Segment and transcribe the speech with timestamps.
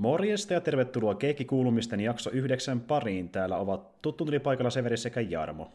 [0.00, 3.28] Morjesta ja tervetuloa Keikki-kuulumisten jakso yhdeksän pariin.
[3.28, 5.72] Täällä ovat tuttu paikalla Severi sekä Jarmo.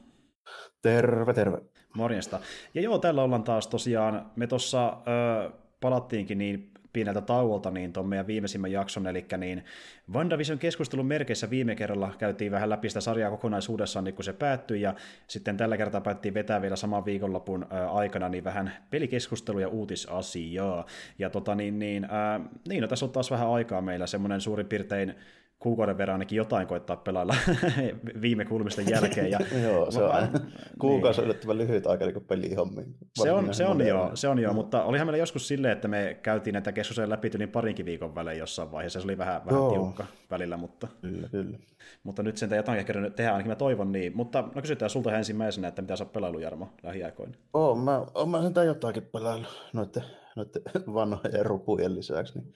[0.82, 1.58] Terve, terve.
[1.96, 2.40] Morjesta.
[2.74, 4.98] Ja joo, täällä ollaan taas tosiaan, me tuossa
[5.82, 9.66] palattiinkin niin pieneltä tauolta niin tuon meidän viimeisimmän jakson, eli niin
[10.14, 14.82] WandaVision keskustelun merkeissä viime kerralla käytiin vähän läpi sitä sarjaa kokonaisuudessaan, niin kun se päättyi,
[14.82, 14.96] ja
[15.28, 20.86] sitten tällä kertaa päättiin vetää vielä saman viikonlopun aikana niin vähän pelikeskustelua ja uutisasiaa.
[21.20, 24.68] Ja tota niin, niin, äh, niin no, tässä on taas vähän aikaa meillä, semmoinen suurin
[24.68, 25.16] piirtein
[25.66, 27.36] kuukauden verran ainakin jotain koittaa pelailla
[28.22, 29.32] viime kuulumisten jälkeen.
[29.32, 30.28] Ja, joo, se on aina.
[30.80, 32.96] Kuukausi on yllättävän lyhyt aika niin pelihommiin.
[33.16, 36.18] Se on, se on joo, se on joo, mutta olihan meillä joskus silleen, että me
[36.22, 39.00] käytiin näitä keskusteluja läpi niin parinkin viikon välein jossain vaiheessa.
[39.00, 41.58] Se oli vähän, vähän tiukka välillä, mutta, kyllä, kyllä.
[42.04, 44.16] mutta nyt sen jotain ehkä tehdä, ainakin mä toivon niin.
[44.16, 47.34] Mutta no kysytään sulta ensimmäisenä, että mitä sä oot pelailu Jarmo lähiaikoina?
[47.54, 50.04] Oo, mä, oon mä sentään jotakin pelailu noiden,
[50.36, 50.62] noiden
[50.94, 52.40] vanhojen rupujen lisäksi.
[52.40, 52.54] Niin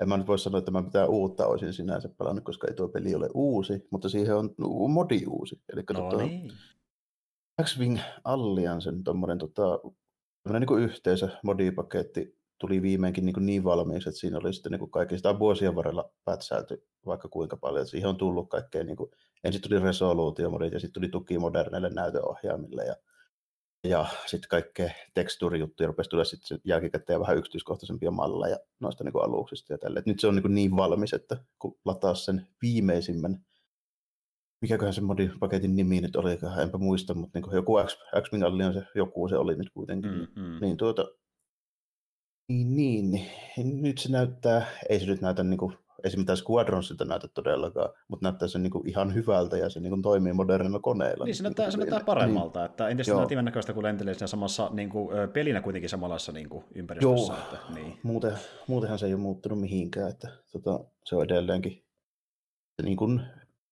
[0.00, 2.88] en mä nyt voi sanoa, että mä mitään uutta olisin sinänsä pelannut, koska ei tuo
[2.88, 4.54] peli ole uusi, mutta siihen on
[4.88, 5.60] modi uusi.
[5.72, 6.52] Eli no tota, niin.
[7.62, 9.80] X-Wing Alliancen tuommoinen tota,
[10.48, 15.74] niin yhteisö modipaketti tuli viimeinkin niin, niin valmiiksi, että siinä oli sitten niin kaikista vuosien
[15.74, 17.86] varrella pätsäilty vaikka kuinka paljon.
[17.86, 19.10] Siihen on tullut kaikkea, niin kuin,
[19.44, 22.96] ensin tuli resoluutiomodit ja sitten tuli tuki moderneille näytöohjaimille ja
[23.84, 29.72] ja sitten kaikkea tekstuurijuttuja rupesi tulla sitten jälkikäteen vähän yksityiskohtaisempia malleja noista niin kuin aluksista
[29.72, 29.98] ja tälle.
[29.98, 33.44] Et nyt se on niin, kuin niin valmis, että kun lataa sen viimeisimmän,
[34.62, 38.82] mikäköhän se modipaketin nimi nyt oli, enpä muista, mutta niin kuin joku X, X-Wing se
[38.94, 40.10] joku se oli nyt kuitenkin.
[40.10, 40.60] Mm, mm.
[40.60, 41.08] Niin tuota,
[42.48, 47.28] niin, niin, niin, nyt se näyttää, ei se nyt näytä niin kuin esimerkiksi Squadronsilta näytä
[47.28, 51.24] todellakaan, mutta näyttää se niin kuin ihan hyvältä ja se niin kuin toimii modernilla koneella.
[51.24, 52.70] Niin se näyttää, se näyttää paremmalta, niin.
[52.70, 56.64] että entistä näytiivän näköistä kuin lentelee siinä samassa niin kuin, pelinä kuitenkin samanlaisessa niin kuin,
[56.74, 57.32] ympäristössä.
[57.32, 57.98] Joo, että, niin.
[58.02, 58.32] Muuten,
[58.66, 61.84] muutenhan se ei ole muuttunut mihinkään, että tota, se on edelleenkin
[62.76, 63.22] se niin kuin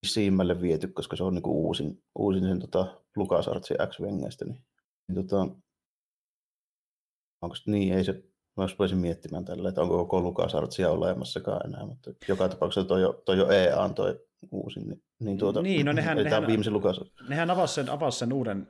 [0.07, 4.65] siimmälle viety, koska se on niin kuin uusin, uusin sen tota, LucasArtsin X-Wengestä, niin,
[5.09, 5.49] niin tota,
[7.43, 8.23] onko niin, ei se
[8.59, 13.23] Mä voisin miettimään tällä, että onko koko LucasArtsia olemassakaan enää, mutta joka tapauksessa toi jo,
[13.25, 14.21] toi jo EA on toi
[14.51, 17.01] uusin, niin, niin, tuota, niin no nehän, nehän, viimeisen Lucas.
[17.29, 18.67] Nehän avasi sen, avasi sen uuden,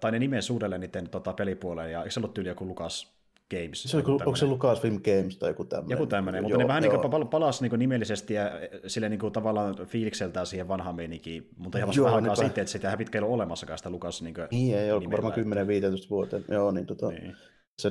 [0.00, 3.12] tai ne nimen uudelleen niiden tota, pelipuoleen, ja eikö se ollut tyyli joku Lucas
[3.50, 3.82] Games?
[3.82, 5.90] Se, onko, onko se Lucasfilm Games tai joku tämmöinen?
[5.90, 8.50] Joku tämmöinen, mutta joo, ne vähän niin kuin palasi niin nimellisesti ja
[8.86, 12.72] sille niin kuin tavallaan fiilikseltään siihen vanhaan meininkiin, mutta ihan vasta vähän aikaa sitten, että
[12.72, 16.44] sitä pitkä ei ole olemassakaan sitä Lucas niin Niin, ei ole varmaan 10-15 vuoteen.
[16.48, 17.36] Joo, niin, tota, niin.
[17.78, 17.90] se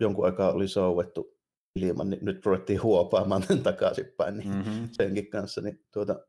[0.00, 1.38] jonkun aikaa oli souvettu
[1.74, 4.88] ilman, niin nyt ruvettiin huopaamaan takaisinpäin niin mm-hmm.
[4.92, 5.60] senkin kanssa.
[5.60, 6.20] Niin tuota,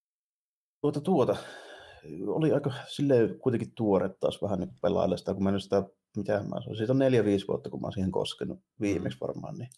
[0.82, 1.36] tuota, tuota,
[2.26, 5.82] oli aika silleen kuitenkin tuore taas vähän niin pelailla sitä, kun mä nyt sitä,
[6.16, 9.26] mitä mä sanoin, siitä on neljä, viisi vuotta, kun mä oon siihen koskenut viimeksi mm-hmm.
[9.26, 9.68] varmaan, niin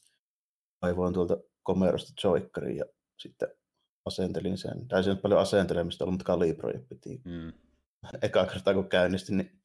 [0.82, 2.84] aivoin tuolta komerosta joikkariin ja
[3.18, 3.48] sitten
[4.04, 7.20] asentelin sen, tai se nyt paljon asentelemista ollut, mutta kalibroja piti.
[7.24, 7.52] Mm.
[8.22, 9.60] Eka kertaa kun käynnistin, niin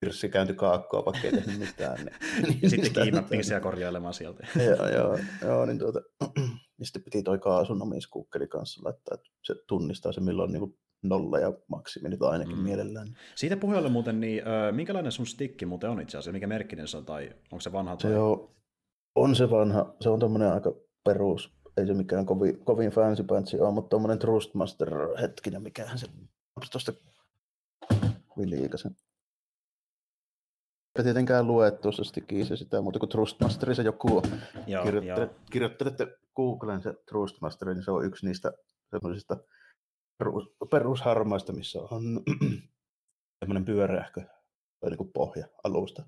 [0.00, 1.98] Pirssi kääntyi kaakkoa, vaikka ei tehnyt mitään.
[2.42, 4.46] Niin, ja sitten kiinattiin siellä korjailemaan sieltä.
[4.76, 6.00] joo, joo, joo, niin tuota,
[6.78, 11.38] ja sitten piti toi kaasun omiskuukkeli kanssa laittaa, että se tunnistaa se milloin niin nolla
[11.38, 12.62] ja maksimi nyt ainakin mm.
[12.62, 13.16] mielellään.
[13.34, 16.96] Siitä puheelle muuten, niin äh, minkälainen sun stikki muuten on itse asiassa, mikä merkkinen se
[16.96, 17.96] on, tai onko se vanha?
[17.96, 18.10] Tai...
[18.10, 18.50] Se on,
[19.14, 20.74] on se vanha, se on tommonen aika
[21.04, 24.90] perus, ei se mikään kovin, kovin fancy pantsi ole, mutta tommonen Trustmaster
[25.20, 26.06] hetkinen, mikähän se,
[26.56, 26.92] onko tuosta
[28.38, 28.96] Viliikasen
[31.00, 34.22] ei tietenkään lue tuossa stikissä sitä muuta kuin Trustmasterissa joku
[34.66, 35.34] joo, kirjoittele, joo.
[35.50, 36.06] kirjoittelette
[36.36, 38.52] Googlen se Trustmaster, niin se on yksi niistä
[38.90, 39.36] semmoisista
[40.18, 42.02] perus, perusharmaista, missä on
[43.40, 44.20] semmoinen pyöreähkö
[44.80, 46.02] tai niin pohja alusta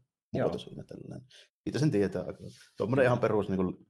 [0.87, 1.27] tällainen.
[1.65, 2.25] Siitä sen tietää.
[2.77, 3.87] Tuommoinen ihan perus niin kuin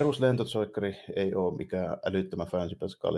[0.00, 2.76] peruslentosoikkari ei ole mikään älyttömän fancy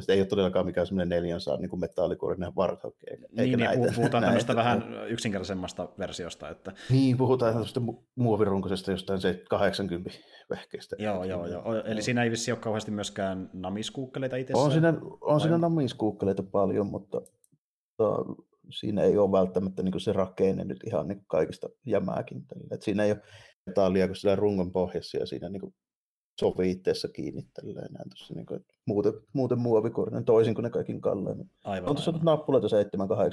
[0.08, 2.94] Ei ole todellakaan mikään semmoinen 400 niin metallikuorinen Warthog.
[3.10, 6.48] Eikä niin, niin näitä, puhutaan tämmöistä vähän yksinkertaisemmasta versiosta.
[6.48, 6.72] Että...
[6.90, 7.80] Niin, puhutaan tämmöistä
[8.14, 10.10] muovirunkoisesta jostain se 80
[10.50, 10.96] vehkeistä.
[10.98, 11.82] Joo, joo, joo.
[11.84, 14.52] Eli siinä ei vissi ole kauheasti myöskään namiskuukkeleita itse.
[14.56, 17.20] On siinä, on siinä namiskuukkeleita paljon, mutta,
[17.98, 18.34] mutta
[18.70, 22.44] siinä ei ole välttämättä niin se rakenne nyt ihan niin kaikista jämääkin.
[22.70, 23.20] Et siinä ei ole
[23.66, 25.74] metallia kuin sillä rungon pohjassa ja siinä niin
[26.40, 30.70] sovi itseessä kiinni tälleen näin tuossa, niin kuin, että muuten, muuten muovikorinen, toisin kuin ne
[30.70, 31.46] kaikin kalleimmat.
[31.64, 32.66] Aivan, on tuossa nappuloita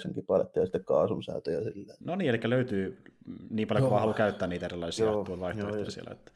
[0.10, 1.98] 7-8 kipaletta ja sitten kaasun säätöjä silleen.
[2.00, 3.02] No niin, eli löytyy
[3.50, 6.12] niin paljon kuin haluaa käyttää niitä erilaisia joo, vaihtoehtoja joo, siellä.
[6.12, 6.32] Että...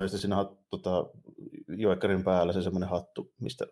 [0.00, 1.10] Ja sitten siinä tota,
[1.68, 3.66] joikkarin päällä se semmoinen hattu, mistä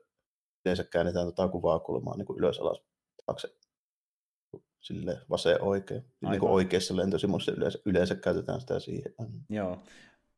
[0.65, 2.83] yleensä käännetään tota kuvaa kulmaa niin kuin ylös alas
[3.27, 3.49] taakse
[4.81, 6.01] sille vaseen oikein.
[6.01, 6.31] Aivan.
[6.31, 9.15] Niin kuin oikeassa lentosimussa yleensä, yleensä käytetään sitä siihen.
[9.51, 9.79] Joo,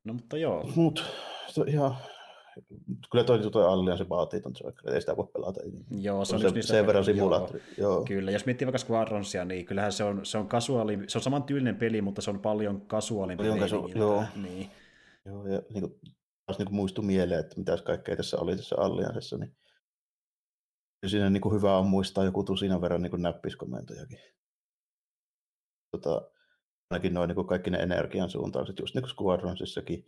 [0.08, 0.70] no mutta joo.
[0.76, 1.04] Mut
[1.66, 1.96] ihan,
[3.10, 5.60] kyllä toi, toi Alliance vaatii ton Joker, ei sitä voi pelata.
[6.00, 7.62] Joo, se on, se, sen verran simulaattori.
[7.78, 7.92] Joo.
[7.92, 8.04] Joo.
[8.04, 11.42] Kyllä, jos miettii vaikka Squadronsia, niin kyllähän se on, se on kasuaali, se on saman
[11.42, 14.24] tyylinen peli, mutta se on paljon kasuaalimpi paljon kasu, joo.
[14.36, 14.70] Niin.
[15.24, 16.00] Joo, ja niin kuin,
[16.46, 19.56] taas niin kuin muistui mieleen, että mitä kaikkea tässä oli tässä Alliansessa, niin
[21.06, 24.18] siinä niin kuin hyvä on muistaa joku tusina verran niin kuin näppiskomentojakin.
[25.90, 26.30] Tota,
[26.90, 30.06] ainakin noin niin kaikki ne energian suuntaukset, just niin kuin Squadronsissakin,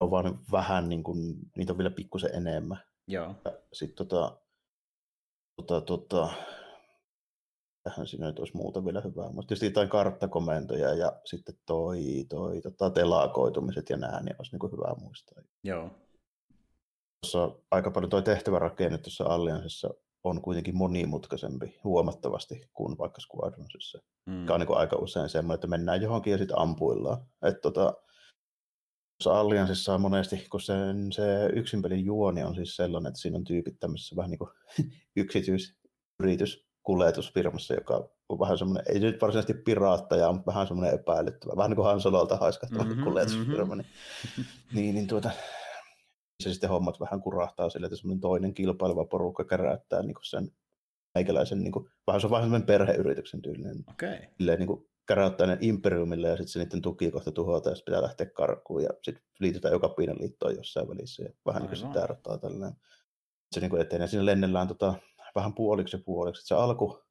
[0.00, 2.82] on vaan vähän, niin kuin, niitä on vielä pikkusen enemmän.
[3.06, 3.34] Joo.
[3.72, 4.40] Sitten tota,
[5.56, 6.28] tota, tota,
[7.82, 9.32] tähän siinä nyt olisi muuta vielä hyvää.
[9.32, 14.60] Mutta tietysti jotain karttakomentoja ja sitten toi, toi tota, telakoitumiset ja nämä, niin olisi niin
[14.60, 15.42] kuin hyvä muistaa.
[15.64, 15.90] Joo.
[17.20, 19.90] Tuossa aika paljon toi tehtävärakenne tuossa Alliansissa
[20.28, 23.98] on kuitenkin monimutkaisempi huomattavasti kuin vaikka Squadronsissa.
[24.26, 24.40] Mm.
[24.40, 27.26] Joka on niin aika usein semmoinen, että mennään johonkin ja sitten ampuillaan.
[27.42, 27.94] Että tota,
[29.26, 33.80] Alliansissa on monesti, kun sen, se yksinpelin juoni on siis sellainen, että siinä on tyypit
[33.80, 34.50] tämmöisessä vähän niin kuin
[35.16, 41.70] yksityisyritys kuljetusfirmassa, joka on vähän semmoinen, ei nyt varsinaisesti piraattaja, mutta vähän semmoinen epäilyttävä, vähän
[41.70, 43.74] niin kuin Hansololta haiskahtava mm-hmm, kuljetusfirma.
[43.74, 44.44] Mm-hmm.
[44.74, 45.30] Niin, niin tuota,
[46.42, 50.50] se sitten hommat vähän kurahtaa sille, että semmoinen toinen kilpaileva porukka keräyttää niin sen
[51.14, 53.84] meikäläisen, niin kuin, vähän se on vähän semmoinen perheyrityksen tyylinen.
[53.90, 54.18] Okay.
[54.38, 57.92] Silleen, niin kuin, käräyttää ne imperiumille ja sitten se niiden tuki kohta tuhota ja sitten
[57.92, 61.78] pitää lähteä karkuun ja sitten liitytään joka piinan liittoon jossain välissä ja vähän niin kuin
[61.78, 62.80] sitä erottaa tällainen.
[63.54, 64.06] Se niin kuin etenee.
[64.06, 64.94] Siinä lennellään tota,
[65.34, 66.46] vähän puoliksi ja puoliksi.
[66.46, 67.02] Se alku,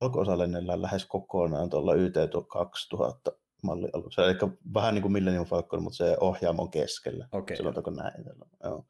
[0.00, 2.14] alkuosa lennellään lähes kokonaan tuolla YT
[2.52, 3.32] 2000
[3.62, 4.24] malli alussa.
[4.24, 4.34] Eli
[4.74, 7.28] vähän niin kuin Millennium Falcon, mutta se ohjaamon keskellä.
[7.32, 8.24] Okay, Sanotaanko näin?
[8.64, 8.84] Joo.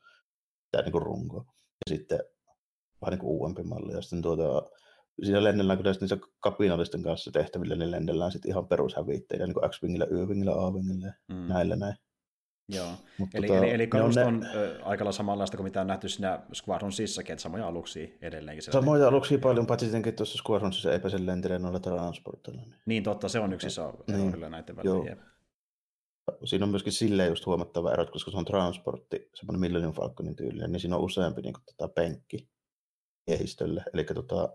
[0.71, 1.37] Tämä niin kuin runko.
[1.57, 2.21] Ja sitten
[3.01, 3.93] vähän niin kuin uudempi malli.
[3.93, 4.71] Ja sitten tuota,
[5.25, 10.07] siinä lennellään kyllä niissä kapinallisten kanssa tehtävillä, niin lennellään sitten ihan perushäviitteillä, niin kuin X-Wingillä,
[10.11, 11.49] Y-Wingillä, A-Wingillä, mm.
[11.49, 11.97] näillä näin.
[12.69, 14.49] Joo, Mutta eli, tota, eli, eli kalusto on, ne...
[14.49, 18.73] on aika lailla samanlaista kuin mitä on nähty siinä Squadronsissakin, että samoja aluksia edelleenkin.
[18.73, 22.61] Samoja aluksia paljon, paitsi tietenkin tuossa Squadronsissa eipä sen lentele noilla transportilla.
[22.61, 22.75] Niin.
[22.87, 24.32] niin totta, se on yksi iso niin.
[24.32, 25.17] kyllä näiden välillä.
[26.44, 30.73] Siinä on myöskin silleen just huomattava ero, koska se on transportti, semmoinen Millennium Falconin tyylinen,
[30.73, 32.49] niin siinä on useampi niin kuin, tota, penkki
[33.26, 33.85] miehistölle.
[33.94, 34.49] Eli tota,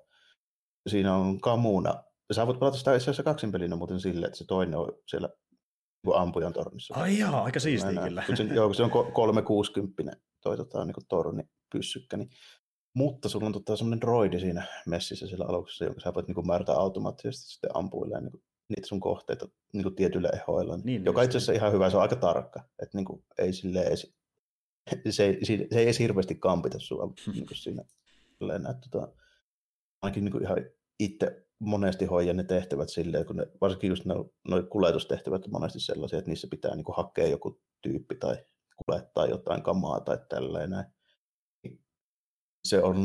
[0.90, 2.04] siinä on kamuna.
[2.32, 5.30] Sä voit pelata sitä itse asiassa kaksin pelinä muuten silleen, että se toinen on siellä
[6.16, 6.96] ampujan tornissa.
[6.96, 8.24] Ai jaa, aika siistiä kyllä.
[8.26, 12.30] Kun se, joo, kun se on 360 toi tota, niin torni pyssykkä, niin
[12.94, 16.74] mutta sulla on tota, semmoinen droidi siinä messissä siellä aluksessa, jonka sä voit niin määrätä
[16.74, 20.78] automaattisesti sitten ampuille niin kuin, niitä sun kohteita niin kuin tietyillä ehoilla.
[20.78, 22.64] Niin, niin, joka itse asiassa ihan hyvä, se on aika tarkka.
[22.80, 24.14] Että niin kuin, ei sille edes,
[25.10, 27.84] se, ei, se ei edes hirveästi kampita sua niin kuin siinä.
[28.72, 29.14] Että, tota,
[30.02, 30.58] ainakin niin kuin ihan
[31.00, 36.20] itse monesti hoida ne tehtävät silleen, kun ne, varsinkin just nuo kuljetustehtävät on monesti sellaisia,
[36.20, 38.38] että niissä pitää niin kuin hakea joku tyyppi tai
[38.86, 40.72] kuljettaa jotain kamaa tai tälleen
[42.68, 43.00] Se on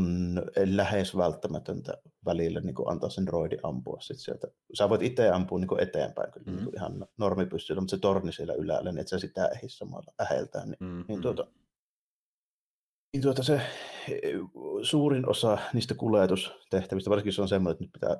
[0.67, 1.93] lähes välttämätöntä
[2.25, 4.47] välillä niin kuin antaa sen roidi ampua sit sieltä.
[4.79, 6.57] Sä voit itse ampua niin kuin eteenpäin kyllä mm-hmm.
[6.57, 10.13] niin kuin ihan normipyssyllä, mutta se torni siellä ylällä, niin et sä sitä ehdi samalla
[10.21, 10.69] äheltään.
[10.69, 11.05] Niin, mm-hmm.
[11.09, 11.47] niin tuota,
[13.13, 13.61] niin tuota se
[14.83, 18.17] suurin osa niistä kuljetustehtävistä, varsinkin se on semmoinen, että nyt pitää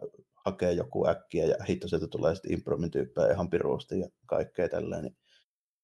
[0.47, 5.03] hakea joku äkkiä ja hitto sieltä tulee sitten impromin tyyppejä ihan piruusti ja kaikkea tälleen,
[5.03, 5.17] niin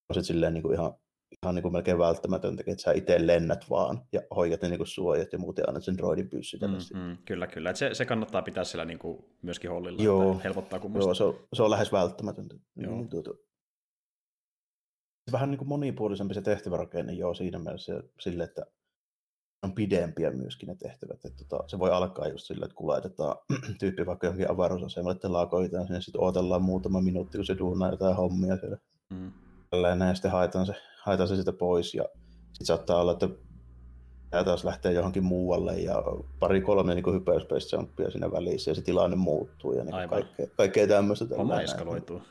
[0.09, 0.95] on se silleen niin kuin ihan,
[1.43, 4.87] ihan niin kuin melkein välttämätöntä, että sä itse lennät vaan ja hoidat ne niin kuin
[4.87, 7.75] suojat ja muuten annat sen droidin pyssy mm-hmm, Kyllä, kyllä.
[7.75, 10.33] se, se kannattaa pitää siellä niin kuin myöskin hollilla, Joo.
[10.33, 11.09] että helpottaa kummusta.
[11.09, 12.57] Joo, se on, se on lähes välttämätöntä.
[12.77, 12.95] Joo.
[12.95, 13.31] Niin, tuota,
[15.33, 18.67] vähän niin kuin monipuolisempi se tehtävärakenne joo siinä mielessä sille, että
[19.63, 21.25] on pidempiä myöskin ne tehtävät.
[21.25, 23.37] Että tota, se voi alkaa just sillä, että kuljetetaan
[23.81, 28.17] tyyppi vaikka johonkin avaruusasemalle, että laakoitetaan sinne, sitten odotellaan muutama minuutti, kun se duunaa jotain
[28.17, 28.79] hommia siellä.
[29.11, 29.33] Mm.
[30.09, 32.05] ja sitten haetaan se, haetaan se sitä pois ja
[32.53, 33.29] sitten saattaa olla, että
[34.31, 36.03] tämä taas lähtee johonkin muualle ja
[36.39, 37.69] pari kolme niin hyperspace
[38.11, 41.25] siinä välissä ja se tilanne muuttuu ja niin kaikkea, kaikkea tämmöistä.
[41.37, 42.23] Homma eskaloituu.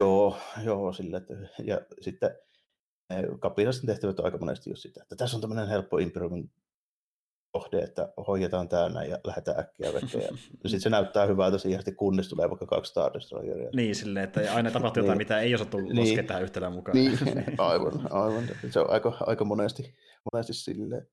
[0.00, 1.34] Joo, joo sille, että,
[1.64, 2.30] ja sitten
[3.40, 6.48] kapinallisten tehtävät on aika monesti just sitä, että tässä on tämmöinen helppo improving
[7.52, 10.38] kohde, että hoidetaan tämä ja lähdetään äkkiä veteen.
[10.64, 13.70] Ja sitten se näyttää hyvältä siihen, että kunnes tulee vaikka kaksi Star Destroyeria.
[13.76, 15.26] Niin, silleen, että aina tapahtuu jotain, niin.
[15.26, 15.98] mitä ei osattu niin.
[16.00, 16.96] laskea tähän yhtälään mukaan.
[16.96, 17.18] Niin,
[17.58, 18.48] aivan, aivan.
[18.70, 19.94] Se on aika, aika monesti,
[20.32, 21.06] monesti silleen.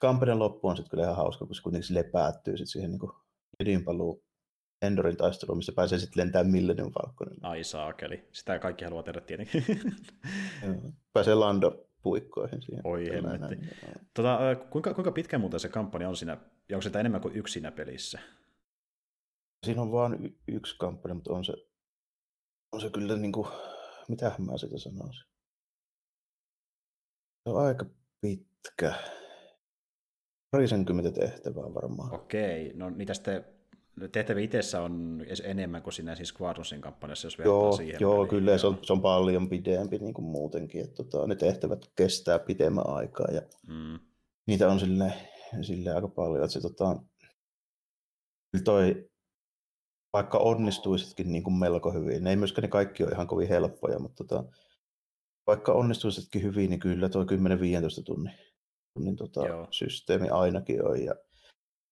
[0.00, 3.00] Kampanjan loppu on sitten kyllä ihan hauska, koska kuitenkin sille päättyy sitten siihen niin
[3.60, 4.22] ydinpaluun
[4.86, 7.48] Endorin taistelu, missä pääsee sitten lentämään Millennium Falconille.
[7.48, 8.28] Ai saakeli.
[8.32, 9.64] Sitä kaikki haluaa tehdä tietenkin.
[11.12, 12.86] pääsee Lando puikkoihin siihen.
[12.86, 13.56] Oi hemmetti.
[14.14, 14.38] Tota,
[14.70, 16.36] kuinka, kuinka pitkä muuten se kampanja on siinä,
[16.68, 18.18] ja onko sitä enemmän kuin yksi siinä pelissä?
[19.66, 21.52] Siinä on vain y- yksi kampanja, mutta on se,
[22.72, 23.48] on se kyllä niin kuin,
[24.08, 25.26] mitä mä sitä sanoisin.
[27.42, 27.86] Se on aika
[28.20, 28.94] pitkä.
[30.50, 32.14] Parisenkymmentä tehtävää varmaan.
[32.14, 33.55] Okei, no niitä sitten
[34.12, 38.00] tehtäviä itsessä on enemmän kuin siinä siis Squadronsin kampanjassa, jos joo, siihen.
[38.00, 38.28] Joo, peliin.
[38.28, 40.84] kyllä se on, se on paljon pidempi niin kuin muutenkin.
[40.84, 43.98] Että tota, ne tehtävät kestää pidemmän aikaa ja mm.
[44.46, 45.12] niitä on sille,
[45.62, 46.44] sille aika paljon.
[46.44, 46.96] Että se, tota,
[48.64, 49.08] toi,
[50.12, 53.98] vaikka onnistuisitkin niin kuin melko hyvin, ne ei myöskään ne kaikki ole ihan kovin helppoja,
[53.98, 54.44] mutta tota,
[55.46, 57.26] vaikka onnistuisitkin hyvin, niin kyllä tuo 10-15
[58.04, 58.32] tunnin,
[58.94, 61.04] tunnin tota, systeemi ainakin on.
[61.04, 61.14] Ja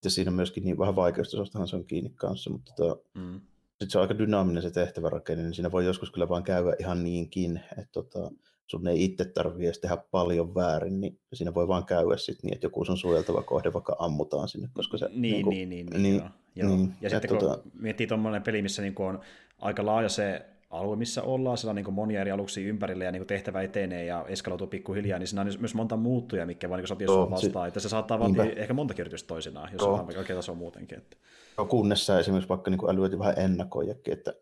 [0.04, 3.40] sitten siinä on myöskin niin vähän vaikeustasostahan se on kiinni kanssa, mutta tota, mm.
[3.70, 7.04] sitten se on aika dynaaminen se tehtävärakenne, niin siinä voi joskus kyllä vaan käydä ihan
[7.04, 8.30] niinkin, että tota,
[8.66, 12.54] sun ei itse tarvitse edes tehdä paljon väärin, niin siinä voi vaan käydä sitten niin,
[12.54, 15.08] että joku sun suojeltava kohde vaikka ammutaan sinne, koska se...
[15.08, 16.28] Niin, niin, kuin, niin, niin, niin, niin, joo.
[16.56, 16.68] Joo.
[16.68, 17.62] Niin, ja sitten kun tota...
[17.75, 19.20] miettii tuommoinen peli, missä niin on
[19.58, 23.26] aika laaja se alue, missä ollaan, siellä on niin monia eri aluksia ympärillä ja niin
[23.26, 27.06] tehtävä etenee ja eskaloituu pikkuhiljaa, niin siinä on myös monta muuttuja, mikä vaan niin sotii
[27.06, 30.98] sinua vastaan, että se saattaa vaatia ehkä monta kirjoitusta toisinaan, jos on oikea taso muutenkin.
[30.98, 31.16] Että.
[31.58, 34.34] No, kunnes sä esimerkiksi vaikka niin älyöt vähän ennakoijakin, että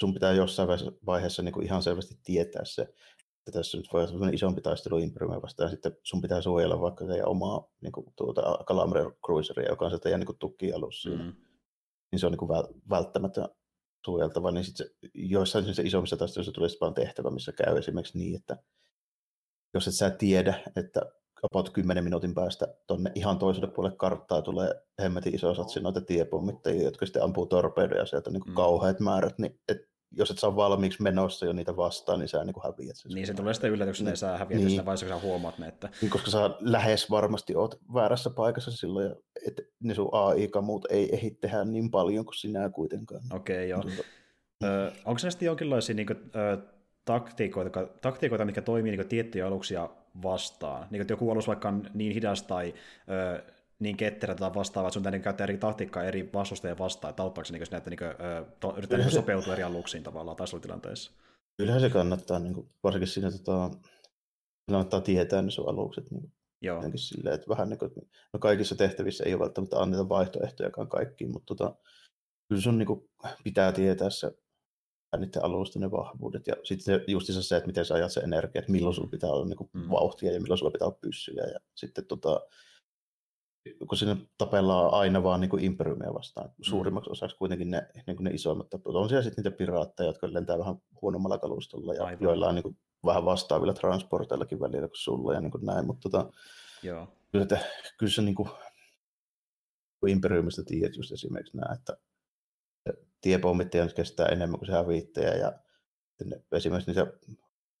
[0.00, 0.68] sun pitää jossain
[1.06, 5.66] vaiheessa niin ihan selvästi tietää se, että tässä nyt voi olla isompi taistelu Imperiumia vastaan,
[5.66, 9.90] ja sitten sun pitää suojella vaikka teidän omaa niin kuin, tuota, Calamari Cruiseria, joka on
[9.90, 11.24] se teidän niin tukkialus siinä.
[11.24, 11.32] Mm.
[12.12, 13.48] Niin se on niin välttämätön
[14.04, 18.56] suojeltava, niin sitten joissain se isommissa taisteluissa tulee vaan tehtävä, missä käy esimerkiksi niin, että
[19.74, 21.00] jos et sä tiedä, että
[21.42, 26.82] about 10 minuutin päästä tuonne ihan toiselle puolelle karttaa tulee hemmetin iso satsi noita tiepommittajia,
[26.82, 28.56] jotka sitten ampuu torpedoja sieltä niin kuin mm.
[28.56, 32.54] kauheat määrät, niin et jos et saa valmiiksi menossa jo niitä vastaan, niin sä niin
[32.54, 33.12] kuin häviät sen.
[33.14, 34.70] Niin se tulee sitten yllätyksenä, että sä häviät niin.
[34.70, 35.68] siinä vaiheessa, kun sä huomaat ne.
[35.68, 35.88] Että...
[36.00, 39.14] Niin, koska sä lähes varmasti oot väärässä paikassa silloin,
[39.46, 43.22] että ne sun AI-kamut ei ehdi tehdä niin paljon kuin sinä kuitenkaan.
[43.32, 43.80] Okei, okay, joo.
[43.80, 44.08] Tuota...
[44.64, 46.58] Ö, onko se sitten jonkinlaisia niin kuin, ö,
[47.04, 49.88] taktiikoita, taktiikoita, mitkä toimii niin tiettyjä aluksia
[50.22, 50.86] vastaan?
[50.90, 52.74] Niin, että joku alus vaikka on niin hidas tai
[53.08, 53.42] ö,
[53.82, 57.44] niin ketterä tai vastaavaa, että sun täytyy käyttää eri taktiikkaa eri vastustajia vastaan, että auttaako
[57.44, 58.10] se niin, näitä, niin kuin,
[58.60, 61.12] to, yrittää niin sopeutua eri aluksiin tavallaan taistelutilanteissa?
[61.56, 63.70] Kyllähän se kannattaa, niin kuin, varsinkin siinä tota,
[64.70, 66.10] kannattaa tietää ne sun alukset.
[66.10, 66.82] Niin Joo.
[66.94, 67.90] Silleen, että vähän niin kuin,
[68.32, 71.76] no kaikissa tehtävissä ei ole välttämättä anneta vaihtoehtojakaan kaikkiin, mutta tota,
[72.48, 73.10] kyllä sun niin kuin,
[73.44, 74.32] pitää tietää se
[75.16, 76.46] niiden alusten ne vahvuudet.
[76.46, 79.46] Ja sitten just se, että miten sä ajat se energia, että milloin sulla pitää olla
[79.46, 79.90] niin kuin, mm.
[79.90, 81.42] vauhtia ja milloin sulla pitää olla pyssyjä.
[81.42, 82.40] Ja sitten tota,
[83.88, 86.48] kun siinä tapellaan aina vaan niin kuin imperiumia vastaan.
[86.48, 86.62] Mm.
[86.62, 89.02] Suurimmaksi osaksi kuitenkin ne, niin kuin ne isoimmat tappelut.
[89.02, 92.22] On siellä sitten niitä piraatteja, jotka lentää vähän huonommalla kalustolla ja Aivan.
[92.22, 95.86] joilla on niin kuin vähän vastaavilla transporteillakin välillä kuin sulla ja niin kuin näin.
[95.86, 96.30] Mutta tota,
[96.82, 97.08] Joo.
[97.32, 97.58] Kyllä, että,
[97.98, 98.48] kyllä se niin kuin,
[100.06, 101.96] imperiumista tiedät just esimerkiksi nämä, että
[103.20, 105.52] tiepommitteja kestää enemmän kuin se hävittäjä ja
[106.52, 107.12] esimerkiksi niitä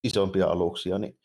[0.04, 1.18] isompia aluksia, niin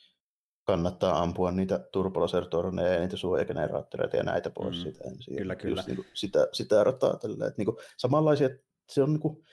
[0.68, 5.36] kannattaa ampua niitä turbolasertorneja ja niitä suojageneraattoreita ja näitä pois mm, siitä ensin.
[5.36, 5.76] Kyllä, kyllä.
[5.76, 7.48] Just niin kuin sitä, sitä rataa tällä.
[7.48, 8.50] Että niin kuin, samanlaisia,
[8.90, 9.44] se on niin kuin,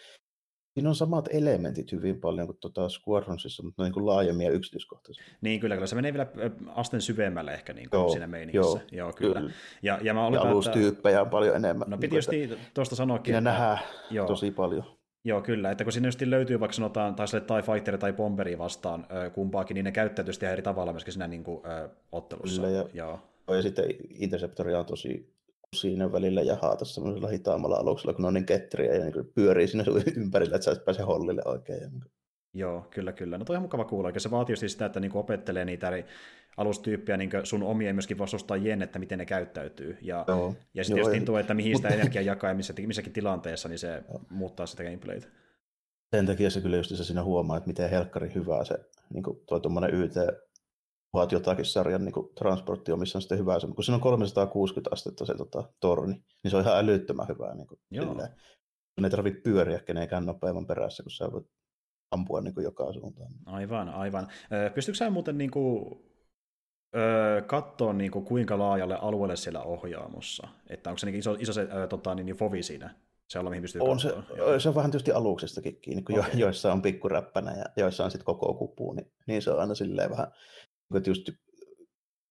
[0.75, 5.33] siinä on samat elementit hyvin paljon kuin tuota Squadronsissa, mutta niin kuin laajemmin ja yksityiskohtaisesti.
[5.41, 5.87] Niin, kyllä, kyllä.
[5.87, 6.27] Se menee vielä
[6.69, 8.79] asteen syvemmälle ehkä niin kuin joo, siinä meiningissä.
[8.79, 9.41] Joo, joo kyllä.
[9.41, 9.53] kyllä.
[9.83, 11.91] Ja, ja, mä ja alustyyppejä on paljon enemmän.
[11.91, 12.31] No piti just
[12.75, 13.33] tuosta sanoakin.
[13.33, 13.79] Siinä nähdään
[14.11, 14.27] joo.
[14.27, 15.04] tosi paljon.
[15.25, 15.71] Joo, kyllä.
[15.71, 19.85] Että kun sinne just löytyy vaikka sanotaan taas TIE Fighter tai Bomberi vastaan kumpaakin, niin
[19.85, 22.63] ne käyttäytyy eri tavalla myöskin siinä niin kuin, ö, ottelussa.
[22.63, 23.21] Kyllä, ja, Joo.
[23.49, 25.35] ja sitten Interceptoria on tosi
[25.77, 29.85] siinä välillä jahaa semmoisella hitaammalla aluksella, kun ne on niin ketteriä ja niin pyörii siinä
[30.17, 31.83] ympärillä, että sä pääse hollille oikein.
[31.83, 31.91] Ja
[32.57, 33.39] Joo, kyllä, kyllä.
[33.39, 34.19] No toi on mukava kuulla.
[34.19, 36.05] Se vaatii siis sitä, että niin opettelee niitä eri
[36.57, 39.99] alustyyppiä niin sun omien myöskin vastustajien, että miten ne käyttäytyy.
[40.03, 43.69] Ja, joo, ja sitten jos tuo, että mihin sitä energiaa jakaa ja missä, missäkin tilanteessa,
[43.69, 44.21] niin se joo.
[44.31, 45.27] muuttaa sitä gameplaytä.
[46.17, 48.79] Sen takia se kyllä just se siinä huomaa, että miten helkkari hyvää se
[49.15, 50.15] niin kuin tuo tuommoinen YT
[51.15, 53.59] vaat jotakin sarjan niin kuin transportti on, missä on sitten hyvää.
[53.75, 57.55] Kun siinä on 360 astetta se tota, torni, niin se on ihan älyttömän hyvää.
[57.55, 58.17] Niin kuin, Joo.
[59.05, 61.47] Ei tarvitse pyöriä kenenkään nopeamman perässä, kun sä voit
[62.11, 63.33] ampua niin kuin joka suuntaan.
[63.47, 64.29] Aivan, aivan.
[64.75, 66.05] Pystytkö sä muuten niin kuin,
[66.97, 70.49] öö, katsoa niin kuin, kuinka laajalle alueelle siellä ohjaamossa?
[70.69, 72.95] Että onko se niin iso, iso se öö, tota, niin, niin fovi siinä?
[73.29, 74.15] Se on, mihin pystyy on se,
[74.59, 76.31] se on vähän tietysti aluksestakin kiinni, kun okay.
[76.33, 79.75] jo, joissa on pikkuräppänä ja joissa on sitten koko kupu, niin, niin se on aina
[79.75, 80.27] silleen vähän,
[80.97, 81.31] että just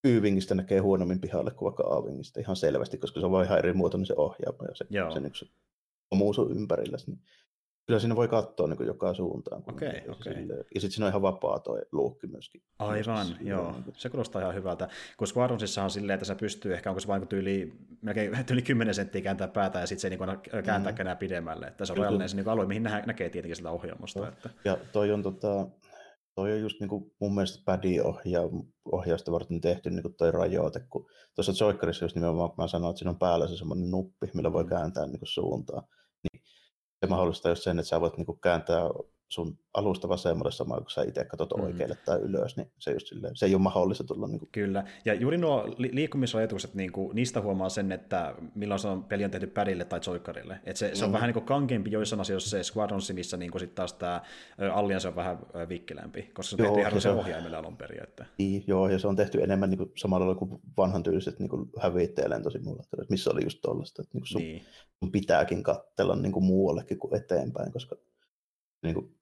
[0.04, 3.74] Y-vingistä näkee huonommin pihalle kuin vaikka A-vingistä ihan selvästi, koska se on vain ihan eri
[3.74, 5.12] muotoinen se ohjaamo ja se, Joo.
[5.12, 5.46] se, se, se
[6.12, 6.98] omuus on ympärillä.
[7.08, 7.20] Niin
[7.86, 9.64] Kyllä siinä voi katsoa niin joka suuntaan.
[9.68, 10.44] Okei, okay, okei.
[10.44, 10.58] Okay.
[10.76, 12.62] Ja sitten siinä on ihan vapaa tuo luukki myöskin.
[12.80, 13.72] Aivan, myöskin joo.
[13.72, 14.88] Niin Se kuulostaa ihan hyvältä.
[15.18, 18.94] Kun Squadronsissa on silleen, että se pystyy ehkä, onko se vain tyyli, melkein tyyli 10
[18.94, 21.02] senttiä kääntää päätä ja sitten se ei niin kääntää mm.
[21.02, 21.66] enää pidemmälle.
[21.66, 24.28] Että se on rajallinen se niin alue, mihin nä- näkee tietenkin sitä ohjaamosta.
[24.28, 24.50] Että...
[24.66, 25.68] Ja toi on tota,
[26.36, 31.06] toi on just niin kuin mun mielestä padi-ohjausta varten tehty niin kuin toi rajoite, kun
[31.36, 34.54] tuossa Joikerissa just nimenomaan, kun mä sanoin, että siinä on päällä se semmoinen nuppi, millä
[34.54, 34.70] voi mm.
[34.70, 35.84] kääntää niin kuin suuntaan,
[36.24, 36.44] niin
[37.08, 38.82] se mahdollistaa just sen, että sä voit niin kuin kääntää
[39.34, 41.64] sun alusta vasemmalle samaan, kun sä itse katsot mm.
[41.64, 44.28] oikealle tai ylös, niin se, just silleen, se ei ole mahdollista tulla.
[44.28, 44.50] Niin kuin...
[44.52, 49.04] Kyllä, ja juuri nuo li- liikkumisrajoitukset, niin kuin, niistä huomaa sen, että milloin se on,
[49.04, 50.60] peli on tehty padille tai joikarille.
[50.64, 51.14] Et se, se on mm.
[51.14, 54.22] vähän niin kuin kankeampi joissain asioissa se Squadrons, missä niin sitten taas tämä
[54.74, 58.04] Alliance on vähän vikkelämpi, koska se on joo, tehty ihan se ohjaimella alun perin.
[58.04, 58.26] Että...
[58.38, 61.50] Niin, joo, ja se on tehty enemmän niin kuin, samalla tavalla kuin vanhan tyyliset niin
[61.80, 64.62] hävittäjä lentosimulaattorit, missä oli just tollaista, että niin kuin sun, niin.
[65.00, 67.96] sun pitääkin katsella niin kuin muuallekin kuin eteenpäin, koska
[68.84, 69.16] niin kuin,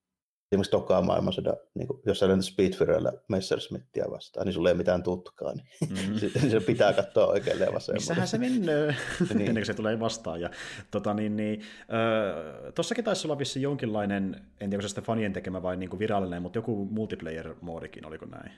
[0.52, 5.04] esimerkiksi tokaa maailmansodan, niin kuin, jos sä lentät Spitfireillä Messerschmittiä vastaan, niin sulla ei mitään
[5.04, 5.68] tutkaa, niin
[6.44, 6.50] mm.
[6.50, 8.00] se pitää katsoa oikealle ja vasemmalle.
[8.00, 8.88] Missähän se menee,
[9.20, 9.40] niin.
[9.40, 10.42] ennen kuin se tulee vastaan.
[10.42, 10.50] Ja,
[10.92, 15.34] tota, niin, niin, äh, tossakin taisi olla vissi jonkinlainen, en tiedä, onko se sitten fanien
[15.34, 18.52] tekemä vai niin kuin virallinen, mutta joku multiplayer-moodikin, oliko näin?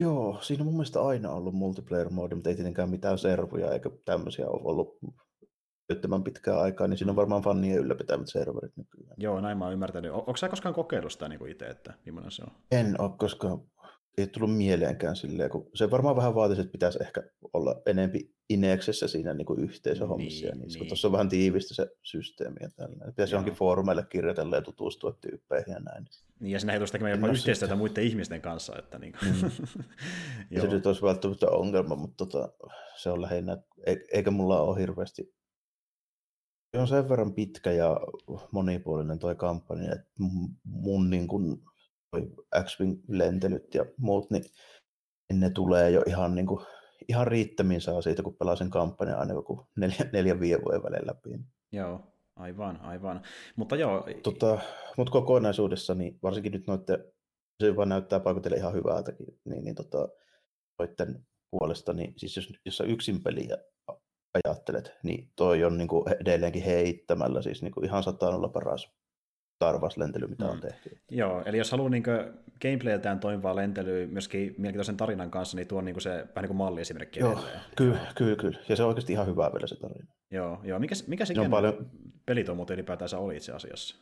[0.00, 4.48] Joo, siinä on mun mielestä aina ollut multiplayer-moodi, mutta ei tietenkään mitään servuja eikä tämmöisiä
[4.48, 4.98] ole ollut
[5.86, 9.14] työttömän pitkään aikaa, niin siinä on varmaan fanien ylläpitämät serverit nykyään.
[9.16, 10.12] Joo, näin mä oon ymmärtänyt.
[10.12, 12.50] Onko sä koskaan kokeillut sitä niin itse, että millainen se on?
[12.70, 13.58] En ole, koska
[14.18, 19.08] ei tullut mieleenkään silleen, kun se varmaan vähän vaatisi, että pitäisi ehkä olla enempi ineksessä
[19.08, 20.78] siinä niin kuin yhteisöhommissa, niin, niin.
[20.78, 23.08] kun tuossa on vähän tiivistä se systeemi ja tällainen.
[23.08, 26.04] Pitäisi johonkin foorumeille kirjoitella ja tutustua tyyppeihin ja näin.
[26.40, 27.78] Niin, ja sinä ei tekemään jopa yhteistyötä sit...
[27.78, 28.78] muiden ihmisten kanssa.
[28.78, 29.32] Että niin kuin.
[30.50, 30.60] Mm.
[30.60, 32.52] se nyt olisi välttämättä ongelma, mutta tota,
[32.96, 33.58] se on lähinnä,
[34.12, 35.34] eikä mulla ole hirveästi
[36.74, 38.00] on sen verran pitkä ja
[38.50, 40.10] monipuolinen toi kampanja, että
[40.64, 41.62] mun niin kuin,
[42.64, 44.44] X-Wing-lentelyt ja muut, niin
[45.32, 46.66] ne tulee jo ihan, niin kuin,
[47.08, 51.06] ihan riittämiin saa siitä, kun pelaa sen kampanjan aina joku neljä, neljä viiden vuoden välillä
[51.06, 51.30] läpi.
[51.72, 52.00] Joo,
[52.36, 53.22] aivan, aivan.
[53.56, 54.06] Mutta joo.
[54.22, 54.58] Tota,
[54.96, 57.04] mutta kokonaisuudessa, niin varsinkin nyt noiden,
[57.60, 60.08] se vaan näyttää paikotelle ihan hyvältäkin, niin, niin tota,
[60.78, 63.56] noiden puolesta, niin siis jos, jos yksin peliä
[64.44, 68.96] ajattelet, niin toi on niin kuin edelleenkin heittämällä siis niin kuin ihan sataan olla paras
[69.58, 70.50] tarvaslentely, mitä mm.
[70.50, 70.98] on tehty.
[71.10, 72.02] Joo, eli jos haluaa niin
[72.62, 76.56] gameplayltään toimivaa lentelyä myöskin mielenkiintoisen tarinan kanssa, niin tuo on niin se vähän niin kuin
[76.56, 77.20] malliesimerkki.
[77.20, 77.38] Joo,
[77.76, 78.58] kyllä, kyllä, kyllä.
[78.68, 80.14] Ja se on oikeasti ihan hyvä vielä se tarina.
[80.30, 80.78] Joo, joo.
[80.78, 81.90] Mikä, mikä se paljon...
[82.26, 83.96] peli tuo muuten ylipäätään oli itse asiassa?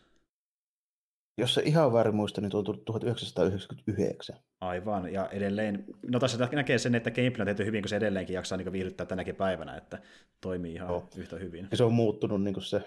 [1.36, 4.36] Jos se ihan väärin muista, niin tuo on 1999.
[4.60, 8.34] Aivan, ja edelleen, no tässä näkee sen, että gameplay on tehty hyvin, kun se edelleenkin
[8.34, 9.98] jaksaa niin viihdyttää tänäkin päivänä, että
[10.40, 11.08] toimii ihan no.
[11.16, 11.68] yhtä hyvin.
[11.70, 12.82] Ja se on muuttunut niin se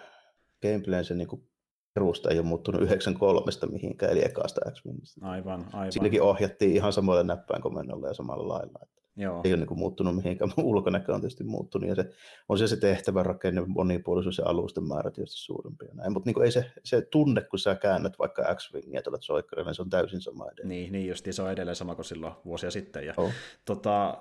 [0.62, 1.48] gameplay, se niin
[1.94, 4.84] perusta ei ole muuttunut 93 mihinkään, eli ekaasta x
[5.22, 5.92] Aivan, aivan.
[5.92, 8.80] Siinäkin ohjattiin ihan samalla näppäinkomennolla ja samalla lailla.
[8.84, 9.42] Että Joo.
[9.44, 12.10] Ei ole niin kuin muuttunut mihinkään, ulkonäkö on tietysti muuttunut, ja se,
[12.50, 15.90] on se se tehtävä rakenne, monipuolisuus ja alusten määrä tietysti suurimpia.
[15.94, 16.14] Näin.
[16.14, 19.82] Mutta niin ei se, se tunne, kun sä käännät vaikka X-Wingia tuolla soikkarilla, niin se
[19.82, 20.70] on täysin sama edelleen.
[20.70, 23.06] Niin, niin just, se on edelleen sama kuin silloin vuosia sitten.
[23.06, 23.32] Ja, oh.
[23.66, 24.18] tota,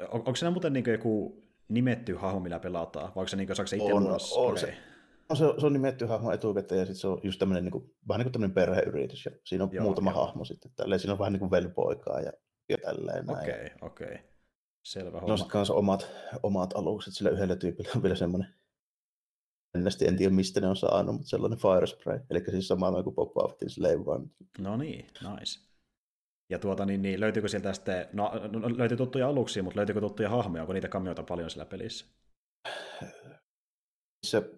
[0.00, 3.56] on, onko siinä muuten niin joku nimetty hahmo, millä pelataan, vai onko se, niin kuin,
[3.56, 4.58] saako se itse on, on, okay.
[4.58, 4.76] se.
[5.28, 7.94] No, se, se on nimetty hahmo etukäteen ja sitten se on just tämmöinen niin kuin,
[8.08, 10.22] vähän niin kuin tämmöinen perheyritys ja siinä on Joo, muutama okay.
[10.22, 10.70] hahmo sitten.
[10.76, 10.98] Tälleen.
[10.98, 12.32] Siinä on vähän niin kuin velpoikaa ja,
[12.68, 13.38] ja tälleen näin.
[13.38, 14.06] Okei, okay, okei.
[14.06, 14.18] Okay.
[14.86, 15.36] Selvä homma.
[15.36, 16.10] No kanssa omat,
[16.42, 18.54] omat alukset, sillä yhdellä tyypillä on vielä semmoinen,
[19.74, 23.14] ennästi en tiedä mistä ne on saanut, mutta sellainen fire spray, eli siis sama kuin
[23.14, 24.26] Bob Fettin Slave One.
[24.58, 25.60] No niin, nice.
[26.50, 30.00] Ja tuota, niin, niin löytyykö sieltä sitten, no, no, no löytyy tuttuja aluksia, mutta löytyykö
[30.00, 32.06] tuttuja hahmoja, onko niitä kamioita paljon sillä pelissä?
[34.26, 34.50] Se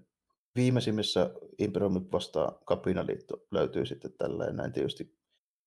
[0.56, 5.17] viimeisimmissä Imperiumit vastaan kapinaliitto löytyy sitten tälleen näin tietysti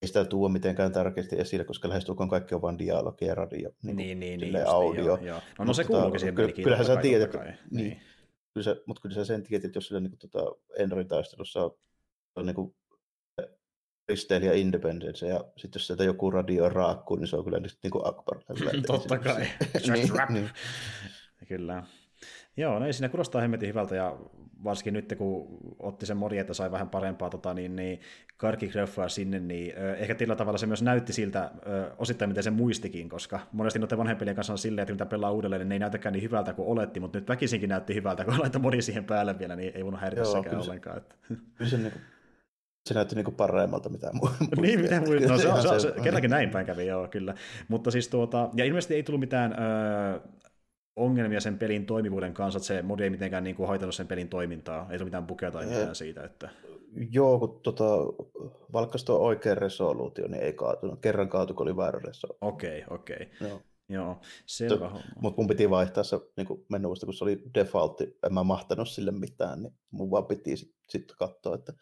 [0.02, 3.98] ei sitä tuo mitenkään tärkeästi esille, koska lähestulkoon kaikki on vain dialogi ja radio, niin,
[3.98, 5.06] niin, niin, niin audio.
[5.06, 5.42] Joo, joo.
[5.60, 8.02] No, no se tota, kuuluukin siihen kyllä, Kyllähän sä tiedät, niin, niin.
[8.54, 11.72] Kyllä sä, mutta kyllä sä sen tiedät, että jos sillä niin tota, Enry-taistelussa on,
[12.36, 12.76] on niin kuin,
[14.30, 17.92] ja Independence, ja sitten jos sieltä joku radio raakkuu, niin se on kyllä nyt niin
[17.92, 18.38] kuin Akbar.
[18.88, 19.48] Totta kai.
[19.88, 20.50] niin, niin.
[21.48, 21.84] Kyllä.
[22.58, 24.20] Joo, no ei siinä kuulostaa hemmetin hyvältä, ja
[24.64, 25.48] varsinkin nyt kun
[25.80, 28.00] otti sen mori, että sai vähän parempaa tota, niin, niin
[28.38, 32.52] karkigreffaa sinne, niin ö, ehkä tällä tavalla se myös näytti siltä ö, osittain, miten se
[32.52, 35.80] muistikin, koska monesti noiden vanhempien kanssa on silleen, että mitä pelaa uudelleen, niin ne ei
[35.80, 39.40] näytäkään niin hyvältä kuin oletti, mutta nyt väkisinkin näytti hyvältä, kun laittoi modi siihen päälle
[39.40, 40.98] vielä, niin ei voinut häiritä sekään ollenkaan.
[40.98, 41.16] Että.
[41.56, 42.02] Kyllä se, niin kuin,
[42.86, 44.30] se näytti niin kuin paremmalta mitä muu.
[44.62, 45.14] niin, mitä muu.
[45.28, 47.36] No, se, se, se, se, kenelläkin näin päin kävi, joo, kyllä.
[47.68, 50.22] Mutta siis tuota, ja ilmeisesti ei tullut mitään ö,
[50.96, 54.30] ongelmia sen pelin toimivuuden kanssa, että se modi ei mitenkään niin kuin haitannut sen pelin
[54.30, 56.24] toimintaa, ei ole mitään bugea tai mitään siitä.
[56.24, 56.50] Että...
[57.12, 57.86] Joo, kun tota,
[58.74, 61.02] valkkasi tuo oikea resoluutio, niin ei kaatunut.
[61.02, 62.48] Kerran kaatu, kun oli väärä resoluutio.
[62.48, 63.30] Okei, okay, okei.
[63.36, 63.50] Okay.
[63.50, 63.62] Joo.
[63.90, 65.06] Joo, selvä homma.
[65.22, 69.12] Mutta mun piti vaihtaa se niin menuista, kun se oli defaultti, en mä mahtanut sille
[69.12, 71.74] mitään, niin mun vaan piti sitten sit katsoa, että,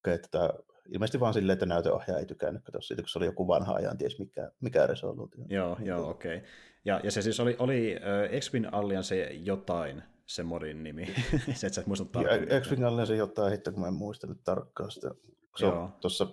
[0.00, 0.50] okay, että tämä
[0.88, 3.98] ilmeisesti vaan silleen, että näytöohjaaja ei tykännyt katsoa siitä, kun se oli joku vanha ajan,
[3.98, 5.44] ties mikä, mikä resoluutio.
[5.48, 6.36] Joo, Niin joo, tuota, okei.
[6.36, 6.48] Okay.
[6.84, 11.06] Ja, ja se siis oli, oli uh, X-Wing Alliance jotain, se modin nimi.
[11.54, 12.48] se, et sä et muista tarkemmin.
[12.62, 15.10] X-Wing Alliance jotain hitto, kun mä en muista nyt tarkkaan sitä.
[15.56, 15.82] Se Joo.
[15.82, 16.26] on tuossa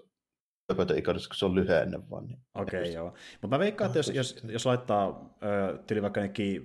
[0.68, 2.26] Pöpötön ikonissa, kun se on lyhenne vaan.
[2.26, 3.14] Niin Okei, okay, joo.
[3.42, 6.22] Mutta mä veikkaan, että jos, se- jos, jos laittaa ö, tyyli vaikka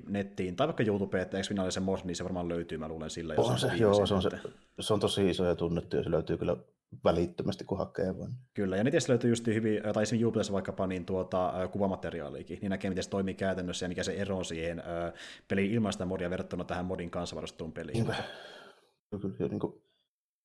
[0.08, 3.34] nettiin tai vaikka YouTubeen, että X-Wing Alliance mod, niin se varmaan löytyy, mä luulen sillä.
[3.36, 4.48] On se, joo, se on, se, että-
[4.80, 6.56] se on tosi iso ja tunnettu ja se löytyy kyllä
[7.04, 8.34] välittömästi, kun hakee vaan.
[8.54, 12.90] Kyllä, ja netissä löytyy just hyvin, tai esimerkiksi YouTubessa vaikkapa niin tuota, kuvamateriaaliikin, niin näkee,
[12.90, 15.12] miten se toimii käytännössä ja mikä se ero on siihen ö,
[15.48, 18.04] pelin ilmaista modia verrattuna tähän modin kanssa varustettuun peliin.
[18.04, 18.14] Kyllä,
[19.36, 19.82] kyllä, niin kuin,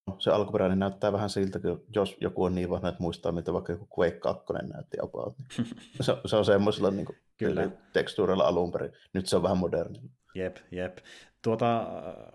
[0.08, 1.60] no, se alkuperäinen näyttää vähän siltä,
[1.96, 5.36] jos joku on niin vanha, että muistaa, miltä vaikka joku Quake 2 näytti about.
[5.58, 5.68] Niin.
[6.02, 7.70] se, se, on semmoisella niin kuin, Kyllä.
[7.94, 8.92] tekstuurilla alun perin.
[9.14, 10.00] Nyt se on vähän moderni.
[10.36, 10.98] Jep, jep.
[11.42, 11.88] Tuota,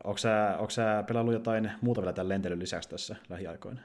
[0.05, 3.81] onko sä, onko sä pelannut jotain muuta vielä tämän lentelyn lisäksi tässä lähiaikoina?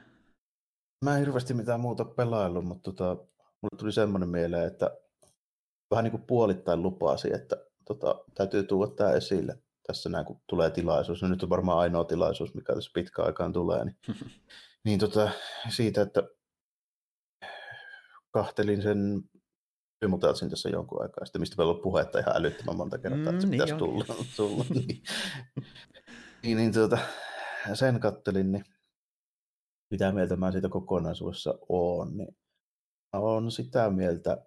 [1.02, 3.14] Mä en hirveästi mitään muuta pelaillut, mutta tota,
[3.62, 4.90] mulle tuli semmoinen mieleen, että
[5.90, 10.70] vähän niin kuin puolittain lupasi, että tota, täytyy tuoda tämä esille tässä näin, kun tulee
[10.70, 11.22] tilaisuus.
[11.22, 13.84] No nyt on varmaan ainoa tilaisuus, mikä tässä pitkään aikaan tulee.
[13.84, 13.96] Niin,
[14.84, 15.30] niin tota,
[15.68, 16.22] siitä, että
[18.30, 19.22] kahtelin sen
[20.04, 23.46] Hymutelsin tässä jonkun aikaa sitten, mistä meillä on puhetta ihan älyttömän monta kertaa, että se
[23.46, 23.78] Mm, niin pitäisi on.
[23.78, 24.04] tulla.
[24.36, 25.02] tulla niin,
[26.42, 26.98] niin, niin tuota,
[27.74, 28.64] sen kattelin, niin
[29.90, 32.36] mitä mieltä mä siitä kokonaisuudessa oon, niin
[33.12, 34.46] mä oon sitä mieltä, että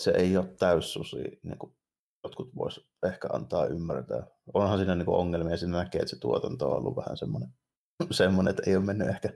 [0.00, 1.76] se ei ole täyssusi, niin kuin
[2.24, 4.26] jotkut vois ehkä antaa ymmärtää.
[4.54, 7.48] Onhan siinä niin kuin ongelmia, siinä näkee, että se tuotanto on ollut vähän semmoinen,
[8.10, 9.28] semmoinen että ei ole mennyt ehkä,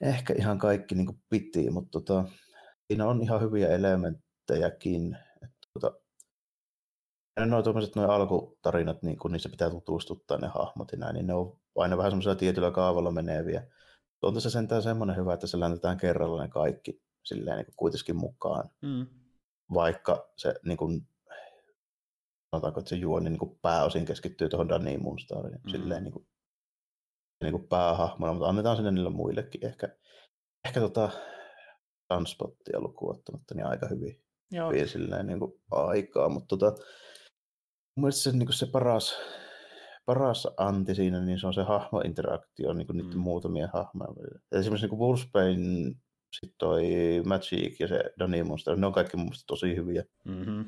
[0.00, 2.24] ehkä ihan kaikki niin kuin piti, mutta tota,
[2.86, 5.16] siinä on ihan hyviä elementtejäkin.
[5.42, 5.92] Että, tota,
[7.64, 11.58] tuommoiset nuo alkutarinat, niin kun niissä pitää tutustuttaa ne hahmot ja näin, niin ne on
[11.76, 13.66] aina vähän semmoisella tietyllä kaavalla meneviä.
[14.22, 18.70] On tässä sentään semmoinen hyvä, että se läntetään kerralla ne kaikki silleen niin kuitenkin mukaan,
[18.82, 19.06] Mm.
[19.74, 21.08] vaikka se niin kuin,
[22.50, 25.60] sanotaanko, että se juoni niin kuin pääosin keskittyy tuohon Danny Moonstariin, Mm.
[25.64, 25.70] mm.
[25.70, 26.26] silleen niin kuin,
[27.44, 29.88] niin kuin päähahmona, mutta annetaan sinne niille muillekin ehkä,
[30.64, 31.10] ehkä tota
[32.12, 36.70] Sunspottia lukuun ottamatta, niin aika hyvin Joo, hyvin silleen niin kuin aikaa, mutta tota,
[37.96, 39.14] mun mielestä se, niin kuin se paras,
[40.04, 43.20] paras anti siinä, niin se on se hahmointeraktio niin kuin niiden Mm.
[43.20, 44.40] muutamien hahmojen välillä.
[44.52, 45.92] Esimerkiksi niin Wolfsbane,
[46.32, 46.82] sitten toi
[47.24, 50.04] Magic ja se Danny Monster, ne on kaikki mun tosi hyviä.
[50.24, 50.64] mm-hmm.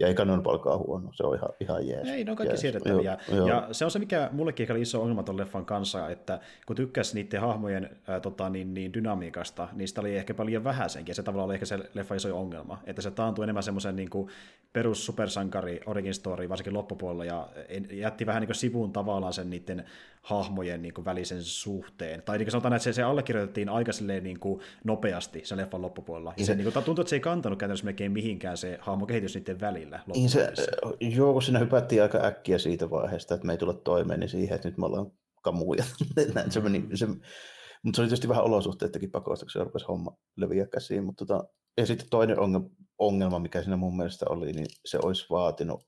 [0.00, 2.08] Ja ei Canon palkaa huono, se on ihan, ihan jees.
[2.08, 2.60] Ei, ne on kaikki jees.
[2.60, 3.18] siedettäviä.
[3.28, 3.48] Joo, joo.
[3.48, 7.14] Ja se on se, mikä mullekin oli iso ongelma tuon leffan kanssa, että kun tykkäsi
[7.14, 11.22] niiden hahmojen ää, tota, niin, niin dynamiikasta, niin sitä oli ehkä paljon vähäisenkin, ja se
[11.22, 14.28] tavallaan oli ehkä se leffa iso ongelma, että se taantui enemmän semmoisen niin kuin
[14.72, 17.48] perus supersankari origin story, varsinkin loppupuolella, ja
[17.92, 19.84] jätti vähän niin kuin sivuun tavallaan sen niiden
[20.22, 22.22] hahmojen niin kuin välisen suhteen.
[22.22, 25.82] Tai niin kuin sanotaan, että se, se allekirjoitettiin aika silleen niin kuin nopeasti sen leffan
[25.82, 26.34] loppupuolella.
[26.36, 29.34] Ja se, Se- niin kuin, tuntui, että se ei kantanut käytännössä melkein mihinkään se hahmokehitys
[29.34, 30.00] niiden välillä.
[30.14, 30.52] Niin se,
[31.00, 34.54] joo, kun siinä hypättiin aika äkkiä siitä vaiheesta, että me ei tulla toimeen, niin siihen,
[34.54, 35.10] että nyt me ollaan
[35.42, 35.84] kamuja.
[36.34, 40.16] Näin se meni, se, mutta se oli tietysti vähän olosuhteittakin pakosta, kun se rupesi homma
[40.36, 41.04] leviä käsiin.
[41.04, 41.44] Mutta tota,
[41.78, 45.84] ja sitten toinen onge- ongelma, mikä siinä mun mielestä oli, niin se olisi vaatinut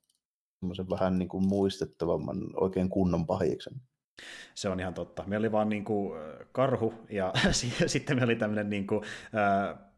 [0.61, 3.73] semmoisen vähän niin kuin muistettavamman oikein kunnon pahiksen.
[4.55, 5.25] Se on ihan totta.
[5.27, 6.20] Meillä oli vaan niin kuin
[6.53, 7.33] karhu ja
[7.87, 9.91] sitten meillä oli tämmöinen niin kuin, ää,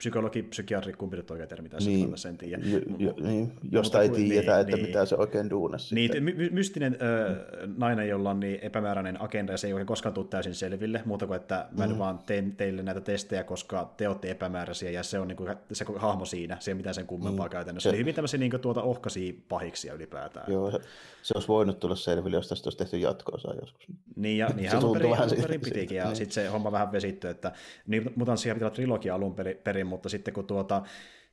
[0.00, 2.62] psykologi, psykiatri, kumpi nyt oikein termi tässä Niin, niin, sen tiedä.
[2.98, 4.86] Jo, niin, josta ei tiedetä, niin, että niin.
[4.86, 5.94] mitä se oikein duunasi.
[5.94, 7.36] Niin, my- my- mystinen ö,
[7.76, 11.26] nainen, jolla on niin epämääräinen agenda ja se ei oikein koskaan tule täysin selville, muuta
[11.26, 11.98] kuin että mä Mm.
[11.98, 15.84] vaan teen teille näitä testejä, koska te olette epämääräisiä ja se on niin kuin, se
[15.96, 17.50] hahmo siinä, se ei mitään sen kummempaa Niin.
[17.52, 17.90] käytännössä.
[17.90, 20.52] Se- Eli hyvin tämmöisiä niin kuin, tuota ohkaisia pahiksia ylipäätään.
[20.52, 20.78] Joo, se,
[21.22, 23.86] se olisi voinut tulla selville, jos tästä olisi tehty jatko-osa joskus.
[24.16, 26.16] Niin, ja Se niinhän alun perin, alun perin pitikin, ja niin.
[26.16, 27.52] sitten se homma vähän vesittyi, että
[27.86, 30.82] niin, mutanssia pitää olla trilogia alun peri- perin, mutta sitten kun tuota,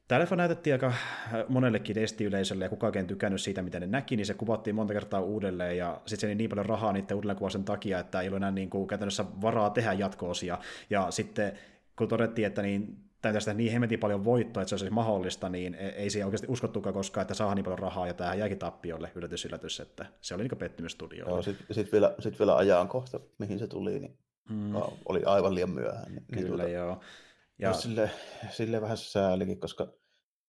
[0.07, 0.93] Tämä leffa näytettiin aika
[1.47, 5.21] monellekin testiyleisölle ja kukaan ei tykännyt siitä, mitä ne näki, niin se kuvattiin monta kertaa
[5.21, 8.69] uudelleen ja sitten se niin paljon rahaa niiden uudelleenkuvauksen takia, että ei ollut enää niin
[8.69, 10.57] kuin käytännössä varaa tehdä jatko-osia.
[10.89, 11.59] Ja sitten
[11.97, 16.09] kun todettiin, että niin tästä niin hemmetin paljon voittoa, että se olisi mahdollista, niin ei
[16.09, 19.79] siihen oikeasti uskottukaan koskaan, että saa niin paljon rahaa, ja tämä jäikin tappiolle, yllätys, yllätys,
[19.79, 21.33] että se oli niin pettymys studiolle.
[21.33, 24.17] Joo, sitten sit vielä, sit vielä ajankohta, mihin se tuli, niin
[24.49, 24.75] Mm.
[25.05, 26.11] oli aivan liian myöhään.
[26.11, 26.99] Niin, niin Kyllä, tuota, joo.
[27.59, 27.69] Ja...
[27.69, 28.11] Ja, sille,
[28.49, 29.93] sille vähän säälikin, koska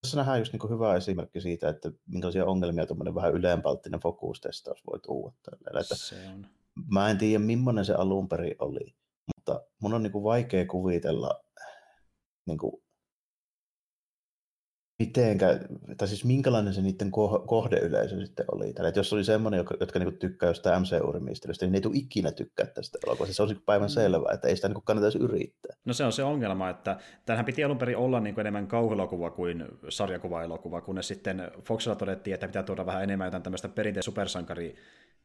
[0.01, 4.99] tässä nähdään just niin hyvä esimerkki siitä, että minkälaisia ongelmia tuommoinen vähän yleenpalttinen fokustestaus voi
[4.99, 5.35] tuoda.
[5.43, 5.81] tällä.
[5.81, 6.47] Että se on.
[6.91, 8.95] mä en tiedä, millainen se alun perin oli,
[9.35, 11.43] mutta mun on niin kuin vaikea kuvitella
[12.45, 12.83] niin kuin
[14.99, 15.59] mitenkä,
[15.97, 17.11] tai siis minkälainen se niiden
[17.47, 18.73] kohdeyleisö sitten oli.
[18.73, 22.31] Tällä, jos oli semmoinen, jotka, jotka niinku tykkää jostain MCU-rimiistelystä, niin ne ei tule ikinä
[22.31, 23.35] tykkää tästä elokuvasta.
[23.35, 23.93] Se on niinku päivän mm.
[23.93, 25.75] selvää, että ei sitä niinku kannata yrittää.
[25.85, 29.65] No se on se ongelma, että tämähän piti alun perin olla niinku enemmän kauhuelokuva kuin
[29.89, 34.75] sarjakuva-elokuva, kunnes sitten Foxilla todettiin, että pitää tuoda vähän enemmän jotain tämmöistä perinteistä supersankari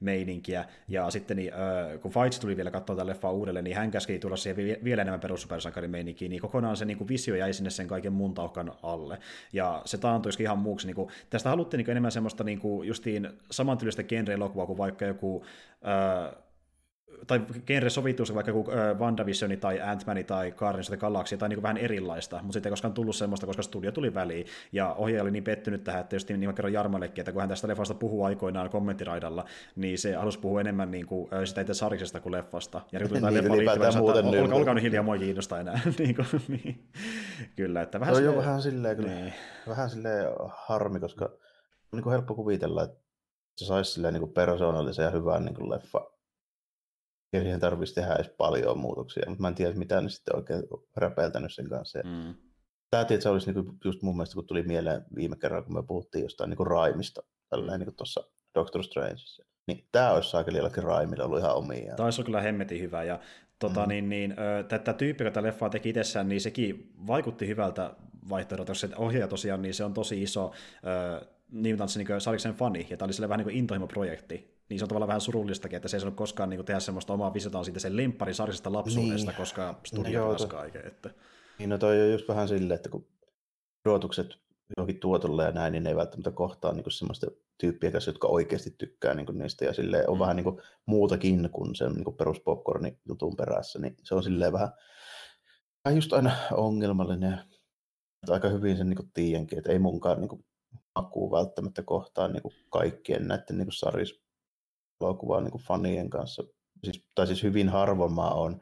[0.04, 0.64] meininkiä.
[0.88, 4.18] Ja sitten niin, äh, kun Fights tuli vielä katsoa tätä leffaa uudelleen, niin hän käski
[4.18, 8.12] tulla siihen vielä enemmän perussupersankarimeininkiin, niin kokonaan se niin kuin visio jäi sinne sen kaiken
[8.12, 9.18] muun taukan alle.
[9.52, 10.86] Ja se taantuisikin ihan muuksi.
[10.86, 15.04] Niin kuin, tästä haluttiin niin kuin enemmän semmoista niin kuin justiin samantyylistä genre-elokuvaa kuin vaikka
[15.04, 15.44] joku
[15.86, 16.43] äh,
[17.26, 21.56] tai genre sovitus vaikka joku WandaVisioni tai Ant-Man tai Guardians of the Galaxy tai niin
[21.56, 25.22] kuin vähän erilaista, mutta sitten ei koskaan tullut semmoista, koska studio tuli väliin, ja ohjaaja
[25.22, 27.94] oli niin pettynyt tähän, että just niin mä kerron Jarmallekin, että kun hän tästä leffasta
[27.94, 29.44] puhuu aikoinaan kommenttiraidalla,
[29.76, 32.80] niin se halusi puhua enemmän niin kuin, sitä itse sarjasta kuin leffasta.
[32.92, 35.80] Ja kun tuli niin, leffa liittyvä, muuten että olkaa, olkaa nyt hiljaa, mua kiinnostaa enää.
[35.98, 36.88] niin kuin, niin.
[37.56, 38.38] Kyllä, että vähän no, silleen...
[38.38, 39.32] vähän silleen, kyllä, niin.
[39.68, 41.30] vähän silleen harmi, koska on
[41.92, 42.96] niin kuin helppo kuvitella, että
[43.56, 46.13] se saisi silleen niin kuin persoonallisen ja hyvän niin kuin leffa
[47.34, 50.62] ja siihen tarvitsisi tehdä edes paljon muutoksia, mutta mä en tiedä, mitä ne sitten oikein
[50.96, 51.98] räpeltänyt sen kanssa.
[52.04, 52.34] Mm.
[52.90, 55.82] Tämä että se olisi niinku just mun mielestä, kun tuli mieleen viime kerralla, kun me
[55.82, 59.44] puhuttiin jostain niinku raimista, tälleen niin tuossa Doctor Strangeissa.
[59.66, 61.94] Niin tämä olisi saakeli jollakin raimilla ollut ihan omia.
[61.94, 63.04] Tämä olisi kyllä hemmetin hyvä.
[63.04, 63.20] Ja
[63.58, 63.88] tota, mm.
[63.88, 64.34] niin, niin,
[64.68, 67.94] tätä tyyppi, joka tätä leffaa teki itsessään, niin sekin vaikutti hyvältä
[68.28, 72.86] vaihtoehdolta, koska se ohjaaja tosiaan, niin se on tosi iso äh, niin, niin Sariksen fani,
[72.90, 75.96] ja tämä oli vähän niin kuin intohimo-projekti, niin se on tavallaan vähän surullistakin, että se
[75.96, 79.36] ei saanut koskaan niin kuin, tehdä semmoista omaa visiotaan siitä sen lemppari sarisesta lapsuudesta, niin.
[79.36, 80.86] koska studio no, kaiken.
[80.86, 81.10] Että...
[81.58, 83.08] Niin, no toi on just vähän silleen, että kun
[83.86, 84.26] odotukset
[84.76, 87.26] johonkin tuotolle ja näin, niin ne ei välttämättä kohtaa niin kuin semmoista
[87.60, 90.20] tyyppiä kanssa, jotka oikeasti tykkää niin kuin niistä, ja sille on mm.
[90.20, 92.42] vähän niin kuin muutakin kuin sen niin kuin perus
[93.08, 94.72] jutun perässä, niin se on silleen vähän,
[95.84, 97.38] vähän just aina ongelmallinen,
[98.28, 100.44] aika hyvin sen niin tiedänkin, että ei munkaan niin kuin,
[100.94, 104.23] makuu välttämättä kohtaa niin kuin kaikkien näiden niin kuin saris
[105.00, 106.44] elokuvaa niin fanien kanssa.
[106.84, 108.60] Siis, tai siis hyvin harvoin mä oon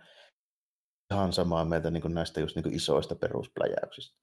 [1.13, 4.23] ihan samaa mieltä niin kuin näistä just niin kuin isoista peruspläjäyksistä.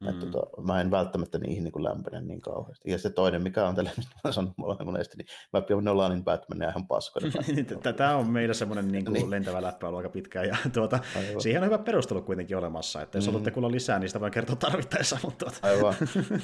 [0.00, 0.20] Mm.
[0.20, 2.90] Tota, mä en välttämättä niihin niin kuin lämpene niin kauheasti.
[2.90, 5.84] Ja se toinen, mikä on tällä, mistä mä sanon mulla on monesti, niin mä pidän
[5.84, 7.30] Nolanin Batmania ihan paskoina.
[7.96, 9.30] Tämä on meillä semmoinen niin kuin niin.
[9.30, 10.48] lentävä läppä ollut aika pitkään.
[10.48, 10.98] Ja tuota,
[11.38, 13.02] siihen on hyvä perustelu kuitenkin olemassa.
[13.02, 13.26] Että jos mm.
[13.26, 15.18] haluatte kuulla lisää, niin sitä voin kertoa tarvittaessa.
[15.22, 15.68] Mutta tuota.
[15.68, 15.94] Aivan.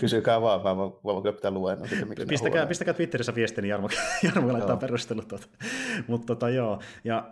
[0.01, 1.89] Kysykää vaan, mä voin, kyllä pitää luennon
[2.29, 3.89] pistäkää, pistäkää Twitterissä viesti, niin Jarmo,
[4.23, 5.29] Jarmo laittaa perustelut.
[5.29, 5.47] Tuota.
[6.07, 6.81] mutta tota, joo.
[7.05, 7.29] Ja,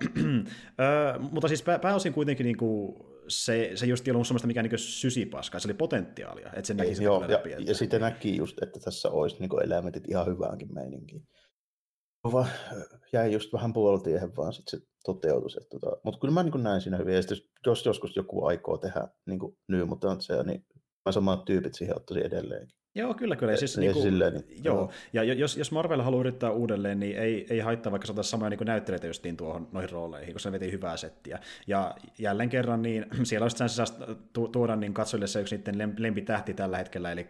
[1.33, 2.97] mutta siis pääosin kuitenkin niin kuin,
[3.29, 6.95] se, se just ei ollut semmoista mikään niin sysipaskaa, se oli potentiaalia, että se näki
[6.95, 7.25] sitä joo.
[7.25, 11.23] Ja, ja sitten näki just, että tässä olisi niin elementit ihan hyväänkin meininkiin.
[12.33, 12.47] Va,
[13.13, 15.57] jäi just vähän puolitiehen vaan sitten se toteutus.
[15.57, 17.15] Että tota, mutta kyllä mä niin näin siinä hyvin.
[17.15, 17.21] Ja
[17.67, 20.67] jos joskus joku aikoo tehdä niin kuin New Mutantseja, niin
[21.07, 22.78] mä samat tyypit siihen ottaisin edelleenkin.
[22.95, 23.53] Joo, kyllä, kyllä.
[23.53, 24.77] Ja, siis, ja, niin kuin, silleen, niin, joo.
[24.77, 24.91] joo.
[25.13, 28.61] Ja jos, jos Marvel haluaa yrittää uudelleen, niin ei, ei haittaa vaikka saada samoja niin
[28.65, 31.39] näyttelijöitä justiin tuohon noihin rooleihin, koska ne veti hyvää settiä.
[31.67, 33.95] Ja jälleen kerran, niin siellä olisi chance
[34.53, 37.29] tuoda niin katsojille se yksi niiden lempitähti tällä hetkellä, eli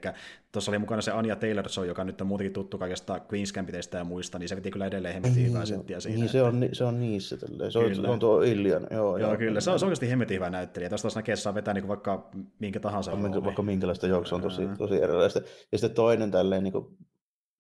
[0.53, 4.05] tuossa oli mukana se Anja Taylor-Joy, joka nyt on muutenkin tuttu kaikesta Queen's Gambitista ja
[4.05, 6.19] muista, niin se veti kyllä edelleen hemmetin hyvää settiä siinä.
[6.19, 7.37] Niin, se on, se on niissä.
[7.37, 7.73] Tälleen.
[7.73, 8.87] Se, on, se on tuo Illian.
[8.91, 9.61] Joo, joo, joo kyllä.
[9.61, 10.89] Se on, se on oikeasti hemmetin hyvä näyttelijä.
[10.89, 13.17] Tuosta näkee, saa vetää niin vaikka minkä tahansa.
[13.17, 15.41] Minkä, vaikka minkälaista juoksua on tosi, tosi erilaista.
[15.73, 16.97] Ja sitten toinen tälleen niin kuin,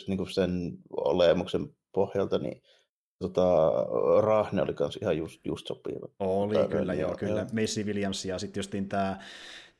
[0.06, 2.62] niin kuin sen olemuksen pohjalta, niin
[3.18, 3.70] tota,
[4.20, 6.08] Rahne oli myös ihan just, just sopiva.
[6.18, 7.46] Oli, Tää kyllä, joo, kyllä.
[7.52, 9.18] Macy Williams ja sitten justiin tämä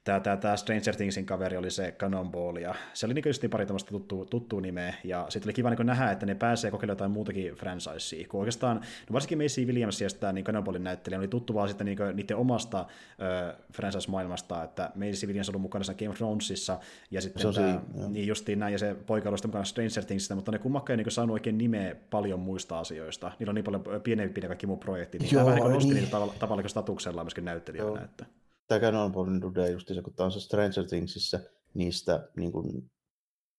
[0.09, 3.67] tämä, tämä, tämä Stranger Thingsin kaveri oli se Cannonball, ja se oli niin just pari
[3.67, 7.11] tämmöistä tuttua, tuttua nimeä, ja sitten oli kiva niin nähdä, että ne pääsee kokeilemaan jotain
[7.11, 11.55] muutakin franchisea, kun oikeastaan, no varsinkin Macy Williams ja tämä niin Cannonballin näyttelijä oli tuttu
[11.55, 16.17] vaan sitten niin niiden omasta äh, franchise-maailmasta, että Macy Williams on ollut mukana Game of
[16.17, 16.79] Thronesissa,
[17.11, 20.35] ja sitten se tämä, siinä, niin justiin näin, ja se poika oli mukana Stranger Thingsista,
[20.35, 23.85] mutta ne kummakkaan ei niin saanut oikein nimeä paljon muista asioista, niillä on niin paljon
[24.03, 25.97] pienempi kaikki muu projekti, niin Joo, vähän niin nosti niin.
[25.97, 28.05] niitä tavalla, tavalla statuksella myöskin näyttelijöinä.
[28.05, 28.27] Että
[28.69, 31.41] tämä Canon Bond Dude justiinsa, kun tämä on se Stranger Thingsissä
[31.75, 32.91] niistä niin kuin,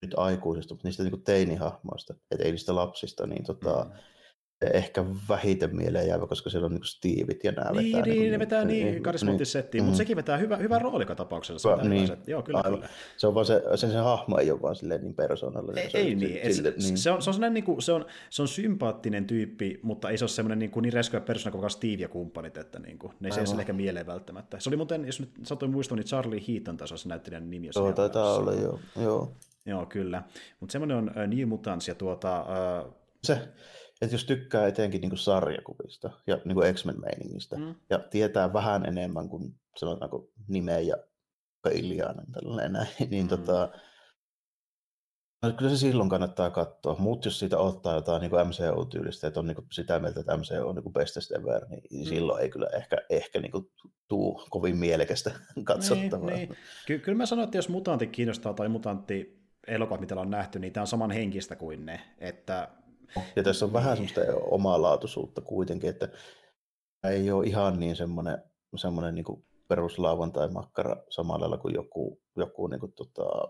[0.02, 3.90] nyt aikuisista, mutta niistä niin kuin teinihahmoista, että ei niistä lapsista, niin tota, mm
[4.74, 8.02] ehkä vähiten mieleen jäävä, koska siellä on niin Stevet ja nämä niin, vetää.
[8.02, 9.98] Niin, niin, ne vetää niin, niin karismaattissettiin, niin, mutta mm.
[9.98, 11.68] sekin vetää hyvä, hyvä rooli tapauksessa.
[11.68, 12.88] Va, niin, Joo, kyllä, kyllä.
[13.16, 15.84] Se on vaan se, sen, se hahmo ei ole vaan silleen niin persoonallinen.
[15.84, 16.54] Ei, se, ei niin.
[16.54, 16.98] Sille, niin.
[16.98, 20.24] Se, on, se, on niin kuin, se, on, se on sympaattinen tyyppi, mutta ei se
[20.24, 23.28] ole semmoinen niin, kuin, niin reskyä persoona kuin Steve ja kumppanit, että niin kuin, ne
[23.28, 24.60] ei se ehkä mieleen välttämättä.
[24.60, 27.70] Se oli muuten, jos nyt satuin muistua, niin Charlie Heaton taisi olla se näyttelijän nimi.
[27.74, 28.78] Joo, taitaa olla, joo.
[29.00, 29.32] joo.
[29.66, 30.22] Joo, kyllä.
[30.60, 32.46] Mutta semmoinen on uh, New Mutants ja tuota...
[32.86, 32.94] Uh,
[33.24, 33.38] se,
[34.00, 37.74] että jos tykkää etenkin niin kuin sarjakuvista ja niin kuin X-Men-meiningistä mm.
[37.90, 40.96] ja tietää vähän enemmän kuin sanotaanko nimeä ja
[41.72, 43.28] Ilianen tällainen näin, niin mm.
[43.28, 43.68] tota,
[45.42, 49.46] No, kyllä se silloin kannattaa katsoa, mutta jos siitä ottaa jotain niin MCU-tyylistä, että on
[49.46, 52.04] niin kuin sitä mieltä, että MCU on niin kuin bestest ever, niin mm.
[52.04, 53.70] silloin ei kyllä ehkä, ehkä niin kuin
[54.08, 55.30] tuu kovin mielekästä
[55.64, 56.30] katsottavaa.
[56.30, 56.58] Niin, niin.
[56.86, 60.72] Ky- kyllä mä sanon, että jos mutantti kiinnostaa tai mutantti elokuvat, mitä on nähty, niin
[60.72, 62.00] tämä on saman henkistä kuin ne.
[62.18, 62.68] Että...
[63.36, 64.20] Ja tässä on vähän semmoista
[64.50, 66.08] omaa laatuisuutta kuitenkin, että
[67.08, 68.38] ei ole ihan niin semmoinen,
[68.76, 73.48] semmoinen niin peruslauantai-makkara samalla lailla kuin joku, joku niin kuin, tota,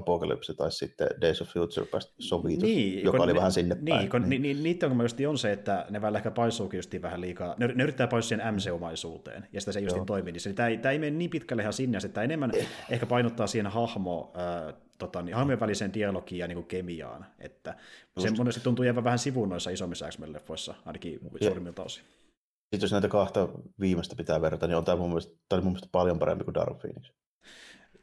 [0.00, 3.96] Apocalypse tai sitten Days of Future Past sovitus, niin, joka oli ne, vähän sinne niin,
[3.96, 4.10] päin.
[4.10, 4.42] Kun, niin.
[4.42, 7.66] Ni, niiden ongelma just on se, että ne välillä ehkä paisuukin just vähän liikaa, ne,
[7.66, 10.98] ne yrittää paisua siihen MC-omaisuuteen, ja sitä se just toimi, niin tämä, ei, tämä ei
[10.98, 12.52] mene niin pitkälle ihan sinne, että enemmän
[12.90, 14.74] ehkä painottaa siihen hahmo, äh,
[15.06, 17.76] tota, niin, hahmojen väliseen dialogiin ja niin kuin kemiaan, että
[18.16, 18.28] just.
[18.28, 22.04] se monesti tuntuu jäävän vähän sivuun noissa isommissa X-Men-leffoissa, ainakin suurimmilta osin.
[22.04, 23.48] Sitten jos näitä kahta
[23.80, 26.54] viimeistä pitää verrata, niin on tämä mun mielestä, tämä oli mun mielestä paljon parempi kuin
[26.54, 27.10] Dark Phoenix.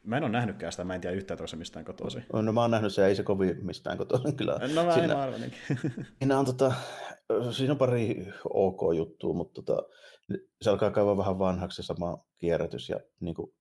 [0.04, 2.18] Mä en ole nähnytkään sitä, mä en tiedä yhtään tuossa mistään kotoisi.
[2.32, 4.58] No mä oon nähnyt se, ei se kovin mistään kotoisin kyllä.
[4.74, 5.52] No mä siinä, en
[6.18, 6.72] siinä on, tota,
[7.50, 9.82] siinä on pari ok juttua, mutta tota,
[10.62, 13.52] se alkaa käydä vähän vanhaksi se sama kierrätys ja niin kuin,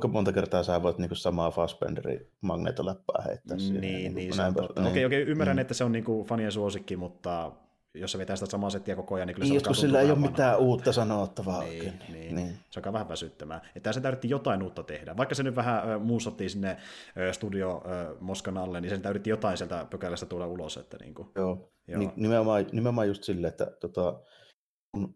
[0.00, 3.80] kuinka monta kertaa sä voit niin kuin samaa Fassbenderin magneetoläppää heittää niin, siihen.
[3.80, 4.88] Niin, niin, niin se on totta.
[4.88, 5.60] Okei, okei, ymmärrän, mm.
[5.60, 7.52] että se on niin kuin fanien suosikki, mutta
[7.94, 10.10] jos se vetää sitä samaa settiä koko ajan, niin kyllä se niin, Joskus sillä ei
[10.10, 11.62] ole mitään uutta sanottavaa.
[11.62, 12.34] Niin, niin.
[12.34, 12.54] niin.
[12.70, 13.60] Se alkaa vähän väsyttämään.
[13.76, 15.16] Että se täytyy jotain uutta tehdä.
[15.16, 19.30] Vaikka se nyt vähän äh, muussattiin sinne äh, studio äh, Moskan alle, niin sen täytyy
[19.30, 20.76] jotain sieltä pökälästä tulla ulos.
[20.76, 21.70] Että niin kuin, joo.
[21.88, 22.12] joo.
[22.16, 24.20] Nimenomaan, nimenomaan just silleen, että tota,
[24.92, 25.14] kun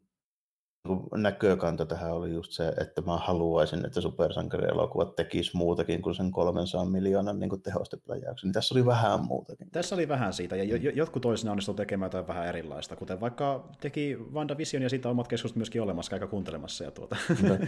[1.16, 6.84] näkökanta tähän oli just se, että mä haluaisin, että supersankarielokuvat tekis muutakin kuin sen 300
[6.84, 8.48] miljoonan niin tehostepläjäyksen.
[8.48, 9.70] Niin tässä oli vähän muutakin.
[9.70, 13.68] Tässä oli vähän siitä, ja jo, jotkut toisina onnistuivat tekemään jotain vähän erilaista, kuten vaikka
[13.80, 16.84] teki WandaVision ja siitä omat keskustelut myöskin olemassa, aika kuuntelemassa.
[16.84, 17.16] Ja tuota.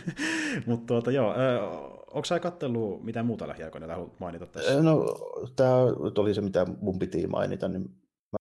[0.67, 1.35] Mutta tuota, joo,
[2.11, 4.83] onko sä katsellut mitään muuta lähiaikoina, haluat mainita tässä?
[4.83, 5.05] No,
[5.57, 5.77] tämä
[6.19, 7.91] oli se, mitä mun piti mainita, niin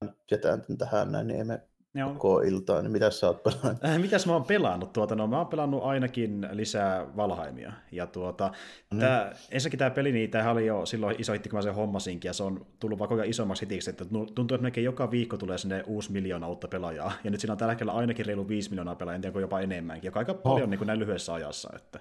[0.02, 1.62] mä jätän tähän näin, niin emme
[1.96, 2.14] Joo.
[2.14, 3.86] koko iltaa, niin mitä sä oot pelannut?
[3.86, 4.94] Äh, mitäs mä oon pelannut?
[4.94, 7.74] Tuota, no, mä oon pelannut ainakin lisää Valhaimia.
[7.92, 8.52] Ja tuota,
[8.94, 9.00] mm.
[9.00, 12.30] tää, ensinnäkin tämä peli, niin tämähän oli jo silloin iso hitti, kun mä sen hommasinkin,
[12.30, 15.58] ja se on tullut vaan koko isommaksi hitiksi, että tuntuu, että melkein joka viikko tulee
[15.58, 17.12] sinne uusi miljoona uutta pelaajaa.
[17.24, 20.08] Ja nyt siinä on tällä hetkellä ainakin reilu viisi miljoonaa pelaajaa, en tiedä, jopa enemmänkin,
[20.08, 20.70] joka aika paljon oh.
[20.70, 21.70] niin kuin näin lyhyessä ajassa.
[21.76, 22.00] Että...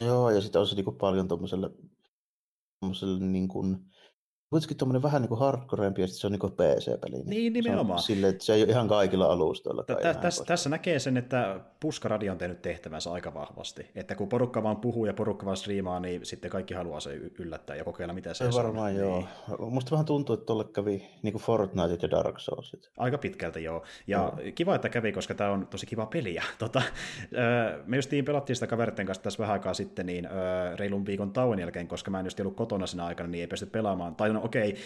[0.00, 1.70] Joo, ja sitten on se niin kuin paljon tuommoiselle
[3.20, 3.78] niin kuin,
[4.50, 7.22] kuitenkin tuommoinen vähän niin kuin hardcorempi ja se on niin kuin PC-peli.
[7.24, 7.98] Niin, nimenomaan.
[7.98, 9.82] Se, sille, että se ei ole ihan kaikilla alustoilla.
[9.82, 13.90] Tä, tässä, tässä näkee sen, että Puskaradio on tehnyt tehtävänsä aika vahvasti.
[13.94, 17.76] Että kun porukka vaan puhuu ja porukka vaan striimaa, niin sitten kaikki haluaa se yllättää
[17.76, 18.54] ja kokeilla, mitä se on.
[18.54, 19.16] Varmaan joo.
[19.18, 19.28] Niin.
[19.58, 22.90] Musta vähän tuntuu, että tuolle kävi niin kuin Fortnite ja Dark Soulsit.
[22.98, 23.84] Aika pitkälti joo.
[24.06, 24.32] Ja no.
[24.54, 26.44] kiva, että kävi, koska tämä on tosi kiva peliä.
[26.58, 26.82] Tota,
[27.86, 30.28] me justiin pelattiin sitä kaveritten kanssa tässä vähän aikaa sitten niin
[30.76, 33.66] reilun viikon tauon jälkeen, koska mä en just ollut kotona siinä aikana, niin ei pysty
[33.66, 34.14] pelaamaan.
[34.14, 34.76] Tai no okei,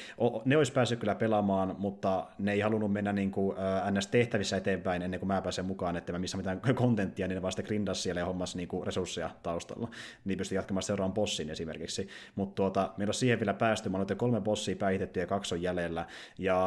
[0.44, 3.56] ne olisi päässyt kyllä pelaamaan, mutta ne ei halunnut mennä niin kuin,
[3.90, 7.62] NS-tehtävissä eteenpäin ennen kuin mä pääsen mukaan, että mä missä mitään kontenttia, niin ne vasta
[7.62, 9.88] grindas siellä ja hommas niin kuin resursseja taustalla.
[10.24, 12.08] Niin pystyi jatkamaan seuraavan bossin esimerkiksi.
[12.34, 15.62] Mutta tuota, meillä on siihen vielä päästy, mä olen kolme bossia päihitetty ja kaksi on
[15.62, 16.06] jäljellä,
[16.38, 16.58] ja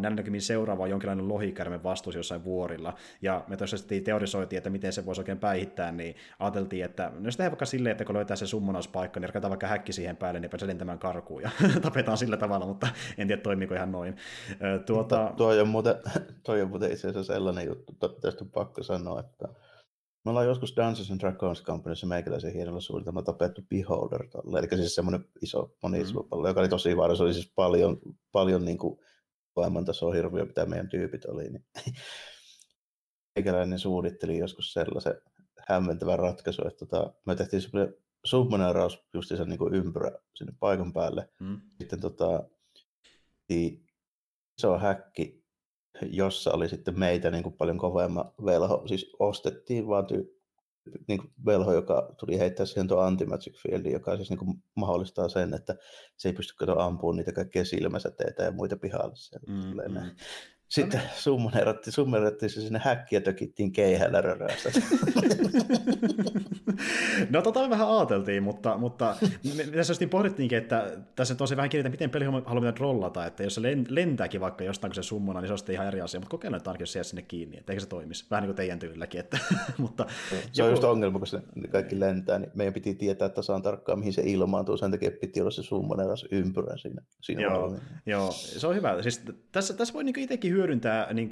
[0.00, 5.06] näin seuraava on jonkinlainen lohikärme vastuus jossain vuorilla, ja me tosiaan teorisoitiin, että miten se
[5.06, 8.46] voisi oikein päihittää, niin ajateltiin, että no jos tehdään vaikka silleen, että kun löytää se
[8.46, 11.50] summonauspaikka, niin rakennetaan vaikka häkki siihen päälle, niin pääsee lentämään karkuun, ja
[12.02, 12.88] tapetaan sillä tavalla mutta
[13.18, 14.16] en tiedä toimiko ihan noin.
[14.86, 15.34] Tuota...
[15.36, 15.94] Tuo, on muuten,
[16.46, 19.48] toi on muuten itse asiassa sellainen juttu, tästä on pakko sanoa, että
[20.24, 24.94] me ollaan joskus Dances and Dragons Companyssa meikäläisen hienolla suunnitelmalla tapettu Beholder tolle, eli siis
[24.94, 26.48] semmoinen iso monitslupallo, mm.
[26.48, 27.98] joka oli tosi vaara, se oli siis paljon,
[28.32, 28.98] paljon niin kuin
[29.56, 31.50] maailman tasoa hirviö, mitä meidän tyypit oli.
[31.50, 31.64] Niin
[33.36, 35.14] meikäläinen suunnitteli joskus sellaisen
[35.68, 41.28] hämmentävän ratkaisun, että tota, me tehtiin semmoinen submaneeraus justiinsa niin kuin ympyrä sinne paikan päälle.
[41.40, 41.60] Mm.
[41.78, 42.48] Sitten tota,
[43.50, 45.44] iso häkki,
[46.02, 48.82] jossa oli sitten meitä niin kuin paljon kovemma velho.
[48.86, 50.42] Siis ostettiin vaan ty-
[51.08, 55.28] niin kuin velho, joka tuli heittää siihen tuon anti-magic fieldin, joka siis niin kuin mahdollistaa
[55.28, 55.76] sen, että
[56.16, 59.14] se ei pysty ampumaan niitä kaikkia silmäsäteitä ja muita pihalle.
[59.46, 60.10] Mm, mm.
[60.72, 61.06] Sitten no
[61.54, 62.50] niin.
[62.50, 64.70] se sinne häkkiä tökittiin keihällä röröstä.
[67.30, 69.16] no tota me vähän ajateltiin, mutta, mutta
[69.56, 73.54] me, tässä just pohdittiinkin, että tässä tosi vähän kiinnittää, miten peli haluaa rollata, että jos
[73.54, 76.30] se lentääkin vaikka jostain, kun se summona, niin se on sitten ihan eri asia, mutta
[76.30, 78.26] kokeillaan, että ainakin jos sinne kiinni, että eikö se toimisi.
[78.30, 79.20] Vähän niin kuin teidän tyylilläkin.
[79.20, 79.38] Että,
[79.78, 80.62] mutta, se joku...
[80.62, 84.22] on just ongelma, kun se kaikki lentää, niin meidän piti tietää tasan tarkkaan, mihin se
[84.24, 87.02] ilmaantuu, sen takia piti olla se summoneeras ympyrä siinä.
[87.20, 89.02] siinä joo, joo, se on hyvä.
[89.02, 90.61] Siis tässä, tässä voi niin itsekin hyödyntää
[91.12, 91.28] niin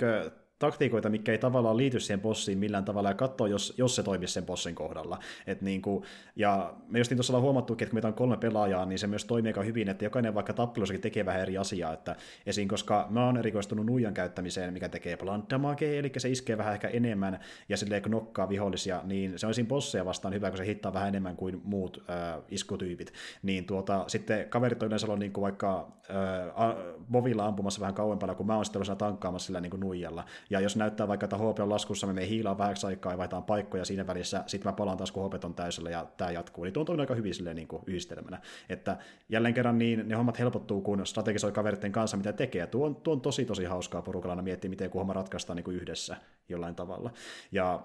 [0.61, 4.33] taktiikoita, mikä ei tavallaan liity siihen bossiin millään tavalla, ja katsoa, jos, jos se toimisi
[4.33, 5.19] sen bossin kohdalla.
[5.47, 6.05] Et niin kuin,
[6.37, 9.07] ja me just niin tuossa ollaan huomattu, että kun meitä on kolme pelaajaa, niin se
[9.07, 13.07] myös toimii aika hyvin, että jokainen vaikka tappelussakin tekee vähän eri asiaa, että esiin, koska
[13.11, 15.53] mä oon erikoistunut nuijan käyttämiseen, mikä tekee blunt
[15.99, 19.69] eli se iskee vähän ehkä enemmän, ja silleen kun nokkaa vihollisia, niin se on siinä
[19.69, 23.13] bosseja vastaan hyvä, kun se hittaa vähän enemmän kuin muut äh, iskutyypit.
[23.43, 26.77] Niin tuota, sitten kaverit on yleensä ollut niin kuin vaikka äh,
[27.11, 30.25] Bovilla ampumassa vähän kauempana, kun mä oon sitten tankkaamassa sillä niin kuin nuijalla.
[30.51, 33.85] Ja jos näyttää vaikka, että HP on laskussa, me hiilaan vähäksi aikaa ja vaihtaan paikkoja
[33.85, 36.65] siinä välissä, sitten mä palaan taas, kun HP on täysillä ja tämä jatkuu.
[36.65, 38.41] Niin tuo on aika hyvin silleen niin kuin yhdistelmänä.
[38.69, 38.97] Että
[39.29, 42.67] jälleen kerran niin ne hommat helpottuu, kun strategisoi kaveritten kanssa, mitä tekee.
[42.67, 46.17] Tuo on, tuo on tosi tosi hauskaa porukalla miettiä, miten homma ratkaistaan niin kuin yhdessä
[46.49, 47.11] jollain tavalla.
[47.53, 47.83] Ja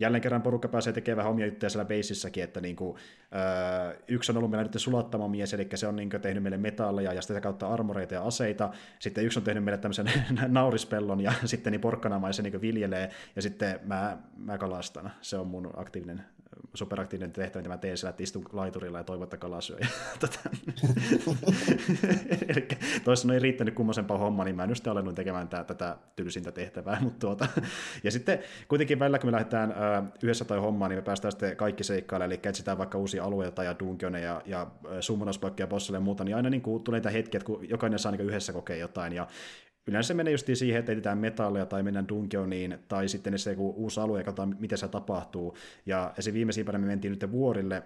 [0.00, 2.96] jälleen kerran porukka pääsee tekemään vähän omia juttuja siellä basissäkin, että niin kuin,
[3.34, 6.58] öö, yksi on ollut meillä nyt sulattama mies, eli se on niin kuin, tehnyt meille
[6.58, 10.10] metalleja ja sitä kautta armoreita ja aseita, sitten yksi on tehnyt meille tämmöisen
[10.48, 15.70] naurispellon ja sitten niin porkkanamaisen niin viljelee, ja sitten mä, mä kalastan, se on mun
[15.76, 16.24] aktiivinen
[16.74, 19.78] superaktiivinen tehtävä, mitä mä teen siellä, että istun laiturilla ja toivon, että kala syö.
[20.20, 20.38] tota.
[22.48, 22.68] Eli
[23.04, 26.98] toisaalta ei riittänyt kummosempaa hommaa, niin mä en just alennut tekemään tää, tätä tylsintä tehtävää.
[27.02, 27.46] Mutta tuota.
[28.04, 28.38] Ja sitten
[28.68, 29.74] kuitenkin välillä, kun me lähdetään ö,
[30.22, 33.78] yhdessä tai hommaan, niin me päästään sitten kaikki seikkaille, eli etsitään vaikka uusia alueita ja
[33.78, 34.66] dungeoneja ja, ja
[35.00, 38.26] summonaspakkia bossille ja muuta, niin aina niin kuin tulee niitä hetkiä, kun jokainen saa niin
[38.26, 39.26] yhdessä kokea jotain, ja
[39.86, 43.74] yleensä se menee just siihen, että etsitään metalleja tai mennään dungeoniin, tai sitten se joku
[43.76, 45.56] uusi alue ja katsotaan, miten se tapahtuu.
[45.86, 47.82] Ja se viimeisimpänä me mentiin nyt vuorille,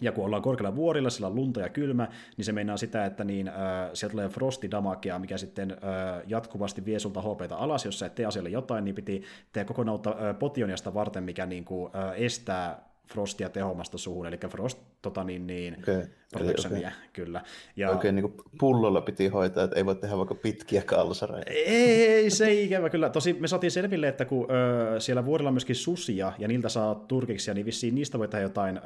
[0.00, 3.24] ja kun ollaan korkealla vuorilla, sillä on lunta ja kylmä, niin se meinaa sitä, että
[3.24, 3.54] niin, äh,
[3.92, 8.26] sieltä tulee frostidamakia, mikä sitten äh, jatkuvasti vie sulta HPta alas, jos sä et tee
[8.26, 9.22] asialle jotain, niin piti
[9.52, 14.78] tehdä kokonaan äh, potioniasta varten, mikä niin kuin, äh, estää frostia tehomasta suuhun, eli frost
[15.02, 16.06] tota niin, niin okay.
[16.32, 17.00] protectionia, okay.
[17.12, 17.42] kyllä.
[17.76, 17.90] Ja...
[17.90, 21.50] Oikein niin pullolla piti hoitaa, että ei voi tehdä vaikka pitkiä kalsareita.
[21.50, 23.10] Ei, ei se ei ikävä kyllä.
[23.10, 26.94] Tosi me saatiin selville, että kun ö, siellä vuorilla on myöskin susia, ja niiltä saa
[26.94, 28.80] turkiksia, niin vissiin niistä voi tehdä jotain ö,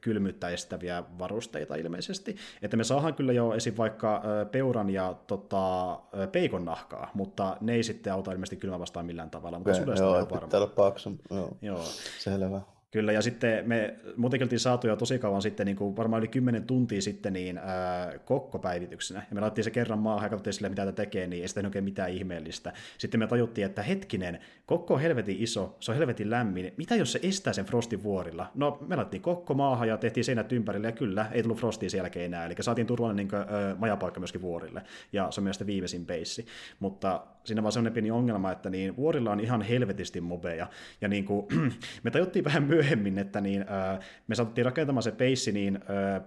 [0.00, 2.36] kylmyyttä estäviä varusteita ilmeisesti.
[2.62, 3.74] Että me saadaan kyllä jo esim.
[3.78, 5.98] vaikka ö, peuran ja tota,
[6.32, 9.58] peikon nahkaa, mutta ne ei sitten auta ilmeisesti kylmä vastaan millään tavalla.
[9.58, 11.12] Mutta okay, joo, pitää olla paksu.
[11.30, 11.56] Joo.
[11.62, 11.84] joo.
[12.18, 12.60] Selvä.
[12.92, 16.28] Kyllä, ja sitten me muutenkin oltiin saatu jo tosi kauan sitten, niin kuin varmaan yli
[16.28, 19.22] 10 tuntia sitten, niin ää, kokkopäivityksenä.
[19.30, 21.60] Ja me laitettiin se kerran maahan ja katsottiin sille, mitä tämä tekee, niin ei sitä
[21.64, 22.72] oikein mitään ihmeellistä.
[22.98, 26.74] Sitten me tajuttiin, että hetkinen, kokko on helvetin iso, se on helvetin lämmin.
[26.76, 28.50] Mitä jos se estää sen frostin vuorilla?
[28.54, 31.98] No, me laitettiin kokko maahan ja tehtiin seinät ympärille, ja kyllä, ei tullut frostia sen
[31.98, 32.46] jälkeen enää.
[32.46, 34.82] Eli saatiin turvallinen niin kuin, ää, majapaikka myöskin vuorille.
[35.12, 36.46] Ja se on myös viimeisin peissi.
[36.80, 40.66] Mutta siinä vaan sellainen pieni ongelma, että niin vuorilla on ihan helvetisti mobeja.
[41.00, 41.46] Ja niin kuin,
[42.02, 46.22] me tajuttiin vähän myöhemmin, että niin, äh, me saatiin rakentamaan se peissi niin, äh,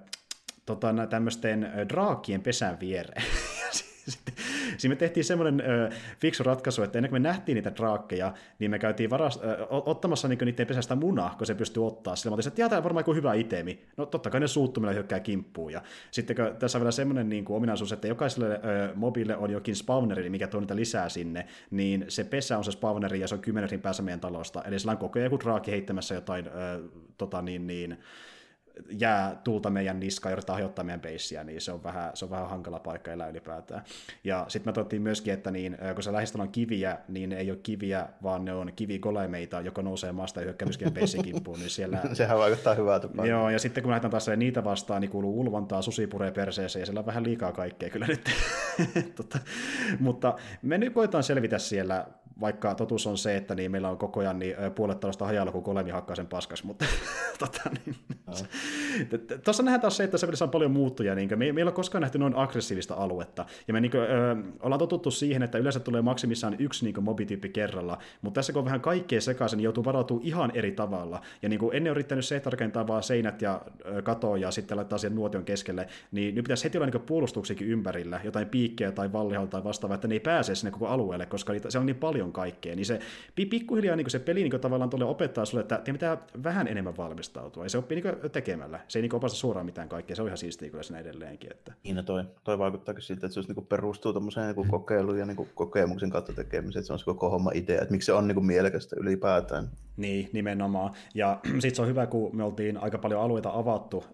[0.65, 3.23] tota, tämmöisten draakien pesän viereen.
[4.13, 4.33] Sitten,
[4.77, 5.89] siinä me tehtiin semmoinen ö,
[6.19, 10.27] fiksu ratkaisu, että ennen kuin me nähtiin niitä draakkeja, niin me käytiin varast, ö, ottamassa
[10.27, 12.15] niin niiden pesästä munaa, kun se pystyy ottaa.
[12.15, 13.79] Sillä mä otin, että tämä on varmaan joku hyvä itemi.
[13.97, 15.71] No totta kai ne suuttumilla hyökkää kimppuun.
[15.71, 15.81] Ja
[16.11, 20.29] sitten kun tässä on vielä semmoinen niin kuin ominaisuus, että jokaiselle ö, on jokin spawneri,
[20.29, 23.81] mikä tuo niitä lisää sinne, niin se pesä on se spawneri ja se on kymmenetin
[23.81, 24.63] päässä meidän talosta.
[24.63, 26.51] Eli sillä on koko ajan joku draaki heittämässä jotain ö,
[27.17, 27.97] tota niin, niin,
[28.89, 32.31] jää tulta meidän niskaan ja yritetään hajottaa meidän peissiä, niin se on vähän, se on
[32.31, 33.83] vähän hankala paikka elää ylipäätään.
[34.23, 37.51] Ja sitten me todettiin myöskin, että niin, kun se lähistöllä on kiviä, niin ne ei
[37.51, 41.59] ole kiviä, vaan ne on kivikolemeita, joka nousee maasta ja hyökkää myöskin peissin kimppuun.
[41.59, 41.99] Niin siellä...
[42.13, 43.07] Sehän vaikuttaa hyvältä.
[43.27, 46.85] Joo, ja sitten kun lähdetään taas niitä vastaan, niin kuuluu ulvontaa, susi puree perseeseen, ja
[46.85, 48.29] siellä on vähän liikaa kaikkea kyllä nyt.
[49.17, 49.39] tota,
[49.99, 52.05] mutta me nyt koetaan selvitä siellä
[52.41, 55.63] vaikka totuus on se, että niin meillä on koko ajan niin puolet tällaista hajalla, kun
[55.63, 56.85] kolemi hakkaa sen paskas, mutta
[57.39, 57.95] tota, niin,
[59.43, 62.01] tuossa nähdään taas se, että se on paljon muuttuja, niin me, me ei ole koskaan
[62.01, 66.01] nähty noin aggressiivista aluetta, ja me niin kuin, ö, ollaan totuttu siihen, että yleensä tulee
[66.01, 70.27] maksimissaan yksi niin mobityyppi kerralla, mutta tässä kun on vähän kaikkea sekaisin, niin joutuu varautumaan
[70.27, 73.61] ihan eri tavalla, ja niin kuin ennen on yrittänyt se, että rakentaa vaan seinät ja
[74.03, 78.21] katoa ja sitten laittaa sen nuotion keskelle, niin nyt pitäisi heti olla niin puolustuksikin ympärillä,
[78.23, 81.71] jotain piikkejä tai vallihalta tai vastaavaa, että ne ei pääse sinne koko alueelle, koska niitä,
[81.71, 82.99] se on niin paljon paljon kaikkea, niin se
[83.35, 87.69] pikkuhiljaa niin se peli niin tavallaan tulee opettaa sulle, että pitää vähän enemmän valmistautua, ja
[87.69, 88.79] se oppii niin tekemällä.
[88.87, 91.51] Se ei niin opasta suoraan mitään kaikkea, se on ihan siistiä kyllä siinä edelleenkin.
[91.51, 91.73] Että...
[91.83, 95.49] Niin, no toi, toi vaikuttaakin siltä, että se niin perustuu tuommoiseen niin kokeiluun ja niin
[95.55, 98.45] kokemuksen kautta tekemiseen, että se on se koko homma idea, että miksi se on niin
[98.45, 99.69] mielekästä ylipäätään.
[99.97, 100.91] Niin, nimenomaan.
[101.13, 104.05] Ja sitten se on hyvä, kun me oltiin aika paljon alueita avattu,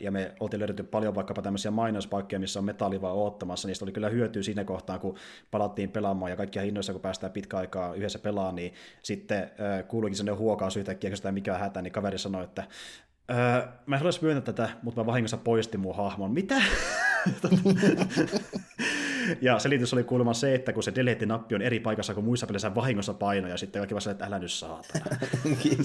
[0.00, 3.92] ja me oltiin löydetty paljon vaikkapa tämmöisiä mainospaikkoja, missä on metalli vaan oottamassa, niistä oli
[3.92, 5.16] kyllä hyötyä siinä kohtaa, kun
[5.50, 8.72] palattiin pelaamaan, ja kaikkia hinnoissa, kun päästään pitkä aikaa yhdessä pelaamaan, niin
[9.02, 9.50] sitten
[9.88, 12.64] kuuluikin sellainen huokaus yhtäkkiä, kun mikä hätä, niin kaveri sanoi, että
[13.86, 16.32] mä en haluaisi myöntää tätä, mutta mä vahingossa poistin mun hahmon.
[16.32, 16.62] Mitä?
[19.40, 22.74] ja selitys oli kuulemma se, että kun se delete-nappi on eri paikassa kuin muissa peleissä
[22.74, 25.04] vahingossa paino, ja sitten kaikki vasta, että älä nyt saatana.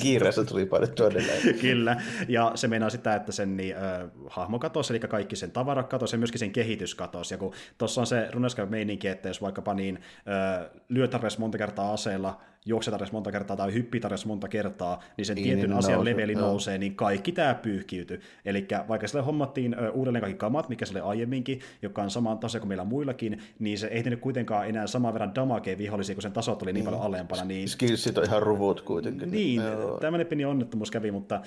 [0.02, 1.10] Kiireessä tuli painettua.
[1.62, 5.84] Kyllä, ja se meinaa sitä, että sen niin, äh, hahmo katosi, eli kaikki sen tavara
[5.84, 7.34] katosi, ja myöskin sen kehitys katosi.
[7.34, 11.94] Ja kun tuossa on se runeska meininki, että jos vaikkapa niin äh, lyöt monta kertaa
[11.94, 16.14] aseella, juokset monta kertaa tai hyppit monta kertaa, niin sen niin, tietyn niin, asian nousee,
[16.14, 18.22] leveli nousee, niin kaikki tämä pyyhkiytyy.
[18.46, 22.60] Eli vaikka sille hommattiin uudelleen kaikki kamat, mikä se oli aiemminkin, joka on sama taso
[22.60, 26.34] kuin meillä muillakin, niin se ei tehnyt kuitenkaan enää saman verran damakea vihollisia, kun sen
[26.34, 27.44] tasot oli niin, niin paljon alempana.
[27.44, 27.70] Niin...
[27.70, 29.32] Skillsit on ihan ruvut kuitenkin.
[29.32, 29.62] Niin,
[30.02, 31.42] tämmöinen pieni onnettomuus kävi, mutta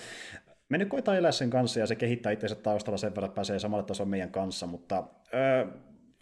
[0.69, 3.59] me nyt koetaan elää sen kanssa ja se kehittää itseänsä taustalla sen verran, että pääsee
[3.59, 5.05] samalle tasolle meidän kanssa, mutta
[5.35, 5.67] öö,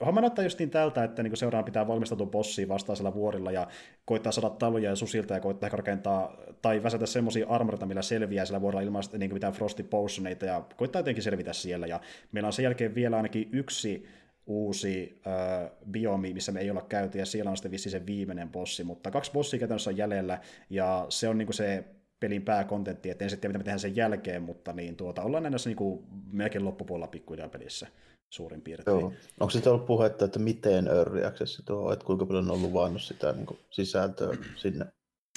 [0.07, 3.67] homma näyttää justiin tältä, että niin seuraavana pitää valmistautua bossiin vastaisella vuorilla ja
[4.05, 8.61] koittaa saada taluja ja susilta ja koittaa rakentaa tai väsätä semmoisia armorita, millä selviää sillä
[8.61, 11.87] vuorilla ilman niin mitään frosty potioneita ja koittaa jotenkin selvitä siellä.
[11.87, 12.01] Ja
[12.33, 14.07] meillä on sen jälkeen vielä ainakin yksi
[14.47, 18.49] uusi äh, biomi, missä me ei olla käyty, ja siellä on sitten vissi se viimeinen
[18.49, 20.41] bossi, mutta kaksi bossia käytännössä on jäljellä,
[20.71, 21.85] ja se on niin se
[22.21, 25.43] pelin pääkontentti, että en sitten tiedä, mitä me tehdään sen jälkeen, mutta niin, tuota, ollaan
[25.43, 27.89] näissä niin melkein loppupuolella pikkuhiljaa pelissä
[28.35, 29.01] suurin piirtein.
[29.01, 29.13] Joo.
[29.41, 33.33] Onko sitten ollut puhetta, että miten Early Access tuo, että kuinka paljon on luvannut sitä
[33.33, 34.87] niin kuin sisältöä sinne?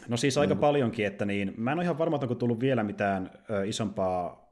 [0.07, 0.59] No siis aika mm.
[0.59, 4.47] paljonkin, että niin, mä en ole ihan varma, että onko tullut vielä mitään ö, isompaa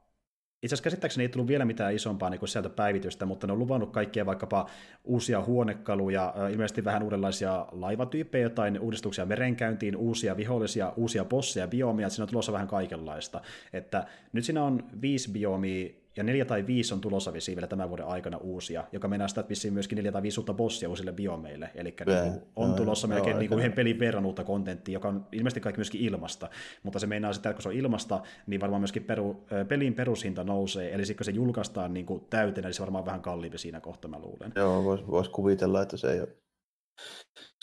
[0.62, 3.92] itse asiassa käsittääkseni ei tullut vielä mitään isompaa niin sieltä päivitystä, mutta ne on luvannut
[3.92, 4.66] kaikkia vaikkapa
[5.04, 12.22] uusia huonekaluja, ilmeisesti vähän uudenlaisia laivatyyppejä, jotain uudistuksia merenkäyntiin, uusia vihollisia, uusia bosseja, biomia, siinä
[12.22, 13.40] on tulossa vähän kaikenlaista.
[13.72, 17.88] Että nyt siinä on viisi biomia ja neljä tai viisi on tulossa vissiin vielä tämän
[17.88, 21.12] vuoden aikana uusia, joka mennään sitä, että vissiin myöskin neljä tai viisi uutta bossia uusille
[21.12, 21.70] biomeille.
[21.74, 25.26] Eli niin on tulossa melkein no, niin kuin yhden pelin verran uutta kontenttia, joka on
[25.32, 26.50] ilmeisesti kaikki myöskin ilmasta.
[26.82, 30.44] Mutta se meinaa sitä, että kun se on ilmasta, niin varmaan myöskin peru, pelin perushinta
[30.44, 30.94] nousee.
[30.94, 34.10] Eli sitten kun se julkaistaan niin kuin täytenä, niin se varmaan vähän kalliimpi siinä kohtaa,
[34.10, 34.52] mä luulen.
[34.56, 36.36] Joo, voisi vois kuvitella, että se ei ole...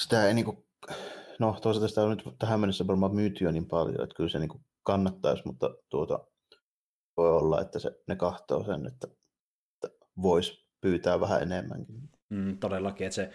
[0.02, 0.58] Sitä ei niin kuin...
[1.40, 4.40] No toisaalta sitä on nyt tähän mennessä varmaan myyty jo niin paljon, että kyllä se
[4.40, 6.20] niin kuin kannattaisi, mutta tuota,
[7.18, 9.08] voi olla, että se, ne kahtoo sen, että,
[9.74, 12.10] että voisi pyytää vähän enemmänkin.
[12.30, 13.30] Mm, todellakin, että se,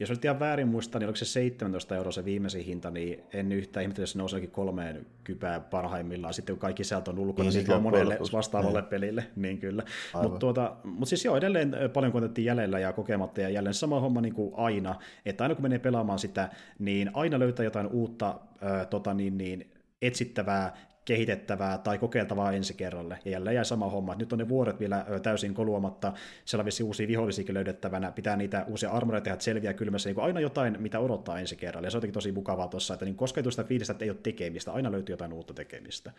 [0.00, 3.52] jos olet ihan väärin muistaa, niin oliko se 17 euroa se viimeisin hinta, niin en
[3.52, 7.64] yhtään ihmetellä, jos se nouseekin kolmeen kypää parhaimmillaan, sitten kun kaikki sieltä on ulkona, niin,
[7.64, 8.88] niin on monelle vastaavalle niin.
[8.88, 9.82] pelille, niin kyllä.
[10.22, 14.20] Mutta tuota, mut siis joo, edelleen paljon kontenttia jäljellä ja kokematta, ja jälleen sama homma
[14.20, 14.94] niin kuin aina,
[15.26, 16.48] että aina kun menee pelaamaan sitä,
[16.78, 19.70] niin aina löytää jotain uutta äh, tota, niin, niin,
[20.02, 20.76] etsittävää,
[21.06, 23.18] kehitettävää tai kokeiltavaa ensi kerralle.
[23.24, 24.14] Ja jälleen jäi sama homma.
[24.14, 26.12] Nyt on ne vuoret vielä täysin koluamatta,
[26.44, 30.76] siellä on uusia vihollisiakin löydettävänä, pitää niitä uusia armoreita tehdä selviä kylmässä, niin aina jotain,
[30.78, 31.86] mitä odottaa ensi kerralla.
[31.86, 34.18] Ja se on tosi mukavaa tuossa, että niin koska ei sitä fiilistä, että ei ole
[34.22, 36.12] tekemistä, aina löytyy jotain uutta tekemistä.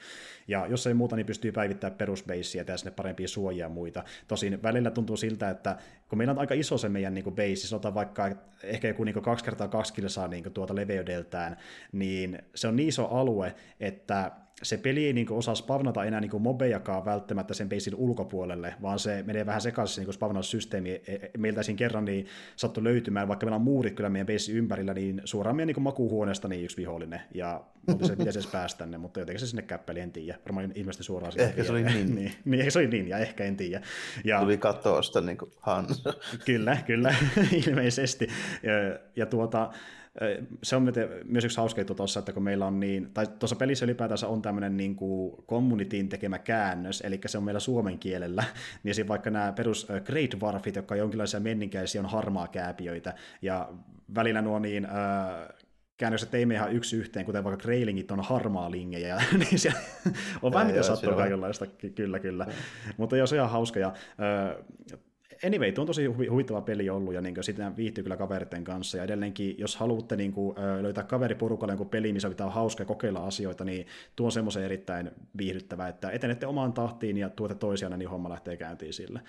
[0.48, 4.04] Ja jos ei muuta, niin pystyy päivittämään perusbeisiä ja sinne parempia suojia ja muita.
[4.28, 5.78] Tosin välillä tuntuu siltä, että
[6.10, 8.30] kun meillä on aika iso se meidän niin base, sanotaan vaikka
[8.64, 11.58] ehkä joku niin kaksi kertaa kaksi kilsaa niin tuota leveydeltään,
[11.92, 14.32] niin se on niin iso alue, että
[14.64, 19.24] se peli ei niin osaa spavnata enää niin mobejakaan välttämättä sen basin ulkopuolelle, vaan se
[19.24, 20.91] menee vähän sekaisin se niin spavnaussysteemi.
[20.91, 24.55] E, e, meiltä siinä kerran niin sattui löytymään, vaikka meillä on muurit kyllä meidän basin
[24.55, 27.22] ympärillä, niin suoraan meidän niin makuuhuoneesta niin yksi vihollinen.
[27.34, 27.64] Ja
[28.03, 30.39] se pitäisi edes päästä tänne, mutta jotenkin se sinne käppäili, en tiedä.
[30.45, 31.45] Varmaan ilmeisesti suoraan sinne.
[31.45, 32.16] Ehkä se oli niin.
[32.16, 33.82] niin, niin, ehkä se oli niin, ja ehkä en tiedä.
[34.24, 36.03] Ja, Tuli katoosta niin kuin Hans.
[36.45, 37.16] kyllä, kyllä,
[37.68, 38.28] ilmeisesti.
[38.64, 39.72] Ja, ja tuota,
[40.63, 40.93] se on
[41.26, 44.41] myös yksi hauska juttu tuossa, että kun meillä on niin, tai tuossa pelissä ylipäätänsä on
[44.41, 48.43] tämmöinen niin kuin communityin tekemä käännös, eli se on meillä suomen kielellä,
[48.84, 53.70] niin siinä vaikka nämä perus Great Warfit, jotka on jonkinlaisia menninkäisiä, on harmaa kääpiöitä, ja
[54.15, 54.91] välillä nuo niin, äh,
[55.97, 59.80] käännökset ei mene ihan yksi yhteen, kuten vaikka Greilingit on harmaa lingejä, niin siellä
[60.41, 61.65] on vähän mitä sattuu kaikenlaista,
[61.95, 62.47] kyllä, kyllä.
[62.97, 64.97] Mutta joo, se on ihan hauska, ja äh,
[65.46, 69.04] anyway, tuo on tosi huvittava peli ollut, ja niin sitä viihtyy kyllä kaveritten kanssa, ja
[69.04, 73.66] edelleenkin, jos haluatte niin kuin, löytää kaveriporukalle joku peli, missä pitää hauska ja kokeilla asioita,
[73.66, 78.30] niin tuo on semmoisen erittäin viihdyttävä, että etenette omaan tahtiin ja tuote toisiaan, niin homma
[78.30, 79.22] lähtee käyntiin sille.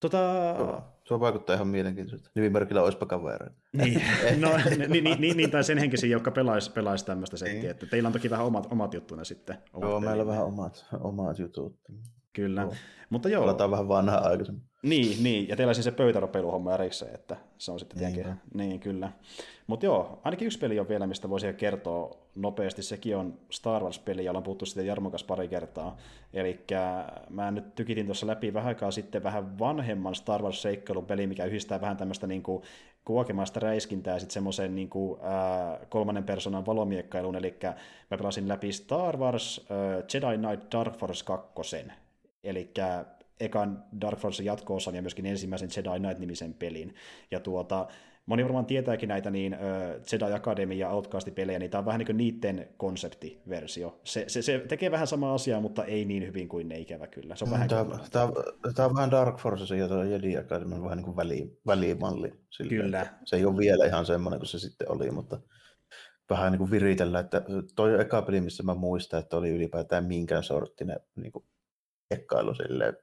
[0.00, 0.82] Tota...
[1.04, 2.30] Se vaikuttaa ihan mielenkiintoista.
[2.34, 3.54] Nimimerkillä olisipa kavereita.
[3.72, 4.02] Niin,
[4.40, 4.50] no,
[4.88, 7.60] niin, niin, niin, niin, tai sen henkisiä, jotka pelaisi pelais tämmöistä settiä.
[7.60, 7.70] Niin.
[7.70, 9.56] Että teillä on toki vähän omat, omat juttunne sitten.
[9.80, 11.76] Joo, meillä on vähän omat, omat jutut.
[12.34, 12.74] Kyllä, joo.
[13.10, 13.42] mutta joo.
[13.42, 14.62] Pelataan vähän vanhaa aikaisemmin.
[14.82, 18.80] Niin, niin, ja teillä siis se pöytäropeluhomma erikseen, että se on sitten tietenkin, niin, niin
[18.80, 19.12] kyllä.
[19.66, 24.24] Mutta joo, ainakin yksi peli on vielä, mistä voisi kertoa nopeasti, sekin on Star Wars-peli,
[24.24, 25.96] jolla on puhuttu sitten Jarmon kanssa pari kertaa.
[26.32, 26.64] Eli
[27.30, 31.80] mä nyt tykitin tuossa läpi vähän aikaa sitten vähän vanhemman Star Wars-seikkailun peli, mikä yhdistää
[31.80, 32.62] vähän tämmöistä niin kuin
[33.04, 35.20] kuokemaista räiskintää ja sitten semmoisen niin kuin,
[35.88, 37.56] kolmannen persoonan valomiekkailun, eli
[38.10, 41.48] mä pelasin läpi Star Wars äh, Jedi Knight Dark Force 2,
[42.44, 42.72] Eli
[43.40, 46.94] ekan Dark Forcein jatko-osan ja myöskin ensimmäisen Jedi Knight-nimisen pelin.
[47.30, 47.86] Ja tuota,
[48.26, 49.56] moni varmaan tietääkin näitä niin
[50.12, 54.00] Jedi Academy ja Outcast-pelejä, niin tämä on vähän niin kuin niiden konseptiversio.
[54.04, 57.36] Se, se, se tekee vähän samaa asiaa, mutta ei niin hyvin kuin ne ikävä kyllä.
[57.36, 58.28] Se on vähän tämä, tämä,
[58.74, 62.32] tämä, on vähän Dark Force ja tuo Jedi Academy vähän niin kuin väli, välimalli.
[62.50, 63.06] Sille, kyllä.
[63.24, 65.40] Se ei ole vielä ihan semmoinen kuin se sitten oli, mutta
[66.30, 67.42] vähän niin kuin viritellä, että
[67.76, 71.44] toi eka peli, missä mä muistan, että oli ylipäätään minkään sorttinen niin kuin
[72.10, 72.96] ekkailu silleen,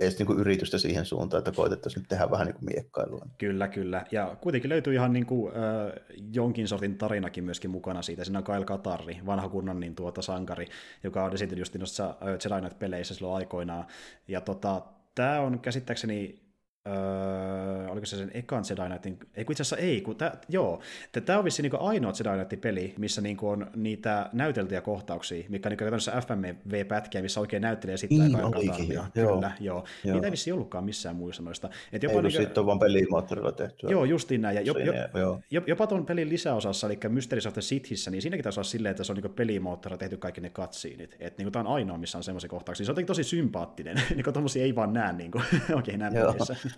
[0.00, 3.26] edes niin kuin yritystä siihen suuntaan, että koitettaisiin tehdä vähän niin kuin miekkailua.
[3.38, 4.04] Kyllä, kyllä.
[4.10, 5.92] Ja kuitenkin löytyy ihan niin kuin, äh,
[6.32, 8.24] jonkin sortin tarinakin myöskin mukana siitä.
[8.24, 10.66] Siinä on Kyle Katarri, vanha kunnon niin tuota sankari,
[11.04, 13.86] joka on esiintynyt just noissa Jedi Knight-peleissä silloin aikoinaan.
[14.28, 14.82] Ja tota,
[15.14, 16.49] tämä on käsittääkseni
[16.88, 20.80] Öö, oliko se sen ekan Jedi Knightin, ei kun itse asiassa ei, kun tää, joo,
[21.24, 25.68] tämä on vissiin niin ainoa Jedi Knightin peli, missä niin on niitä näyteltyjä kohtauksia, mikä
[25.68, 29.04] on niin käytännössä FMV-pätkiä, missä oikein näyttelee sitten niin, olikin, joo.
[29.14, 29.84] Kyllä, joo.
[30.04, 30.14] joo.
[30.14, 31.70] Niitä ei vissiin ollutkaan missään muissa noista.
[31.92, 33.86] Et jopa ei, niin, sitten on vaan pelimoottorilla tehty.
[33.86, 34.56] Joo, justiin näin.
[34.56, 38.44] Ja jo, jo, jo, jopa tuon pelin lisäosassa, eli Mysteries of the Sithissä, niin siinäkin
[38.44, 41.16] taisi olla silleen, että se on niin pelimoottorilla tehty kaikki ne cutsceneit.
[41.20, 42.86] Että niin tämä on ainoa, missä on semmoisia kohtauksia.
[42.86, 45.44] Se on tosi sympaattinen, niin kuin ei vaan näe niin kuin,
[45.76, 46.12] oikein näin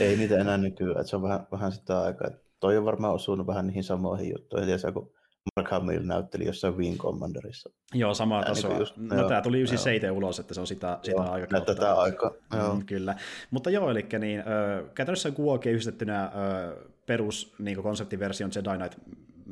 [0.00, 2.30] Ei niitä enää nykyään, että se on vähän, vähän sitä aikaa.
[2.60, 5.12] Toi on varmaan osunut vähän niihin samoihin juttuihin, tiedätkö, kun
[5.56, 7.70] Mark Hamill näytteli jossain Wing Commanderissa.
[7.94, 8.68] Joo, sama taso.
[8.68, 11.60] Niin just, no joo, tämä tuli 97 ulos, että se on sitä, sitä joo, aika
[11.60, 12.74] Tätä aikaa, joo.
[12.74, 13.16] Mm, kyllä.
[13.50, 14.44] Mutta joo, eli niin, äh,
[14.94, 16.30] käytännössä Kuoke yhdistettynä äh,
[17.06, 18.98] perus niin konseptiversion Jedi Knight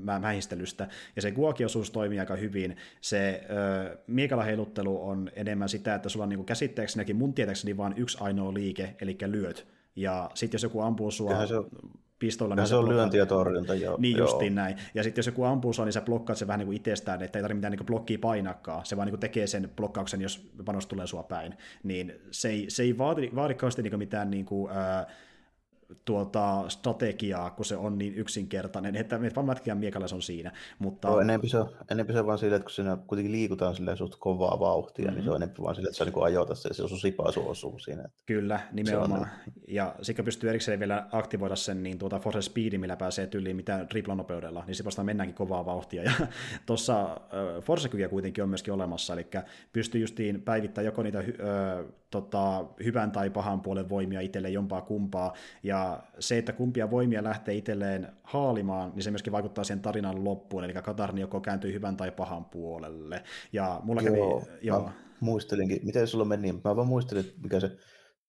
[0.03, 2.77] mähistelystä, ja se kuokiosuus toimii aika hyvin.
[3.01, 7.95] Se äh, miekalla heiluttelu on enemmän sitä, että sulla on niin käsitteekseni, mun tietääkseni vain
[7.97, 11.71] yksi ainoa liike, eli lyöt, ja sitten jos joku ampuu sua se on,
[12.23, 12.55] pistoilla...
[12.55, 13.97] Niin se on lyönti ja torjunta, joo.
[14.01, 14.27] Niin joo.
[14.27, 14.77] justiin näin.
[14.95, 17.39] Ja sitten jos joku ampuu sua, niin sä blokkaat sen vähän niin kuin itsestään, että
[17.39, 18.85] ei tarvitse mitään niin blokkia painakkaa.
[18.85, 21.55] Se vaan niin kuin tekee sen blokkauksen, jos panos tulee sua päin.
[21.83, 25.07] Niin se ei, se ei vaadi, vaadi niin mitään niin kuin, ää,
[26.05, 30.53] tuota, strategiaa, kun se on niin yksinkertainen, että me vaan mätkään miekalla se on siinä.
[30.79, 31.09] Mutta...
[31.09, 33.97] No, enempi, se on, enempi se on vaan sillä, että kun siinä kuitenkin liikutaan sillä
[33.97, 35.15] suht kovaa vauhtia, mm-hmm.
[35.15, 37.79] niin se on enempi vaan sillä, että se on niin ajoita se, se sipaasu osuu
[37.79, 38.03] siinä.
[38.03, 39.21] Että Kyllä, nimenomaan.
[39.21, 39.29] On...
[39.69, 43.85] Ja sitten pystyy erikseen vielä aktivoida sen niin tuota Force Speed, millä pääsee tyyliin mitä
[43.85, 46.03] triplanopeudella, niin se vasta mennäänkin kovaa vauhtia.
[46.03, 46.13] Ja
[46.67, 49.27] tuossa äh, force kuitenkin on myöskin olemassa, eli
[49.73, 51.25] pystyy justiin päivittämään joko niitä äh,
[52.13, 55.33] tota, hyvän tai pahan puolen voimia itselle jompaa kumpaa,
[55.63, 55.82] ja
[56.19, 60.73] se, että kumpia voimia lähtee itselleen haalimaan, niin se myöskin vaikuttaa siihen tarinan loppuun, eli
[60.73, 63.23] Katarni joko kääntyy hyvän tai pahan puolelle.
[63.53, 64.19] Ja mulla kävi...
[64.19, 64.91] Joo, joo.
[65.21, 67.77] muistelinkin, miten sulla meni, mä vaan muistelin, mikä se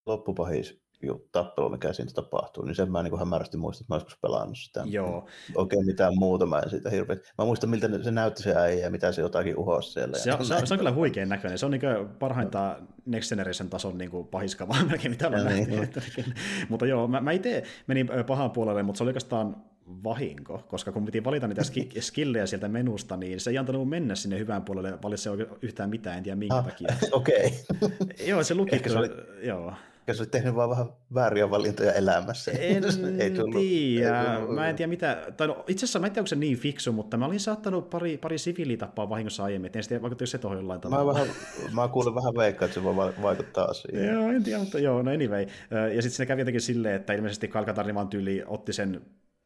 [0.06, 0.83] loppupahis
[1.32, 4.82] tappelu, mikä siinä tapahtuu, niin sen mä niin hämärästi muistan, että mä joskus pelannut sitä.
[4.86, 5.26] Joo.
[5.54, 7.32] Oikein mitään muuta mä en siitä hirveästi.
[7.38, 10.18] Mä muistan, miltä se näytti se äijä ja mitä se jotakin uhos siellä.
[10.18, 11.58] Se on, se on, se on kyllä huikean näköinen.
[11.58, 12.76] Se on niin parhainta
[13.06, 15.70] Next Generation tason niin pahiskavaa melkein, mitä on nähty.
[15.70, 16.34] Niin.
[16.68, 19.56] mutta joo, mä, mä itse menin pahan puolelle, mutta se oli oikeastaan
[20.04, 21.62] vahinko, koska kun piti valita niitä
[22.00, 25.30] skillejä sieltä menusta, niin se ei antanut mennä sinne hyvään puolelle valitse
[25.62, 26.88] yhtään mitään, en tiedä minkä ah, takia.
[27.12, 27.64] Okei.
[27.82, 28.26] Okay.
[28.26, 29.10] joo, se luki, se oli...
[29.42, 29.72] joo.
[30.06, 32.50] Ja sä olit tehnyt vaan vähän vääriä valintoja elämässä.
[32.50, 32.84] En
[33.20, 34.22] ei tullut, tiedä.
[34.22, 34.54] Ei tullut.
[34.54, 36.92] Mä en tiedä mitä, tai no, itse asiassa mä en tiedä, onko se niin fiksu,
[36.92, 40.58] mutta mä olin saattanut pari, pari siviilitappaa vahingossa aiemmin, et en tiedä, vaikuttaisi se tuohon
[40.58, 41.12] jollain tavalla.
[41.12, 41.34] Mä, vähän,
[41.74, 44.06] mä kuulin vähän veikkaa, että se voi vaikuttaa asiaan.
[44.06, 45.46] joo, en tiedä, mutta joo, no anyway.
[45.70, 49.02] Ja sitten se kävi jotenkin silleen, että ilmeisesti Kalkatarni vaan tyyli otti sen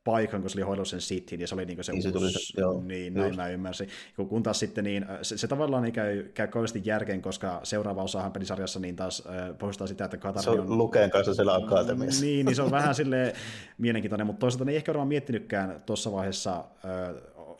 [0.08, 2.32] paikan, kun se oli hoidellut sen sitin, ja se oli niin se, niin se, tuli,
[2.32, 3.88] se joo, niin näin mä ymmärsin.
[4.16, 8.02] Kun, kun taas sitten niin, se, se tavallaan ei käy, käy kauheasti järkeen, koska seuraava
[8.02, 10.60] osahan pelisarjassa niin taas äh, pohjustaa sitä, että Katari se on...
[10.60, 12.24] on Lukeen kanssa siellä akatemiassa.
[12.24, 13.32] Niin, niin se on vähän sille
[13.78, 17.14] mielenkiintoinen, mutta toisaalta ne ei ehkä varmaan miettinytkään tuossa vaiheessa äh,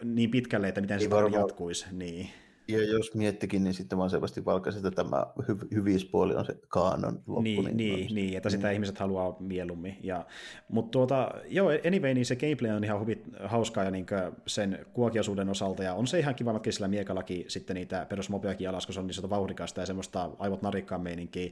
[0.05, 1.87] niin pitkälle, että miten se jatkuisi.
[1.93, 2.31] Niin.
[2.69, 7.23] Ja jos miettikin, niin sitten vaan selvästi valkaisi, että tämä hy- hyvispuoli on se kaanon
[7.27, 7.41] loppu.
[7.41, 8.73] Niin, niin, niin, niin että sitä mm.
[8.73, 9.97] ihmiset haluaa mieluummin.
[10.03, 10.27] Ja,
[10.69, 14.07] mutta tuota, joo, anyway, niin se gameplay on ihan hyvin hauskaa ja niin
[14.47, 18.87] sen kuokiosuuden osalta, ja on se ihan kiva matkin sillä miekallakin sitten niitä perusmopeakin alas,
[18.87, 21.51] kun se on niin vauhdikasta ja semmoista aivot narikkaan meininkiä.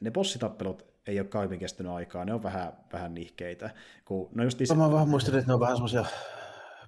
[0.00, 3.70] Ne bossitappelut ei ole kauhean kestänyt aikaa, ne on vähän, vähän nihkeitä.
[4.04, 6.04] Kun, no just Mä vähän muistelin, että ne on vähän semmoisia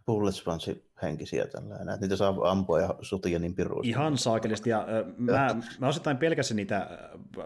[0.06, 1.62] bullet sponge henkisiä että
[2.00, 3.88] niitä saa ampua ja sutia niin piruusti.
[3.88, 6.88] Ihan saakelisti, ja äh, mä, mä osittain pelkäsin niitä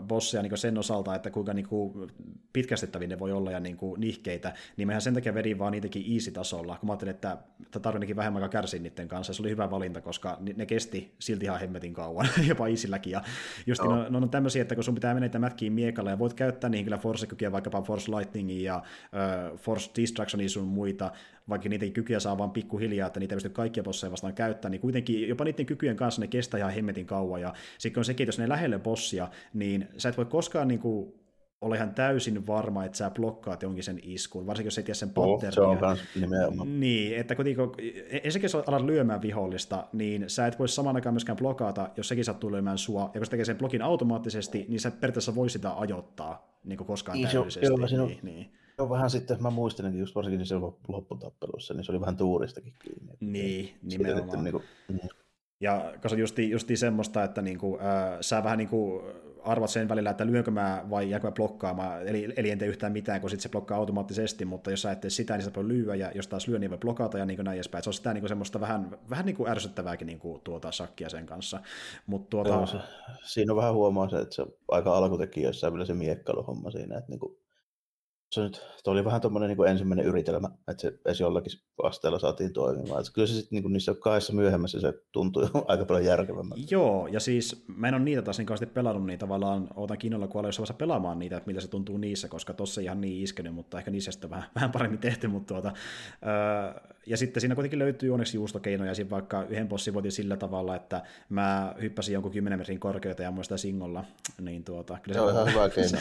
[0.02, 2.10] bosseja niin sen osalta, että kuinka niin kuin,
[2.52, 6.14] pitkästettäviä ne voi olla ja niin kuin, nihkeitä, niin mehän sen takia vedin vaan niitäkin
[6.14, 7.38] easy-tasolla, kun mä ajattelin, että
[7.82, 11.60] tarvinnenkin vähemmän aikaa kärsiä niiden kanssa, se oli hyvä valinta, koska ne kesti silti ihan
[11.60, 13.22] hemmetin kauan, jopa isilläkin, ja
[13.66, 14.08] just no.
[14.08, 16.98] ne, on tämmöisiä, että kun sun pitää mennä mätkiin miekalla, ja voit käyttää niihin kyllä
[16.98, 18.82] force vaikkapa Force Lightningia ja
[19.56, 21.12] Force Distractionia sun muita,
[21.48, 25.28] vaikka niitä kykyjä saa vaan pikkuhiljaa, että niitä pysty kaikkia bosseja vastaan käyttämään, niin kuitenkin
[25.28, 28.38] jopa niiden kykyjen kanssa ne kestää ihan hemmetin kauan, ja sitten on sekin, että jos
[28.38, 31.14] ne lähelle bossia, niin sä et voi koskaan niin kuin,
[31.60, 35.10] ole ihan täysin varma, että sä blokkaat jonkin sen iskun, varsinkin jos et tiedä sen
[35.10, 35.52] patternia.
[35.52, 36.80] se on kans nimenomaan.
[36.80, 41.36] Niin, että kun ensinnäkin jos alat lyömään vihollista, niin sä et voi saman aikaan myöskään
[41.36, 44.90] blokata, jos sekin sattuu lyömään sua, ja kun se tekee sen blokin automaattisesti, niin sä
[44.90, 47.66] periaatteessa voi sitä ajoittaa niin kuin koskaan niin, täydellisesti.
[47.66, 48.52] Joo, niin, on, niin.
[48.76, 50.54] Se on vähän sitten, mä muistin, että just varsinkin se
[50.88, 53.12] lopputappelussa, niin se oli vähän tuuristakin kiinni.
[53.20, 54.22] Niin, nimenomaan.
[54.22, 55.08] Sitten, niin kuin, mm.
[55.60, 59.02] Ja koska justi, justi semmoista, että niinku, äh, sä vähän niinku
[59.44, 62.92] arvat sen välillä, että lyönkö mä vai jääkö mä blokkaamaan, eli, eli en tee yhtään
[62.92, 65.68] mitään, kun sit se blokkaa automaattisesti, mutta jos sä et tee sitä, niin sä voi
[65.68, 67.84] lyödä, ja jos taas lyö, niin voi blokata, ja niin kuin näin edespäin.
[67.84, 71.08] Se on sitä niin kuin semmoista vähän, vähän niin kuin ärsyttävääkin niin kuin tuota sakkia
[71.08, 71.60] sen kanssa.
[72.06, 72.50] Mut tuota...
[72.50, 72.78] Joo, se,
[73.24, 77.20] siinä on vähän huomaa se, että se aika alkutekijöissä vielä se miekkailuhomma siinä, että niin
[77.20, 77.36] kuin
[78.34, 82.52] se nyt, toi oli vähän tuommoinen niin ensimmäinen yritelmä, että se edes jollakin asteella saatiin
[82.52, 83.00] toimimaan.
[83.00, 86.64] Että kyllä se sitten niin niissä kahdessa myöhemmässä se tuntui aika paljon järkevämmältä.
[86.70, 90.28] Joo, ja siis mä en ole niitä taas niin kauheasti pelannut, niin tavallaan ootan kiinnolla,
[90.28, 93.78] kun jossain pelaamaan niitä, että miltä se tuntuu niissä, koska tossa ihan niin iskenyt, mutta
[93.78, 95.72] ehkä niissä sitten vähän, vähän paremmin tehty, mutta tuota,
[96.26, 100.76] öö, ja sitten siinä kuitenkin löytyy onneksi juustokeinoja, siinä vaikka yhden bossin voitin sillä tavalla,
[100.76, 104.04] että mä hyppäsin jonkun 10 metrin korkeuta ja muista singolla,
[104.40, 105.98] niin tuota, kyllä se on ihan hyvä keino.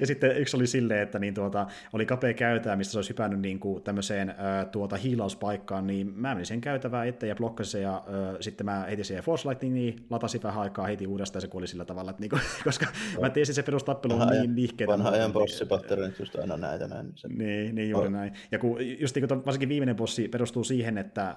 [0.00, 3.40] ja sitten yksi oli silleen, että niin tuota, oli kapea käytävä, mistä se olisi hypännyt
[3.40, 7.82] niin kuin tämmöiseen ää, tuota hiilauspaikkaan, niin mä menin sen käytävään eteen ja blokkasin sen,
[7.82, 11.48] ja ää, sitten mä heitin siihen Force Lightningiin, latasin vähän aikaa, heitin uudestaan ja se
[11.48, 13.20] kuoli sillä tavalla, että niin kuin, koska no.
[13.20, 14.92] mä tiesin se perustappelu on niin liikkeitä.
[14.92, 17.14] Vanha ajan bossipatterin, just aina näitä näin.
[17.28, 18.12] Niin, niin, niin juuri oh.
[18.12, 18.32] näin.
[18.52, 21.36] Ja kun, just niin kuin varsinkin viimeinen bossi perustuu siihen, että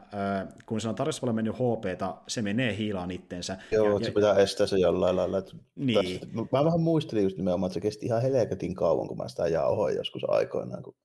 [0.66, 3.58] kun se on tarjossa mennyt HPta, se menee hiilaan itteensä.
[3.72, 5.38] Joo, ja, se pitää estää se jollain lailla.
[5.38, 6.20] Että niin.
[6.20, 9.48] Tästä, mä vähän muistelin just nimenomaan, että se kesti ihan helketin kauan, kun mä sitä
[9.48, 10.84] jauhoin joskus aikoinaan.
[10.84, 10.96] Kun...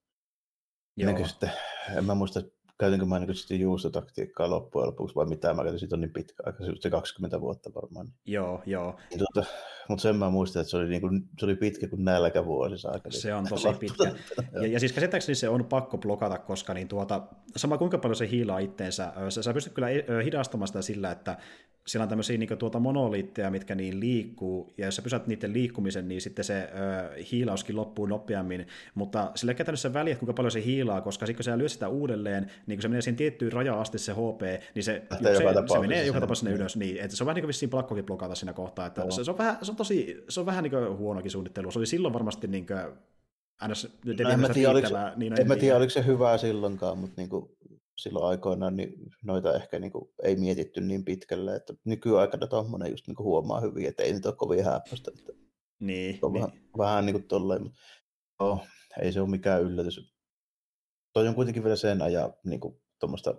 [0.96, 1.26] Joo.
[1.26, 1.50] Sitten,
[1.96, 2.42] en mä muista,
[2.78, 6.42] käytinkö mä niin sitten juustotaktiikkaa loppujen lopuksi vai mitä, mä käytin siitä on niin pitkä
[6.46, 8.12] aika, se 20 vuotta varmaan.
[8.26, 8.96] Joo, joo.
[9.10, 9.50] Niin, tuota,
[9.88, 12.88] mutta sen mä muistan, että se oli, niin kuin, se oli pitkä kuin nälkävuosi.
[12.88, 14.14] Aika se on tosi pitkä.
[14.52, 17.22] Ja, ja siis käsittääkseni se on pakko blokata, koska niin tuota,
[17.56, 19.88] sama kuinka paljon se hiilaa itteensä, sä, sä pystyt kyllä
[20.24, 21.36] hidastamaan sitä sillä, että
[21.88, 26.08] siellä on tämmöisiä niin tuota monoliitteja, mitkä niin liikkuu, ja jos sä pysät niiden liikkumisen,
[26.08, 30.64] niin sitten se ö, hiilauskin loppuu nopeammin, mutta sillä ei käytännössä väliä, kuinka paljon se
[30.64, 33.80] hiilaa, koska sitten kun sä lyöt sitä uudelleen, niin kun se menee siihen tiettyyn rajaan
[33.80, 34.42] asti se HP,
[34.74, 35.34] niin se, se,
[35.72, 38.04] se menee joka tapauksessa sinne ylös, niin, että se on vähän niin kuin vissiin plakkokin
[38.04, 40.70] blokata siinä kohtaa, että se, se, on vähän, se on tosi, se on vähän niin
[40.70, 42.78] kuin huonokin suunnittelu, se oli silloin varmasti niin kuin,
[43.68, 43.88] ns.
[44.04, 47.28] No, en mä tiedä, oliko, niin en mä tiedä, oliko se hyvää silloinkaan, mutta niin
[47.28, 47.50] kuin,
[47.98, 48.94] silloin aikoinaan niin
[49.24, 53.60] noita ehkä niin kuin, ei mietitty niin pitkälle, että nykyaikana tuommoinen just niin kuin huomaa
[53.60, 55.10] hyvin, että ei nyt ole kovin häppöstä.
[55.18, 55.32] Että
[55.80, 56.42] niin, on niin.
[56.42, 57.80] Vähän, vähän niin kuin tolleen, mutta
[58.38, 58.66] oh,
[59.00, 60.14] ei se ole mikään yllätys.
[61.12, 63.34] Toi on kuitenkin vielä sen ajan niin kuin, tuommoista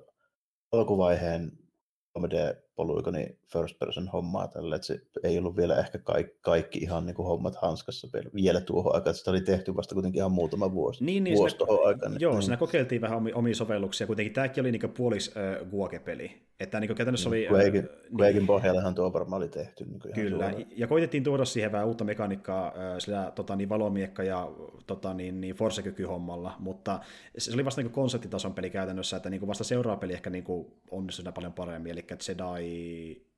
[0.72, 1.52] alkuvaiheen
[2.20, 2.34] 3D
[2.80, 7.16] polygoni first person hommaa tällä, että se ei ollut vielä ehkä kaikki, kaikki ihan niin
[7.16, 11.04] kuin hommat hanskassa vielä tuohon aikaan, että sitä oli tehty vasta kuitenkin ihan muutama vuosi,
[11.04, 12.16] niin, niin, vuosi tuohon aikaan.
[12.20, 12.42] Joo, niin.
[12.42, 17.30] siinä kokeiltiin vähän omia sovelluksia, kuitenkin tämäkin oli niin puolis äh, Guoke-peli, että niin käytännössä
[17.30, 17.48] oli...
[17.52, 17.84] Quakein, äh,
[18.20, 19.86] Quakein niin, pohjallahan tuo varmaan oli tehty.
[19.86, 20.66] Niin kyllä, suoraan.
[20.76, 24.52] ja koitettiin tuoda siihen vähän uutta mekaniikkaa äh, sillä tota, niin valomiekka ja
[24.88, 27.00] tota, niin, niin Force-kykyhommalla, mutta
[27.38, 30.46] se oli vasta niin konseptitason peli käytännössä, että niin vasta seuraava peli ehkä niin
[30.92, 33.29] onnistui paljon paremmin, eli Jedi 对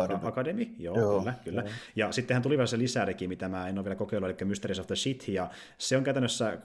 [0.00, 0.28] Academy.
[0.28, 1.62] Academy, joo, joo kyllä, kyllä.
[1.62, 1.72] Joo.
[1.96, 4.86] Ja sittenhän tuli vielä se lisädeki, mitä mä en ole vielä kokeillut, eli Mysteries of
[4.86, 6.58] the Shit, ja se on käytännössä äh,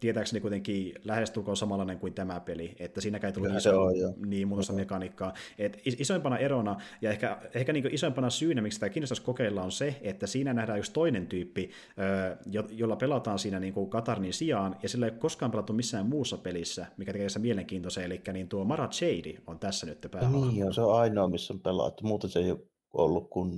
[0.00, 3.94] tietääkseni kuitenkin lähestulkoon samanlainen kuin tämä peli, että siinäkään ei tullut iso, on,
[4.26, 5.34] niin muutosta mekaniikkaa.
[5.58, 9.96] Et isoimpana erona, ja ehkä, ehkä niin isoimpana syynä, miksi sitä kiinnostaisi kokeilla, on se,
[10.02, 14.76] että siinä nähdään just toinen tyyppi, äh, jo, jolla pelataan siinä niin kuin Katarnin sijaan,
[14.82, 18.48] ja sillä ei ole koskaan pelattu missään muussa pelissä, mikä tekee se mielenkiintoisen, eli niin
[18.48, 20.30] tuo Mara Shady on tässä nyt päällä.
[20.30, 22.06] Niin, se on ainoa, missä on pelattu.
[22.06, 22.60] Muuten se ei ole
[22.92, 23.52] ollut kuin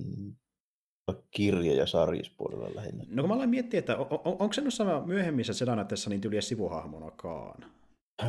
[1.30, 3.04] kirja- ja sarjispuolella lähinnä.
[3.08, 6.40] No kun mä aloin miettiä, että on, on, onko se noissa myöhemmissä Sedanatessa niin tyyliä
[6.40, 7.64] sivuhahmonakaan?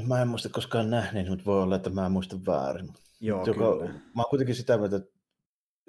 [0.08, 2.89] Mä en muista koskaan nähnyt, mutta voi olla, että mä en muista väärin.
[3.22, 3.86] Joo, Joka, kyllä.
[3.94, 5.12] Mä oon kuitenkin sitä mieltä, että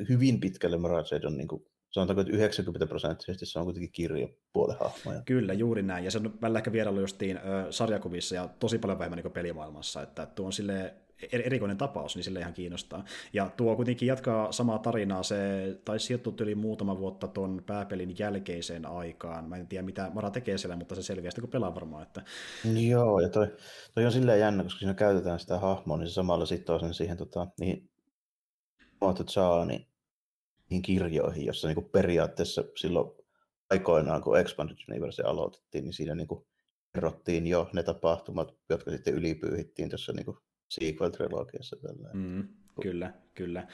[0.09, 5.23] hyvin pitkälle Mirage on niin kuin, sanotaanko, että 90 prosenttisesti se on kuitenkin kirjapuolen hahmoja.
[5.23, 6.05] Kyllä, juuri näin.
[6.05, 10.03] Ja se on välillä ehkä vierailu justiin ö, sarjakuvissa ja tosi paljon vähemmän niin pelimaailmassa.
[10.03, 10.95] Että tuo on sille
[11.33, 13.05] erikoinen tapaus, niin sille ihan kiinnostaa.
[13.33, 15.37] Ja tuo kuitenkin jatkaa samaa tarinaa, se
[15.85, 19.45] taisi sijoittua yli muutama vuotta tuon pääpelin jälkeiseen aikaan.
[19.49, 22.03] Mä en tiedä, mitä Mara tekee siellä, mutta se selviää sitten, kun pelaa varmaan.
[22.03, 22.23] Että...
[22.89, 23.47] Joo, ja toi,
[23.95, 27.17] toi on silleen jännä, koska siinä käytetään sitä hahmoa, niin se samalla sitoo sen siihen
[27.17, 27.91] tota, niihin
[29.67, 29.87] niin,
[30.71, 33.11] niihin kirjoihin, jossa niin periaatteessa silloin
[33.71, 36.29] aikoinaan, kun Expanded Universe aloitettiin, niin siinä niin
[36.95, 40.37] kerrottiin jo ne tapahtumat, jotka sitten ylipyyhittiin tuossa niin
[40.69, 41.77] sequel-trilogiassa.
[42.13, 42.49] Mm,
[42.81, 43.67] kyllä, kyllä.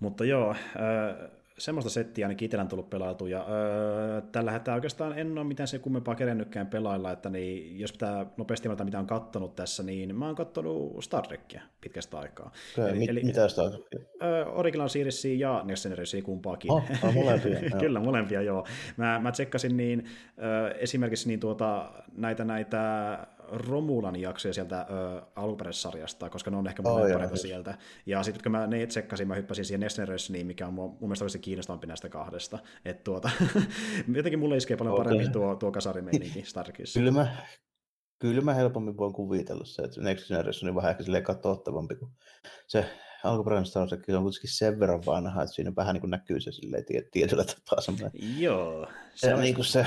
[0.00, 5.18] Mutta joo, äh, semmoista settiä ainakin itsellä on tullut pelailtu, ja öö, tällä hetkellä oikeastaan
[5.18, 9.06] en ole mitään se kummempaa kerennytkään pelailla, että niin, jos pitää nopeasti valita, mitä on
[9.06, 12.52] kattonut tässä, niin mä oon kattonut Star Trekia pitkästä aikaa.
[12.78, 14.08] Okay, eli, eli, mitä Star Trekia?
[14.22, 16.72] Öö, Original Seriesia ja Next Generation kumpaakin.
[16.72, 17.58] Oh, oh, molempia.
[17.80, 18.66] Kyllä, molempia, joo.
[18.96, 20.04] Mä, mä tsekkasin niin,
[20.42, 23.18] öö, esimerkiksi niin tuota, näitä, näitä
[23.48, 27.78] Romulan jaksoja sieltä ö, alkuperäissarjasta, koska ne on ehkä mun oh, sieltä.
[28.06, 31.00] Ja sitten kun mä ne tsekkasin, mä hyppäsin siihen Next Generationiin, mikä on mun, mun
[31.00, 32.58] mielestä olisi kiinnostavampi näistä kahdesta.
[32.84, 33.30] Et tuota,
[34.16, 35.04] jotenkin mulle iskee paljon okay.
[35.04, 37.00] paremmin tuo, tuo kasarimeininki Starkissa.
[37.00, 37.36] Kyllä mä,
[38.18, 42.10] kyllä mä helpommin voin kuvitella se, että Next Generation on vähän ehkä silleen katsottavampi kuin
[42.66, 42.84] se
[43.24, 46.52] alkuperäinen Star Trek on kuitenkin sen verran vanha, että siinä vähän niin kuin näkyy se
[46.52, 48.10] silleen tietyllä tapaa semmoinen.
[48.38, 48.88] Joo.
[49.14, 49.40] Se, on...
[49.40, 49.86] niin kuin se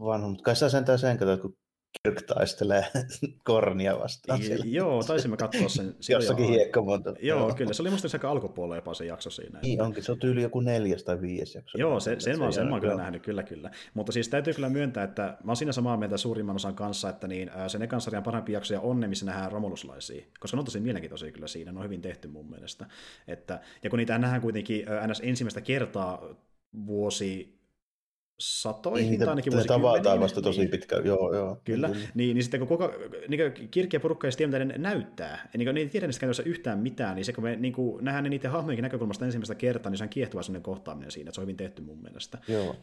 [0.00, 1.56] vanha, mutta kai sä sentään sen katsot, kun
[2.02, 2.84] Kirk taistelee
[3.44, 4.42] kornia vastaan.
[4.42, 4.64] siellä.
[4.68, 5.94] Joo, taisimme katsoa sen.
[6.08, 7.14] Jossakin hiekkamonta.
[7.22, 7.72] Joo, kyllä.
[7.72, 9.58] Se oli musta aika alkupuolella jopa se jakso siinä.
[9.62, 11.78] Niin onkin, se on tyyli joku neljäs tai viides jakso.
[11.78, 13.70] Joo, se, sen, mä, sen mä oon kyllä nähnyt, kyllä kyllä.
[13.94, 17.28] Mutta siis täytyy kyllä myöntää, että mä oon siinä samaa mieltä suurimman osan kanssa, että
[17.28, 20.24] niin, sen ekan sarjan parhaimpia jaksoja on ne, missä nähdään romuluslaisia.
[20.40, 22.86] Koska ne on tosi mielenkiintoisia kyllä siinä, ne on hyvin tehty mun mielestä.
[23.28, 25.20] Että, ja kun niitä nähdään kuitenkin ns.
[25.24, 26.34] ensimmäistä kertaa
[26.86, 27.59] vuosi
[28.40, 29.82] satoihin niin, tai ainakin vuosikymmeniin.
[29.82, 30.70] tavataan vasta tosi niin.
[30.70, 31.60] pitkä, joo, joo.
[31.64, 32.92] Kyllä, niin, niin, niin sitten kun koko,
[33.28, 36.42] niin kirkki ja porukka ei tiedä, mitä ne näyttää, niin kun ne ei tiedä niistä
[36.44, 39.90] yhtään mitään, niin se kun me niin kuin nähdään ne niiden hahmojenkin näkökulmasta ensimmäistä kertaa,
[39.90, 42.38] niin se on kiehtova sellainen kohtaaminen siinä, että se on hyvin tehty mun mielestä.
[42.48, 42.76] Joo,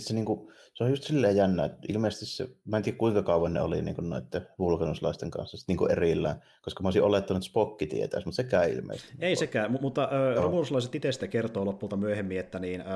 [0.00, 3.22] se, niin kuin, se on just silleen jännä, että ilmeisesti se, mä en tiedä kuinka
[3.22, 7.42] kauan ne oli niin kuin noiden vulkanuslaisten kanssa niin kuin erillään, koska mä olisin olettanut,
[7.42, 9.14] että Spockki tietäisi, mutta sekään ilmeisesti.
[9.20, 12.86] Ei sekään, mutta äh, romuluslaiset itse kertoo lopulta myöhemmin, että niin, äh,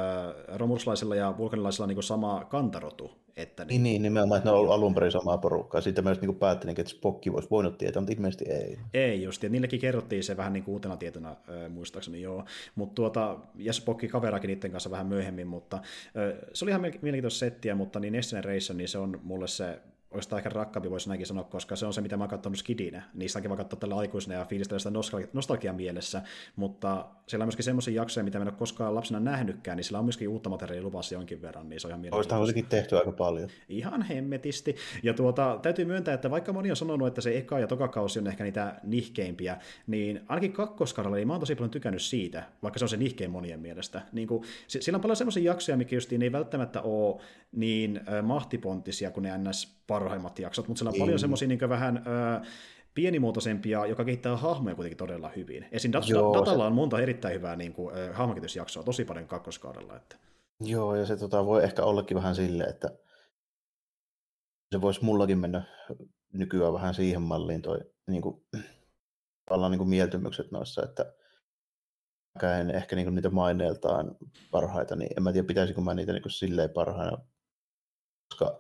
[0.59, 3.11] romuluslaisilla ja vulkanilaisilla on niin sama kantarotu.
[3.37, 5.81] Että niin, niin, nimenomaan, että ne on ollut alun perin samaa porukkaa.
[5.81, 8.79] Sitten myös niin päättelin, että Spockki voisi voinut tietää, mutta ilmeisesti ei.
[8.95, 12.45] Ei just, ja niillekin kerrottiin se vähän niin kuin uutena tietona, äh, muistaakseni joo.
[12.75, 17.39] Mutta tuota, ja Spockki kaverakin niiden kanssa vähän myöhemmin, mutta äh, se oli ihan mielenkiintoista
[17.39, 19.79] settiä, mutta niin Next Generation, niin se on mulle se
[20.11, 23.03] oikeastaan ehkä rakkaampi voisi näinkin sanoa, koska se on se, mitä mä oon katsonut skidinä.
[23.15, 26.23] Niistä on katsoa tällä aikuisena ja fiilistellä sitä nostalgian mielessä,
[26.57, 29.99] mutta siellä on myöskin semmoisia jaksoja, mitä mä en ole koskaan lapsena nähnytkään, niin sillä
[29.99, 32.37] on myöskin uutta materiaalia lupassa jonkin verran, niin se on ihan mielenkiintoista.
[32.37, 33.49] Olisi tehty aika paljon.
[33.69, 34.77] Ihan hemmetisti.
[35.03, 38.19] Ja tuota, täytyy myöntää, että vaikka moni on sanonut, että se eka ja toka kausi
[38.19, 39.57] on ehkä niitä nihkeimpiä,
[39.87, 43.31] niin ainakin kakkoskaralla, niin mä oon tosi paljon tykännyt siitä, vaikka se on se nihkein
[43.31, 44.03] monien mielestä.
[44.13, 47.21] Niin kuin, sillä on paljon semmoisia jaksoja, mikä justiin ei välttämättä ole
[47.53, 52.47] niin mahtipontisia kuin ne ns parhaimmat jaksot, mutta siellä on paljon semmoisia niin vähän ö,
[52.95, 55.69] pienimuotoisempia, joka kehittää hahmoja kuitenkin todella hyvin.
[55.73, 55.93] Esim.
[55.93, 56.67] Dat- Joo, Datalla se...
[56.67, 59.97] on monta erittäin hyvää niin kuin, hahmokehitysjaksoa, tosi paljon kakkoskaudella.
[59.97, 60.17] Että...
[60.61, 62.89] Joo, ja se tota, voi ehkä ollakin vähän sille, että
[64.73, 65.63] se voisi mullakin mennä
[66.33, 68.45] nykyään vähän siihen malliin toi niin kuin,
[69.71, 71.13] niin kuin mieltymykset noissa, että
[72.61, 74.17] en ehkä niin kuin niitä maineeltaan
[74.51, 77.19] parhaita, niin en mä tiedä, pitäisikö mä niitä niin kuin silleen parhaina,
[78.29, 78.59] koska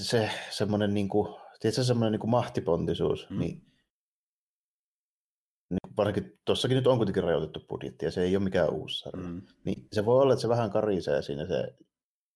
[0.00, 3.38] se semmoinen niin kuin, tiedätkö, semmoinen niin kuin mahtipontisuus, mm.
[3.38, 3.62] niin,
[5.70, 9.28] niin varsinkin tuossakin nyt on kuitenkin rajoitettu budjetti ja se ei ole mikään uusi sarja.
[9.28, 9.42] Mm.
[9.64, 11.74] Niin se voi olla, että se vähän karisee siinä se,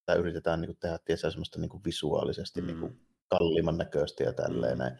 [0.06, 2.66] tai yritetään niin kuin tehdä tietysti semmoista niin kuin visuaalisesti mm.
[2.66, 4.78] niin kuin kalliimman näköistä ja tälleen mm.
[4.78, 4.98] näin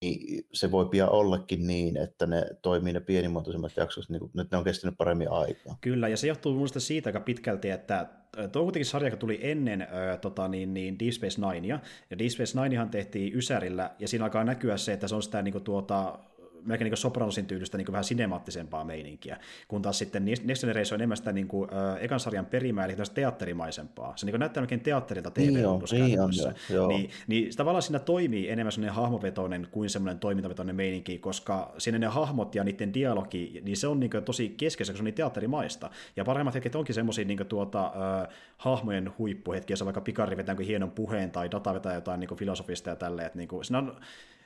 [0.00, 4.58] niin se voi pian ollakin niin, että ne toimii ne pienimuotoisemmat jaksot, niin että ne
[4.58, 5.78] on kestänyt paremmin aikaa.
[5.80, 8.08] Kyllä, ja se johtuu minusta siitä aika pitkälti, että
[8.52, 11.80] tuo kuitenkin sarja, joka tuli ennen äh, tota, niin, niin Deep Space Ninea,
[12.10, 15.42] ja Deep Space Ninehan tehtiin Ysärillä, ja siinä alkaa näkyä se, että se on sitä
[15.42, 16.18] niin kuin, tuota,
[16.64, 19.38] melkein niin Sopranosin tyylistä niin vähän sinemaattisempaa meininkiä,
[19.68, 22.96] kun taas sitten Next Generation on enemmän sitä niin kuin, äh, ekan sarjan perimää, eli
[23.14, 24.16] teatterimaisempaa.
[24.16, 26.32] Se niin näyttää melkein teatterilta tv niin on, niin on,
[26.70, 26.88] joo.
[26.88, 32.06] Niin, niin tavallaan siinä toimii enemmän sellainen hahmovetoinen kuin semmoinen toimintavetoinen meininki, koska siinä ne
[32.06, 35.14] hahmot ja niiden dialogi, niin se on niin kuin tosi keskeistä, koska se on niin
[35.14, 35.90] teatterimaista.
[36.16, 40.90] Ja parhaimmat hetket onkin semmoisia niin tuota, äh, hahmojen huippuhetkiä, jos vaikka Pikari vetää hienon
[40.90, 43.96] puheen tai data vetää jotain niin filosofista ja tälleen, niin kuin, siinä on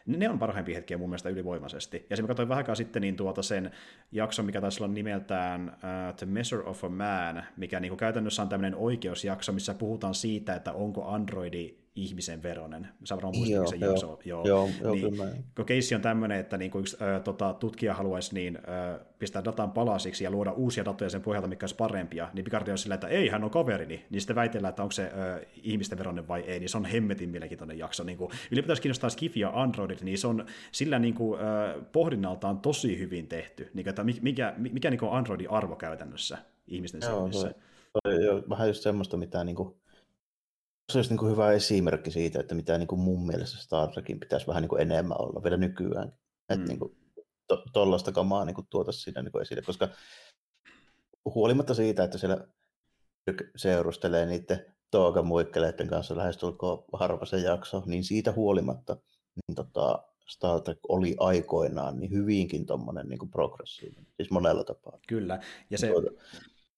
[0.07, 2.07] ne on parhaimpia hetkiä mun mielestä ylivoimaisesti.
[2.11, 3.71] Ja se mä katsoin vähän sitten niin tuota sen
[4.13, 8.43] jakson, mikä taisi olla nimeltään uh, The Measure of a Man, mikä niin kuin käytännössä
[8.43, 12.89] on tämmöinen oikeusjakso, missä puhutaan siitä, että onko androidi ihmisen veronen.
[13.05, 14.19] Sä varmaan muistat, se joo, jakso.
[14.25, 15.25] Joo, joo, joo niin, kyllä.
[15.57, 19.45] Kun keissi on tämmöinen, että niin kuin yksi ö, tota, tutkija haluaisi niin, ö, pistää
[19.45, 22.95] datan palasiksi ja luoda uusia datoja sen pohjalta, mikä olisi parempia, niin Picardi on sillä,
[22.95, 24.07] että ei, hän on kaverini.
[24.11, 27.31] Niin sitten väitellään, että onko se ö, ihmisten veronen vai ei, niin se on hemmetin
[27.31, 28.05] mielenkiintoinen jakso.
[28.05, 28.19] Niin
[28.51, 33.27] ylipäätään kiinnostaa Skifi ja Androidit, niin se on sillä niin kuin, ö, pohdinnaltaan tosi hyvin
[33.27, 37.55] tehty, niin että mikä, mikä niin kuin Androidin arvo käytännössä ihmisten silmissä.
[38.25, 39.75] Joo, vähän just semmoista, mitä niin kuin
[40.93, 44.21] se olisi niin kuin hyvä esimerkki siitä, että mitä niin kuin mun mielestä Star Trekin
[44.21, 46.13] pitäisi vähän niin kuin enemmän olla vielä nykyään.
[46.49, 46.97] Että niin kuin,
[47.73, 49.89] tuollaista to, kamaa niin tuota siinä niin esille, koska
[51.25, 52.47] huolimatta siitä, että siellä
[53.57, 58.97] seurustelee niiden toogamuikkeleiden kanssa lähestulkoon harva se jakso, niin siitä huolimatta
[59.35, 64.99] niin tota, Star Trek oli aikoinaan niin hyvinkin tuommoinen niin progressiivinen, siis monella tapaa.
[65.09, 65.41] Kyllä,
[65.71, 65.89] ja se...
[65.89, 66.11] Tuota,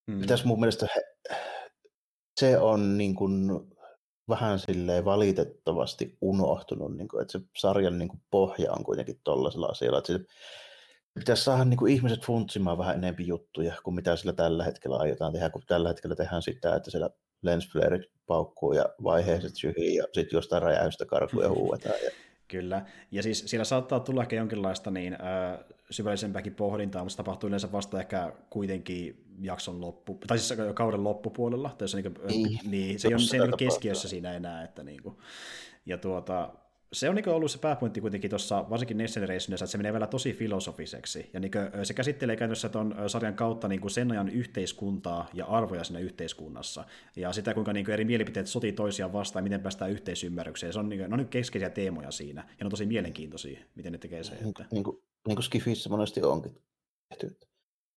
[0.06, 0.26] mm.
[0.26, 0.86] Tässä mun mielestä
[2.40, 3.50] se on niin kuin
[4.28, 9.66] vähän silleen valitettavasti unohtunut, niin kuin, että se sarjan niin kuin pohja on kuitenkin tuollaisella
[9.66, 10.20] asialla, että se
[11.14, 15.32] pitäisi saada niin kuin ihmiset funtsimaan vähän enemmän juttuja kuin mitä sillä tällä hetkellä aiotaan
[15.32, 17.10] tehdä, kun tällä hetkellä tehdään sitä, että siellä
[17.42, 21.94] lensflaret paukkuu ja vaiheiset syhii ja sitten jostain räjäystä karkuja huuetaan.
[22.04, 22.10] Ja...
[22.48, 27.48] Kyllä, ja siis siellä saattaa tulla ehkä jonkinlaista niin, äh, syvällisempääkin pohdintaa, mutta se tapahtuu
[27.48, 33.00] yleensä vasta ehkä kuitenkin jakson loppu, tai siis kauden loppupuolella, tai se, niin, niin, niin,
[33.00, 35.16] se ei ole se niin keskiössä siinä enää, että niin kuin,
[35.86, 36.50] ja tuota,
[36.94, 40.06] se on niin ollut se pääpointti kuitenkin tuossa, varsinkin Next Generationissa, että se menee vielä
[40.06, 41.30] tosi filosofiseksi.
[41.32, 45.84] Ja niin se käsittelee käytännössä tuon sarjan kautta niin kuin sen ajan yhteiskuntaa ja arvoja
[45.84, 46.84] siinä yhteiskunnassa.
[47.16, 50.72] Ja sitä, kuinka niin kuin eri mielipiteet sotii toisiaan vastaan ja miten päästään yhteisymmärrykseen.
[50.72, 52.40] Se on, niin kuin, ne on keskeisiä teemoja siinä.
[52.40, 54.34] Ja ne on tosi mielenkiintoisia, miten ne tekee se.
[54.34, 54.64] Niin, että...
[54.70, 56.62] niin, kuin, niin kuin Skifissä monesti onkin
[57.08, 57.38] tehty.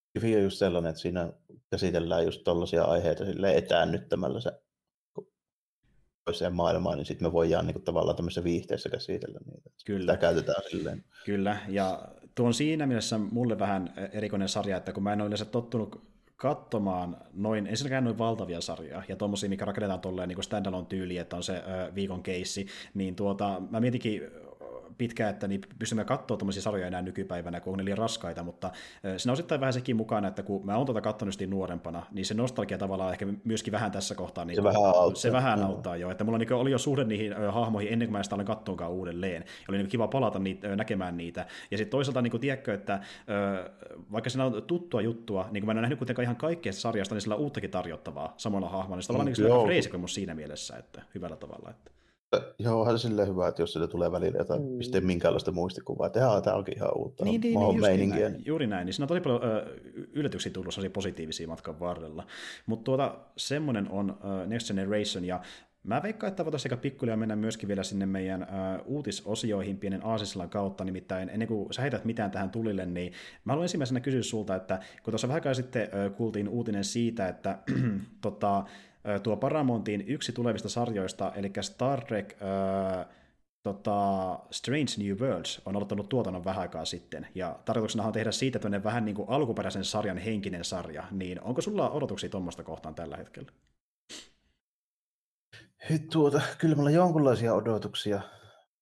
[0.10, 1.34] Skifi on just sellainen, että siinä
[1.72, 3.24] käsitellään just tällaisia aiheita
[3.56, 4.52] etäännyttämällä se
[6.28, 9.70] toiseen maailmaan, niin sitten me voidaan niin kuin, tavallaan tämmöisessä viihteessä käsitellä niitä.
[9.86, 10.00] Kyllä.
[10.00, 11.04] Sitä käytetään silleen.
[11.26, 12.02] Kyllä, ja
[12.36, 16.02] tuo on siinä mielessä mulle vähän erikoinen sarja, että kun mä en ole yleensä tottunut
[16.36, 21.36] katsomaan noin, ensinnäkään noin valtavia sarjoja, ja tuommoisia, mikä rakennetaan tolleen niin standalone tyyli, että
[21.36, 24.22] on se ö, viikon keissi, niin tuota, mä mietinkin
[24.98, 28.72] pitkään, että niin pystymme katsoa tuommoisia sarjoja enää nykypäivänä, kun on ne liian raskaita, mutta
[29.18, 32.34] siinä on osittain vähän sekin mukana, että kun mä oon tuota katsonut nuorempana, niin se
[32.34, 36.12] nostalgia tavallaan ehkä myöskin vähän tässä kohtaa, niin se vähän auttaa, se vähän auttaa jo,
[36.12, 39.42] että mulla niin oli jo suhde niihin hahmoihin ennen kuin mä sitä alen katsoakaan uudelleen,
[39.42, 43.00] ja oli niin kiva palata niitä, näkemään niitä, ja sitten toisaalta niin tiedätkö, että
[44.12, 47.16] vaikka siinä on tuttua juttua, niin kuin mä en ole nähnyt kuitenkaan ihan kaikkea sarjasta,
[47.16, 51.02] niin sillä on uuttakin tarjottavaa samalla hahmolla, niin se on mm, niin siinä mielessä, että
[51.16, 51.70] hyvällä tavalla.
[51.70, 51.97] Että.
[52.60, 54.78] Joo, onhan se silleen hyvä, että jos sille tulee välillä jotain, mm.
[54.78, 58.30] piste minkäänlaista muistikuvaa, että tämä onkin ihan uutta niin, niin, niin, meininkiä.
[58.30, 59.80] Näin, juuri näin, niin siinä on tosi paljon ö,
[60.14, 62.28] yllätyksiä tullut sellaisia positiivisia matkan varrella.
[62.66, 65.42] Mutta tuota, semmoinen on ö, Next Generation, ja
[65.84, 68.46] Mä veikkaan, että voitaisiin aika pikkulia mennä myöskin vielä sinne meidän ö,
[68.86, 73.14] uutisosioihin pienen aasislan kautta, nimittäin ennen kuin sä heität mitään tähän tulille, niin
[73.46, 77.60] mä haluan ensimmäisenä kysyä sulta, että kun tuossa vähän sitten ö, kuultiin uutinen siitä, että
[78.22, 78.64] tota,
[79.24, 83.06] tuo Paramountin yksi tulevista sarjoista, eli Star Trek äh,
[83.64, 88.60] tota, Strange New Worlds on aloittanut tuotannon vähän aikaa sitten, ja tarkoituksena on tehdä siitä
[88.60, 93.18] tämmöinen vähän niin kuin alkuperäisen sarjan henkinen sarja, niin onko sulla odotuksia tuommoista kohtaan tällä
[93.18, 93.52] hetkellä?
[96.12, 98.22] Tuota, kyllä meillä jonkunlaisia odotuksia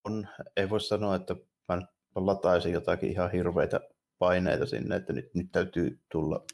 [0.04, 0.28] on.
[0.58, 1.36] Ei voi sanoa, että
[1.70, 1.82] mä
[2.16, 3.80] lataisin jotakin ihan hirveitä
[4.20, 6.46] paineita sinne, että nyt, nyt täytyy tulla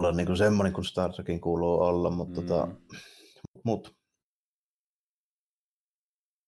[0.00, 2.72] olla niin kuin semmoinen kuin Star Trekin kuuluu olla, mutta tota, mm.
[2.72, 3.02] tota,
[3.64, 3.96] mut,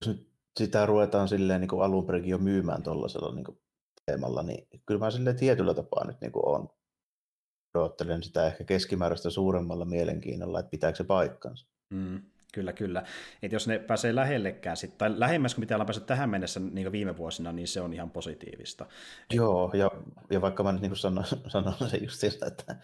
[0.00, 3.58] jos nyt sitä ruvetaan silleen niin kuin alun perin jo myymään tuollaisella niin
[4.06, 6.68] teemalla, niin kyllä mä silleen tietyllä tapaa nyt niin kuin on.
[7.74, 11.66] Odottelen sitä ehkä keskimääräistä suuremmalla mielenkiinnolla, että pitääkö se paikkansa.
[11.90, 12.22] Mm.
[12.54, 13.02] Kyllä, kyllä.
[13.42, 16.92] Että jos ne pääsee lähellekään, sit, tai lähemmäs kuin mitä ollaan päässyt tähän mennessä niin
[16.92, 18.86] viime vuosina, niin se on ihan positiivista.
[19.32, 19.90] Joo, ja,
[20.30, 22.76] ja vaikka mä nyt niin sanon, sanon se just sitä, että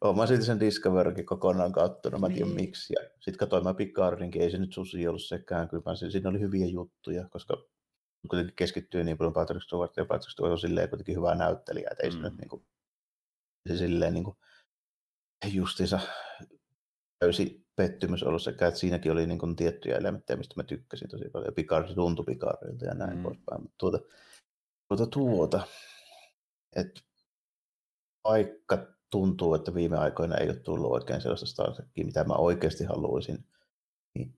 [0.00, 2.54] Oon mä silti sen Discoverykin kokonaan kattonut, mä en tiedä niin.
[2.54, 2.94] miksi.
[2.96, 6.40] Ja sitten katsoin mä Picardinkin, ei se nyt susi ollut sekään, kyllä mä siinä oli
[6.40, 7.56] hyviä juttuja, koska
[8.28, 12.02] kuitenkin keskittyy niin paljon Patrick Stewart, ja Patrick Stewart on silleen kuitenkin hyvä näyttelijä, että
[12.02, 12.16] ei mm.
[12.16, 12.66] se nyt niin kuin,
[13.68, 14.36] se silleen niin kuin,
[15.52, 16.00] justiinsa
[17.18, 21.28] täysi pettymys ollut sekä, että siinäkin oli niin kuin tiettyjä elementtejä, mistä mä tykkäsin tosi
[21.32, 23.22] paljon, ja Picard tuntui Picardilta ja näin mm.
[23.22, 23.98] poispäin, mutta tuota,
[24.88, 25.66] tuota, tuota
[26.76, 27.00] että
[28.24, 32.84] vaikka tuntuu, että viime aikoina ei ole tullut oikein sellaista Star Trekia, mitä mä oikeasti
[32.84, 33.44] haluaisin,
[34.14, 34.34] niin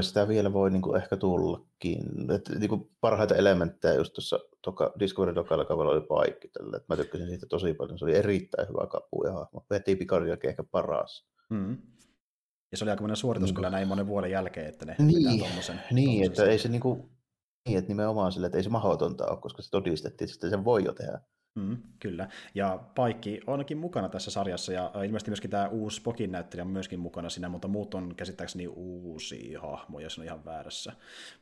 [0.00, 2.30] sitä vielä voi niin kuin ehkä tullakin.
[2.34, 6.76] Et, niin kuin parhaita elementtejä just tuossa toka, Discovery Dokalla kaudella oli paikki tällä.
[6.76, 7.98] Et mä tykkäsin siitä tosi paljon.
[7.98, 9.66] Se oli erittäin hyvä kapu ja hahmo.
[9.70, 11.26] Veti Picardin ehkä paras.
[11.50, 11.78] Mm.
[12.72, 13.54] Ja se oli aika monen suoritus niin.
[13.54, 17.10] kyllä näin monen vuoden jälkeen, että ne niin, tommosen, niin että ei se niin kuin,
[17.68, 20.84] niin, että nimenomaan sille, että ei se mahdotonta ole, koska se todistettiin, että sen voi
[20.84, 21.20] jo tehdä.
[21.54, 22.28] Mm, kyllä.
[22.54, 27.00] Ja Paikki onkin mukana tässä sarjassa, ja ilmeisesti myöskin tämä uusi Spokin näyttelijä on myöskin
[27.00, 30.92] mukana siinä, mutta muut on käsittääkseni uusia hahmoja, se on ihan väärässä.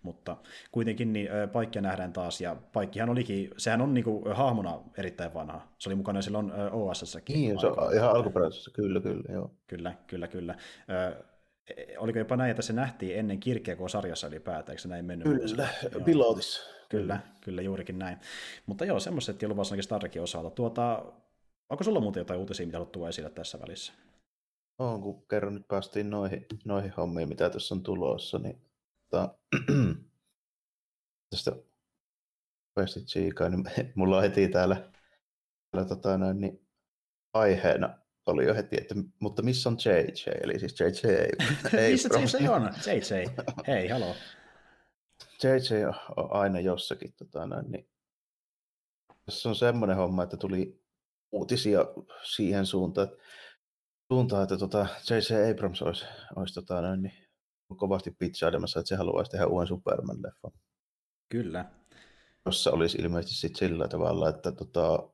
[0.02, 0.36] Mutta
[0.72, 5.68] kuitenkin niin Paikkia nähdään taas, ja Paikkihan olikin, sehän on niinku hahmona erittäin vanha.
[5.78, 7.36] Se oli mukana silloin OSS-säkin.
[7.36, 9.54] Niin, se on ihan alkuperäisessä, kyllä, kyllä, joo.
[9.66, 10.54] Kyllä, kyllä, kyllä.
[10.88, 15.04] E, oliko jopa näin, että se nähtiin ennen kirkkeä, kun sarjassa ylipäätään, eikö se näin
[15.04, 15.28] mennyt?
[15.28, 15.68] Kyllä,
[16.04, 18.18] pilotissa Kyllä, kyllä juurikin näin.
[18.66, 20.51] Mutta joo, semmoiset jo luvassa Star Trekin osalta.
[20.51, 21.12] Tuota,
[21.68, 23.93] onko sulla muuten jotain uutisia, mitä haluat tuoda esille tässä välissä?
[24.78, 28.62] On, kun kerran nyt päästiin noihin, noihin hommiin, mitä tässä on tulossa, niin
[29.11, 29.39] ta,
[31.30, 31.53] tästä
[32.78, 33.64] Westit Chica, niin
[33.95, 34.91] mulla on heti täällä,
[35.70, 36.66] täällä tota, noin, niin
[37.34, 41.91] aiheena oli jo heti, että mutta missä on JJ, eli siis JJ ei.
[41.91, 42.70] missä JJ on?
[42.86, 44.14] JJ, hei, haloo.
[45.43, 45.84] JJ
[46.16, 47.12] on aina jossakin.
[47.16, 47.89] Tota, noin, niin
[49.24, 50.82] tässä on semmoinen homma, että tuli
[51.32, 51.80] uutisia
[52.22, 53.24] siihen suuntaan, että,
[54.12, 55.51] suuntaan, että tota, J.J.
[55.51, 56.05] Abrams olisi,
[56.36, 57.28] olisi tota, niin,
[57.76, 60.59] kovasti pizzailemassa, että se haluaisi tehdä uuden Superman-leffan.
[61.28, 61.64] Kyllä.
[62.47, 65.09] Jossa olisi ilmeisesti sit sillä tavalla, että tota,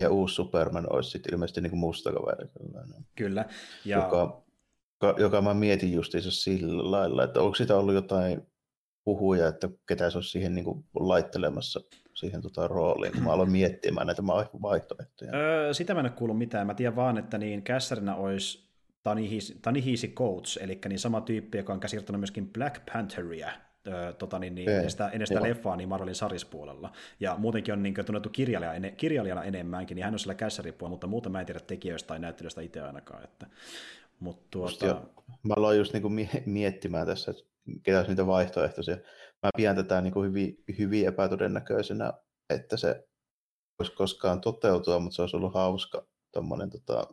[0.00, 2.48] ja uusi Superman olisi sitten ilmeisesti niin musta kaveri.
[3.16, 3.44] Kyllä.
[3.84, 3.96] Ja...
[3.96, 4.42] Joka,
[5.02, 8.46] joka, joka mä mietin justiinsa sillä lailla, että onko sitä ollut jotain
[9.06, 11.80] puhuja, että ketä se olisi siihen niin kuin laittelemassa
[12.14, 14.22] siihen tota rooliin, kun mä aloin miettimään näitä
[14.62, 15.30] vaihtoehtoja.
[15.34, 16.66] Öö, sitä mä en ole kuullut mitään.
[16.66, 18.66] Mä tiedän vaan, että niin kässärinä olisi
[19.62, 23.50] Tani Hiisi Coates, eli niin sama tyyppi, joka on käsirtänyt myöskin Black Pantheria,
[24.18, 26.92] tota, niin, niin, ennen sitä, ennen sitä leffaa niin Marvelin sarispuolella.
[27.20, 31.06] Ja muutenkin on niin kuin, tunnettu kirjailija, kirjailijana enemmänkin, niin hän on siellä kässäripuolella, mutta
[31.06, 33.24] muuta mä en tiedä tekijöistä tai näyttelystä itse ainakaan.
[33.24, 33.46] Että,
[34.20, 35.02] mutta tuota...
[35.42, 38.96] mä aloin just niin kuin miettimään tässä, että ketä niitä vaihtoehtoisia.
[39.42, 42.12] Mä pidän tätä niin kuin hyvin, hyvin epätodennäköisenä,
[42.50, 43.04] että se
[43.78, 47.06] voisi koskaan toteutua, mutta se olisi ollut hauska tommonen, tota,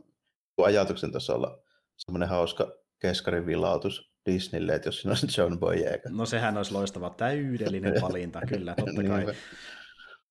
[0.64, 1.60] ajatuksen tasolla
[1.98, 6.10] semmoinen hauska keskarin vilautus Disneylle, että jos siinä olisi John Boyega.
[6.10, 9.36] No sehän olisi loistava, täydellinen valinta, kyllä, totta kai.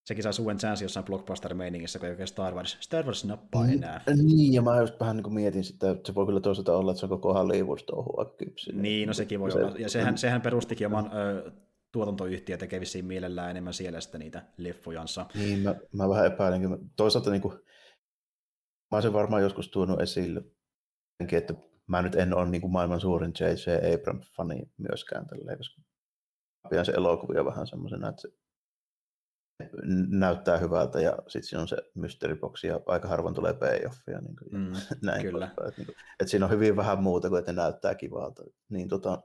[0.04, 3.72] Sekin saa uuden chanssin jossain blockbuster-meiningissä, kun ei oikein Star Wars, Star Wars nappaa mm,
[3.72, 4.02] enää.
[4.22, 6.90] Niin, ja mä just vähän niin kuin mietin sitä, että se voi kyllä toisaalta olla,
[6.90, 8.72] että se on koko Hollywood touhua kypsy.
[8.72, 9.76] Niin, no sekin voi se, olla.
[9.78, 11.52] Ja sehän, sehän perustikin oman ö,
[11.92, 15.26] tuotantoyhtiö tekevisiin mielellään enemmän siellä sitten niitä leffojansa.
[15.34, 16.90] Niin, mä, mä vähän epäilenkin.
[16.96, 17.54] Toisaalta niin kuin,
[18.90, 20.42] mä olisin varmaan joskus tuonut esille,
[21.32, 21.54] että
[21.86, 23.94] mä nyt en ole niin kuin maailman suurin J.J.
[23.94, 25.82] Abrams-fani myöskään tälleen, koska
[26.70, 28.28] pidän se elokuvia vähän semmoisena, että se
[30.08, 34.20] näyttää hyvältä ja sitten siinä on se mysterybox ja aika harvoin tulee payoffia.
[34.20, 34.72] Niin kuin, mm,
[35.06, 35.46] näin kyllä.
[35.46, 38.42] Että, niin kuin, että siinä on hyvin vähän muuta kuin, että ne näyttää kivalta.
[38.68, 39.22] Niin tota,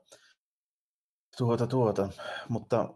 [1.38, 2.10] tuota, tuota,
[2.50, 2.94] mutta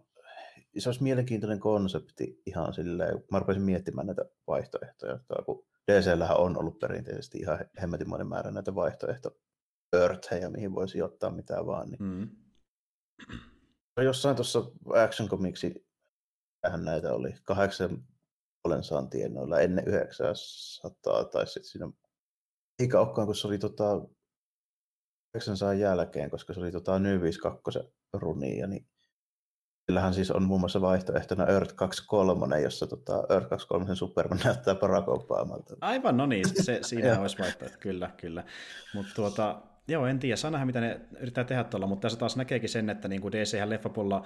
[0.78, 6.80] se olisi mielenkiintoinen konsepti ihan silleen, mä rupesin miettimään näitä vaihtoehtoja, kun DCllähän on ollut
[6.80, 11.90] perinteisesti ihan hemmetimoinen määrä näitä vaihtoehtoja, mihin voisi ottaa mitään vaan.
[11.90, 12.04] Niin.
[12.04, 12.30] Mm.
[14.04, 14.60] Jossain tuossa
[15.04, 15.91] Action Comicsi
[16.62, 18.04] tähän näitä oli kahdeksan
[18.64, 21.90] olen saan tienoilla ennen 900 tai sitten siinä
[22.80, 24.02] eikä olekaan, kun se oli tota
[25.36, 27.80] 900 jälkeen, koska se oli tota New 52
[28.14, 28.88] runia, niin
[29.86, 35.08] Sillähän siis on muun muassa vaihtoehtona Earth 23, jossa tota Earth 23 Superman näyttää Barack
[35.08, 35.76] Obamalta.
[35.82, 38.44] Aivan, no niin, se, siinä olisi vaihtoehto, kyllä, kyllä.
[38.94, 40.36] Mutta tuota, Joo, en tiedä.
[40.36, 43.32] Saa nähdä, mitä ne yrittää tehdä tuolla, mutta tässä taas näkeekin sen, että niin kuin
[43.32, 44.26] DC leffapuolella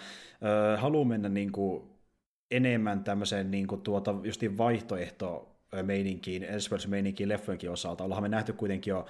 [0.73, 1.94] ö, haluaa mennä niin kuin
[2.51, 8.03] enemmän tämmöiseen niin kuin tuota, justiin vaihtoehto meininkiin, Elseworlds-meininkiin leffojenkin osalta.
[8.03, 9.05] Ollaan me nähty kuitenkin jo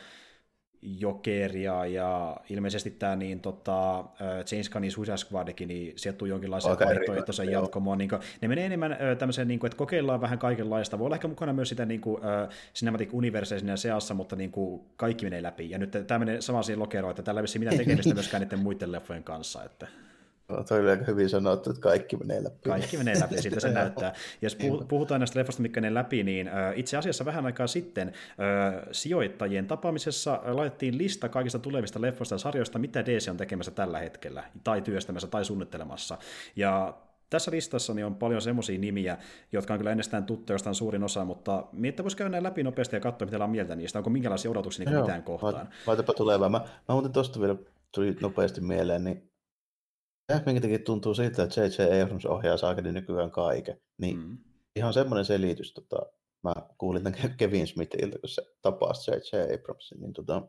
[0.81, 4.05] Jokeria ja ilmeisesti tämä niin, tota,
[4.51, 7.97] James Gunnin Suicide Squadikin, niin sieltä tuli jonkinlaisen okay, vaihtoehtoisen jatkomoon.
[7.97, 10.99] Niin kuin, ne menee enemmän tämmöiseen, niin kuin, että kokeillaan vähän kaikenlaista.
[10.99, 14.51] Voi olla ehkä mukana myös sitä niin kuin, uh, Cinematic Universe siinä seassa, mutta niin
[14.51, 15.69] kuin, kaikki menee läpi.
[15.69, 18.59] Ja nyt tämä menee samaan siihen lokeroon, että tällä ei ole mitään tekemistä myöskään niiden
[18.59, 19.63] muiden leffojen kanssa.
[19.63, 19.87] Että...
[20.47, 22.69] Toi oli aika hyvin sanottu, että kaikki menee läpi.
[22.69, 24.13] Kaikki menee läpi, siltä se näyttää.
[24.41, 28.13] Jos puhutaan näistä leffoista, mitkä menee läpi, niin itse asiassa vähän aikaa sitten
[28.91, 34.43] sijoittajien tapaamisessa laitettiin lista kaikista tulevista leffoista ja sarjoista, mitä DC on tekemässä tällä hetkellä,
[34.63, 36.17] tai työstämässä, tai suunnittelemassa.
[36.55, 36.97] Ja
[37.29, 39.17] tässä listassa niin on paljon semmoisia nimiä,
[39.51, 42.99] jotka on kyllä ennestään tuttuja jostain suurin osa, mutta miettä voisi käydä läpi nopeasti ja
[42.99, 43.99] katsoa, mitä on mieltä niistä.
[43.99, 45.69] Onko minkälaisia odotuksia niin mitään kohtaan?
[45.87, 46.49] Laitapa tulevaa.
[46.49, 47.55] Mä, mä muuten tuosta vielä
[47.91, 49.29] tuli nopeasti mieleen, niin
[50.45, 52.03] minkä tuntuu siltä, että J.J.
[52.03, 53.81] Abrams ohjaa saakeli nykyään kaiken.
[53.97, 54.37] Niin mm.
[54.75, 56.05] ihan semmoinen selitys, tota,
[56.43, 59.53] mä kuulin tämän Kevin Smithiltä, kun se tapasi J.J.
[59.55, 60.47] Abramsin, niin tota,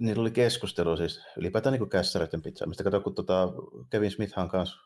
[0.00, 2.84] niillä oli keskustelu siis ylipäätään niin kässäreiden pizzaamista.
[2.84, 3.48] Kato, kun tota,
[3.90, 4.76] Kevin Smith on kanssa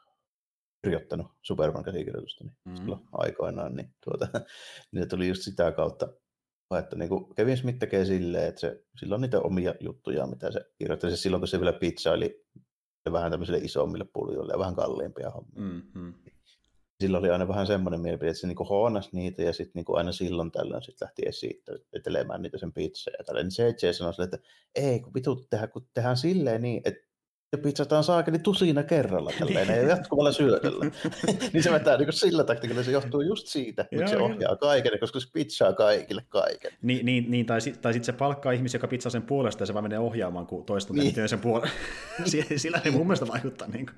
[0.85, 2.77] kirjoittanut Superman käsikirjoitusta niin mm.
[2.77, 4.29] silloin aikoinaan, niin, tuota,
[4.93, 6.09] niin tuli just sitä kautta,
[6.79, 10.53] että niin kuin Kevin Smith tekee silleen, että se, sillä on niitä omia juttuja, mitä
[10.53, 11.11] se kirjoittaa.
[11.11, 12.47] Se silloin, kun se vielä pizzaili
[13.13, 15.61] vähän tämmöisille isommille puljoille ja vähän kalliimpia hommia.
[15.61, 16.15] Mm-hmm.
[17.01, 20.13] Sillä oli aina vähän semmoinen mielipide, että se niinku hoonas niitä ja sitten niinku aina
[20.13, 23.43] silloin tällöin sit lähti esittelemään niitä sen pizzaa ja tällä.
[23.43, 24.39] Niin se sanoi sille, että
[24.75, 27.10] ei kun vitut tehdään, kun tehdään silleen niin, että
[27.53, 30.87] ja pizzataan saakeli tusina kerralla tälleen, ja jatkuvalla syödellä.
[31.53, 35.21] niin se vetää niin sillä taktiikalla, se johtuu just siitä, että se ohjaa kaiken, koska
[35.21, 36.73] se pizzaa kaikille kaiken.
[36.83, 39.75] Niin, niin, niin tai, tai sitten se palkkaa ihmisiä, joka pizzaa sen puolesta, ja se
[39.75, 41.29] vaan menee ohjaamaan, kun toista niin.
[41.29, 41.77] sen puolesta.
[42.57, 43.69] Sillä ei mun mielestä vaikuttaa.
[43.69, 43.97] Niin, kuin.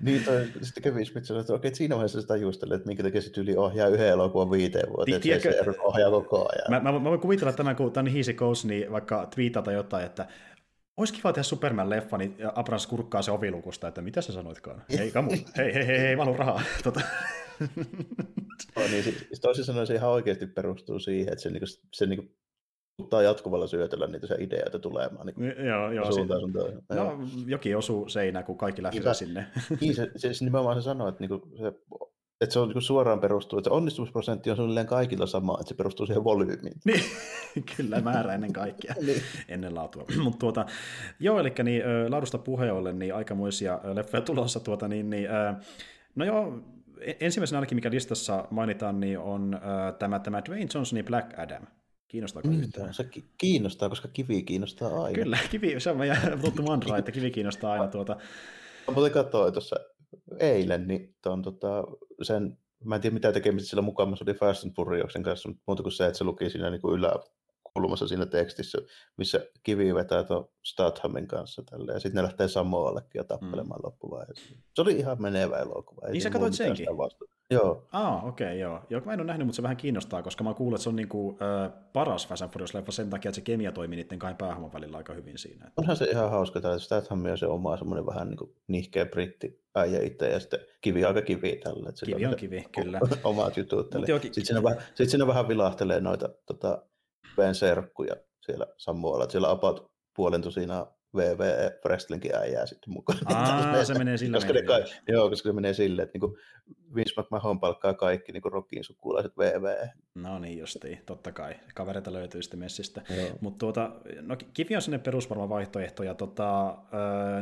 [0.00, 3.02] niin toi, sitten Kevin Smith sanoi, että okei, että siinä vaiheessa sitä tajustelee, että minkä
[3.02, 6.82] takia se tyyli ohjaa yhden elokuvan viiteen vuoteen, että se ohjaa koko ajan.
[6.82, 10.26] Mä, mä, mä voin kuvitella tämän, kun tämän Goes, niin vaikka twiitata jotain, että
[10.96, 14.84] olisi kiva tehdä Superman-leffa, niin Abrams kurkkaa se ovilukusta, että mitä sä sanoitkaan?
[14.98, 16.62] Hei, kamu, hei, hei, hei, hei, mä rahaa.
[16.84, 17.00] Tota.
[18.76, 22.24] no, niin, siis toisin sanoen se ihan oikeasti perustuu siihen, että se, niinku, se niinku,
[23.02, 25.26] ottaa jatkuvalla syötöllä niitä se ideoita tulemaan.
[25.26, 26.12] Niin joo, joo.
[26.12, 26.82] Suuntaan, suuntaan.
[26.88, 29.46] No, jokin osuu seinään, kun kaikki lähtee sinne.
[29.80, 31.72] Niin, se, se, se nimenomaan se sanoo, että niinku, se
[32.44, 35.74] että se on niin suoraan perustuu, että se onnistumisprosentti on suunnilleen kaikilla sama, että se
[35.74, 36.80] perustuu siihen volyymiin.
[36.84, 37.02] Niin,
[37.76, 39.22] kyllä määrä ennen kaikkea, niin.
[39.48, 40.04] ennen laatua.
[40.24, 40.66] Mutta tuota,
[41.20, 44.60] joo, eli niin, laadusta puheolle, niin aikamoisia leffoja tulossa.
[44.60, 45.28] Tuota, niin, niin,
[46.14, 46.58] no joo,
[47.00, 49.60] e-, ensimmäisenä ainakin, mikä listassa mainitaan, niin on
[49.98, 51.62] tämä, tämä Dwayne Johnsonin Black Adam.
[52.08, 52.94] Kiinnostaako mm, yhtään?
[52.94, 53.08] Se
[53.38, 55.14] kiinnostaa, koska kivi kiinnostaa aina.
[55.14, 57.88] Kyllä, kivi, se on meidän tuttu mantra, että kivi kiinnostaa aina.
[57.88, 58.16] Tuota.
[58.88, 59.76] Mä muuten katsoin tuossa
[60.38, 61.84] eilen, niin ton, tota,
[62.22, 65.62] sen, mä en tiedä mitä tekemistä sillä mukaan, se oli Fast and Furiousin kanssa, mutta
[65.66, 68.78] muuta kuin se, että se luki siinä niin kuin yläkulmassa siinä tekstissä,
[69.16, 73.84] missä kivi vetää tuon Stathamin kanssa tälle, ja sitten ne lähtee Samoallekin ja tappelemaan mm.
[73.84, 74.54] loppuvaiheessa.
[74.74, 76.08] Se oli ihan menevä elokuva.
[76.08, 76.86] Niin sä katsoit senkin?
[77.50, 77.86] Joo.
[77.92, 78.80] Ah, okei, okay, joo.
[78.90, 79.00] joo.
[79.04, 81.38] Mä en ole nähnyt, mutta se vähän kiinnostaa, koska mä kuullut, että se on niinku,
[81.42, 85.14] äh, paras Fast and sen takia, että se kemia toimii niiden kahden päähahmon välillä aika
[85.14, 85.70] hyvin siinä.
[85.76, 89.62] Onhan se ihan hauska, että Statham on se oma semmoinen vähän niin kuin nihkeä britti
[89.74, 91.88] äijä itse, ja sitten kivi aika kivi tällä.
[91.88, 93.00] Että kivi on kivi, kyllä.
[93.24, 93.92] Omat jutut.
[94.06, 96.82] Sitten siinä, vähän, sitten siinä vähän vilahtelee noita tota,
[97.36, 103.18] Ben serkkuja siellä Sammualla, että siellä about puolen tusinaa WWE Wrestlingin äijää sitten mukaan.
[103.24, 106.36] Aa, se menee sillä koska ne kai, Joo, koska se menee silleen, että niin
[106.94, 109.90] Vince McMahon palkkaa kaikki niin Rockin sukulaiset WWE.
[110.14, 111.54] No niin justiin, totta kai.
[111.74, 113.02] Kavereita löytyy sitten messistä.
[113.40, 116.76] Mutta tuota, no Kivi on sinne perusvarma vaihtoehto, ja tota,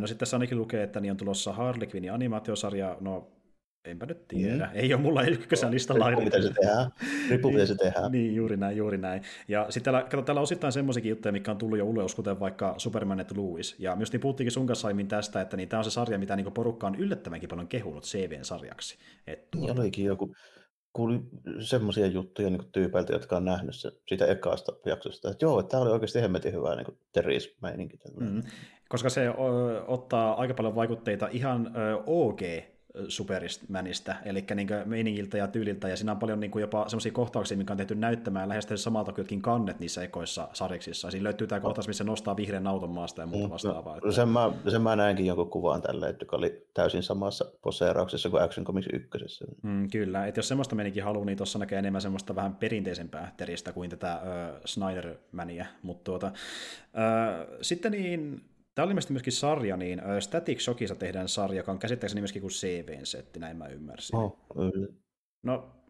[0.00, 3.32] no sitten tässä ainakin lukee, että niin on tulossa Harley Quinn animaatiosarja, no
[3.84, 4.66] Enpä nyt tiedä.
[4.66, 4.70] Mm.
[4.74, 6.06] Ei ole mulla ykkösen listalla.
[6.06, 6.90] Riippuu miten se tehdään.
[7.30, 8.12] Riippuu miten se tehdään.
[8.12, 9.22] niin, juuri näin, juuri näin.
[9.48, 12.40] Ja sitten täällä, kato, täällä on osittain semmoisiakin juttuja, mikä on tullut jo ulos, kuten
[12.40, 13.76] vaikka Superman et Louis.
[13.78, 16.36] Ja myös niin puhuttiinkin sun kanssa aiemmin tästä, että niin tämä on se sarja, mitä
[16.36, 18.98] niin porukka on yllättävänkin paljon kehunut CVn sarjaksi.
[19.26, 19.66] Et tuo...
[19.66, 20.34] Niin olikin joku,
[20.92, 21.28] kuulin
[21.60, 25.90] semmoisia juttuja niin tyypeiltä, jotka on nähnyt se, siitä ekasta jaksosta, että joo, tämä oli
[25.90, 27.98] oikeasti hemmetin hyvä niin teris-meininki.
[28.20, 28.42] Mm.
[28.88, 29.30] Koska se
[29.86, 32.40] ottaa aika paljon vaikutteita ihan ö, OG
[33.08, 37.56] Supermanista, eli niin meiningiltä ja tyyliltä, ja siinä on paljon niin kuin jopa sellaisia kohtauksia,
[37.56, 41.10] mikä on tehty näyttämään lähestyä samalta kuin jotkin kannet niissä ekoissa sarjiksissa.
[41.10, 43.98] Siinä löytyy tämä kohtaus, missä nostaa vihreän auton maasta ja muuta mm, vastaavaa.
[44.04, 48.42] No, sen, mä, sen mä näinkin jonkun kuvan tälle, että oli täysin samassa poseerauksessa kuin
[48.42, 49.44] Action Comics 1.
[49.62, 53.72] Mm, kyllä, että jos semmoista menikin haluaa, niin tuossa näkee enemmän semmoista vähän perinteisempää teristä
[53.72, 54.20] kuin tätä äh,
[54.64, 58.42] Snyder-mäniä, mutta tuota, äh, sitten niin
[58.74, 62.52] Tämä oli ilmeisesti myöskin sarja, niin Static Shockissa tehdään sarja, joka on käsittääkseni myöskin kuin
[62.52, 64.16] CVn-setti, näin mä ymmärsin.
[64.16, 64.38] Oh,
[65.42, 65.82] no,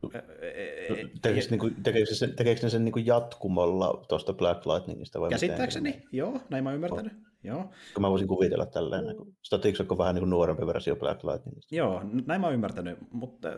[1.22, 5.20] tekeekö, niinku, tekeekö, sen, tekeekö ne sen niin jatkumalla tuosta Black Lightningista?
[5.20, 6.08] Vai Käsittääkseni, miten?
[6.12, 7.12] joo, näin mä ymmärtänyt.
[7.12, 7.32] Oh.
[7.44, 7.70] Joo.
[7.94, 11.74] Kun mä voisin kuvitella tälleen, niin Static Shock on vähän niin nuorempi versio Black Lightningista.
[11.74, 13.48] Joo, näin mä ymmärtänyt, mutta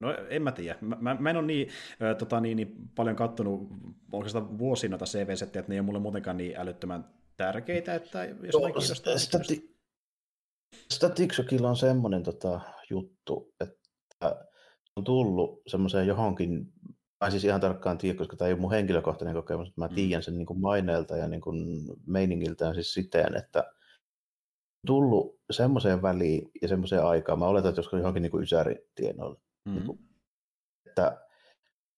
[0.00, 0.78] No en mä tiedä.
[0.80, 1.68] Mä, mä, mä en ole niin,
[2.02, 3.68] äh, tota, niin, niin paljon kattonut
[4.12, 7.04] oikeastaan vuosina noita CV-settejä, että ne ei ole mulle muutenkaan niin älyttömän
[7.44, 9.14] tärkeitä, että jos no, kiinnostaa.
[9.16, 9.76] Stati-
[10.92, 12.60] Statiksokilla on semmoinen tota,
[12.90, 14.46] juttu, että
[14.96, 16.72] on tullut semmoiseen johonkin,
[17.24, 19.94] mä siis ihan tarkkaan tiedä, koska tämä ei ole mun henkilökohtainen kokemus, mutta mä mm.
[19.94, 21.56] tiedän sen niin kuin maineelta ja niin kuin
[22.06, 23.72] meiningiltään siis siten, että
[24.86, 29.74] tullut semmoiseen väliin ja semmoiseen aikaan, mä oletan, että joskus johonkin niin kuin ysäri-tienoille, mm.
[29.74, 29.98] niin kuin,
[30.86, 31.29] että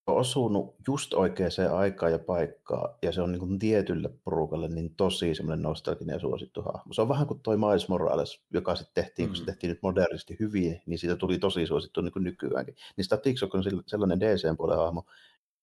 [0.06, 4.94] on osunut just oikeaan aikaan ja paikkaan, ja se on niin kuin tietylle porukalle niin
[4.94, 6.92] tosi semmoinen nostalginen ja suosittu hahmo.
[6.92, 9.30] Se on vähän kuin toi Miles Morales, joka sitten tehtiin, mm.
[9.30, 9.46] kun se mm.
[9.46, 12.74] tehtiin nyt modernisti hyvin, niin siitä tuli tosi suosittu niin kuin nykyäänkin.
[12.96, 15.04] Niin Statix on sellainen DC-puolen hahmo,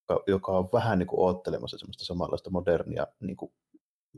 [0.09, 3.51] joka, joka on vähän niin kuin oottelemassa semmoista samanlaista modernia niin kuin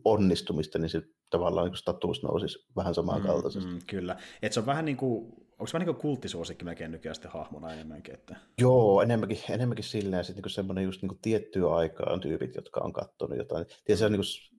[0.05, 3.69] onnistumista, niin se tavallaan niin status nousisi vähän samankaltaisesti.
[3.69, 4.15] Mm, mm, kyllä.
[4.41, 7.31] Et se on vähän niin kuin, onko se vähän niin kuin kulttisuosikki melkein nykyään sitten
[7.31, 8.13] hahmona enemmänkin?
[8.13, 8.35] Että...
[8.61, 12.93] Joo, enemmänkin, enemmänkin silleen, sitten niin semmoinen just niin tiettyä aikaa on tyypit, jotka on
[12.93, 13.65] katsonut jotain.
[13.65, 14.50] Tiedätkö, se on niin kuin,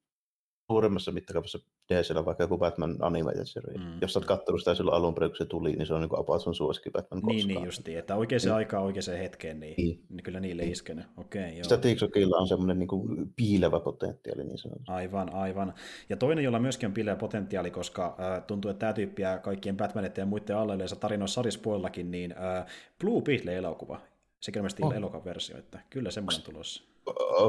[0.67, 1.59] suuremmassa mittakaavassa
[1.93, 3.81] DCllä vaikka joku Batman Animated Series.
[3.81, 3.99] Mm.
[4.01, 6.43] Jos olet katsonut sitä silloin alun perin, kun se tuli, niin se on niin about
[6.43, 7.37] sun suosikki Batman koskaan.
[7.37, 8.55] Niin, niin justiin, että oikeaan niin.
[8.55, 10.05] aikaan oikeaan hetkeen, niin, niin.
[10.09, 10.73] niin kyllä niille niin.
[10.73, 11.07] iskenyt.
[11.17, 11.63] Okei, okay, joo.
[11.63, 14.45] Sitä Tiksokilla on semmoinen niin kuin piilevä potentiaali.
[14.45, 14.97] Niin sanotaan.
[14.97, 15.75] Aivan, aivan.
[16.09, 19.77] Ja toinen, jolla myöskin on piilevä potentiaali, koska äh, tuntuu, että tämä tyyppi ja kaikkien
[19.77, 22.67] Batmanitten ja muiden alleileensa tarinoissa sarispuolellakin, niin äh,
[23.01, 24.01] Blue Beetle-elokuva,
[24.41, 24.97] sekin on mielestäni oh.
[24.97, 26.92] elokuvan versio, että kyllä semmoinen tulossa.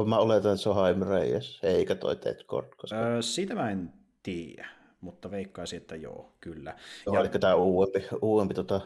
[0.06, 2.68] Mä oletan, että se on Haim Reyes, eikä toi Ted Kord.
[2.76, 2.96] Koska...
[2.96, 4.68] Öö, siitä mä en tiedä,
[5.00, 6.76] mutta veikkaisin, että joo, kyllä.
[7.06, 7.20] Joo, ja...
[7.20, 8.80] eli tämä uudempi, uudempi tota,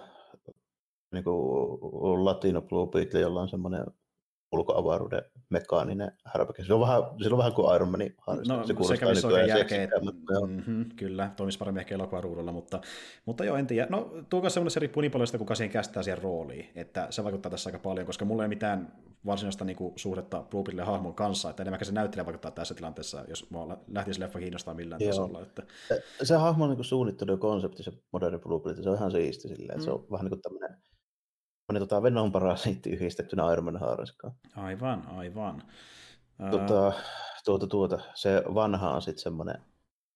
[1.13, 3.85] niin kuin Latino Blue Beetle, jolla on semmoinen
[4.53, 6.65] ulkoavaruuden mekaaninen härpäke.
[6.65, 8.17] Se on vähän, se on vähän kuin Iron Manin
[8.49, 9.89] No, se, se kävisi oikein järkeä,
[10.47, 12.81] mm-hmm, kyllä, toimisi paremmin ehkä elokuvaruudulla, mutta,
[13.25, 13.87] mutta joo, en tiedä.
[13.91, 17.25] No, tuo semmoinen se riippuu niin paljon sitä, kuka siihen kästää siihen rooliin, että se
[17.25, 18.93] vaikuttaa tässä aika paljon, koska mulla ei mitään
[19.27, 23.51] varsinaista niin kuin, suhdetta Blueprintille hahmon kanssa, että enemmän se näyttelijä vaikuttaa tässä tilanteessa, jos
[23.51, 25.11] mua lähtisi leffa kiinnostaa millään Joo.
[25.11, 25.43] tasolla.
[25.43, 25.63] Että...
[25.89, 29.79] Se, se hahmon niin suunnittelu ja konsepti, se moderni Blueprint, se on ihan siisti silleen,
[29.79, 29.85] mm.
[29.85, 30.77] se on vähän niin kuin tämmöinen
[31.73, 34.35] niin tota Venom parasiitti yhdistettynä Iron Man haaraskaan.
[34.57, 35.63] Aivan, aivan.
[36.51, 36.93] Tota,
[37.45, 39.63] tuota, tuota, se vanha on sitten semmoinen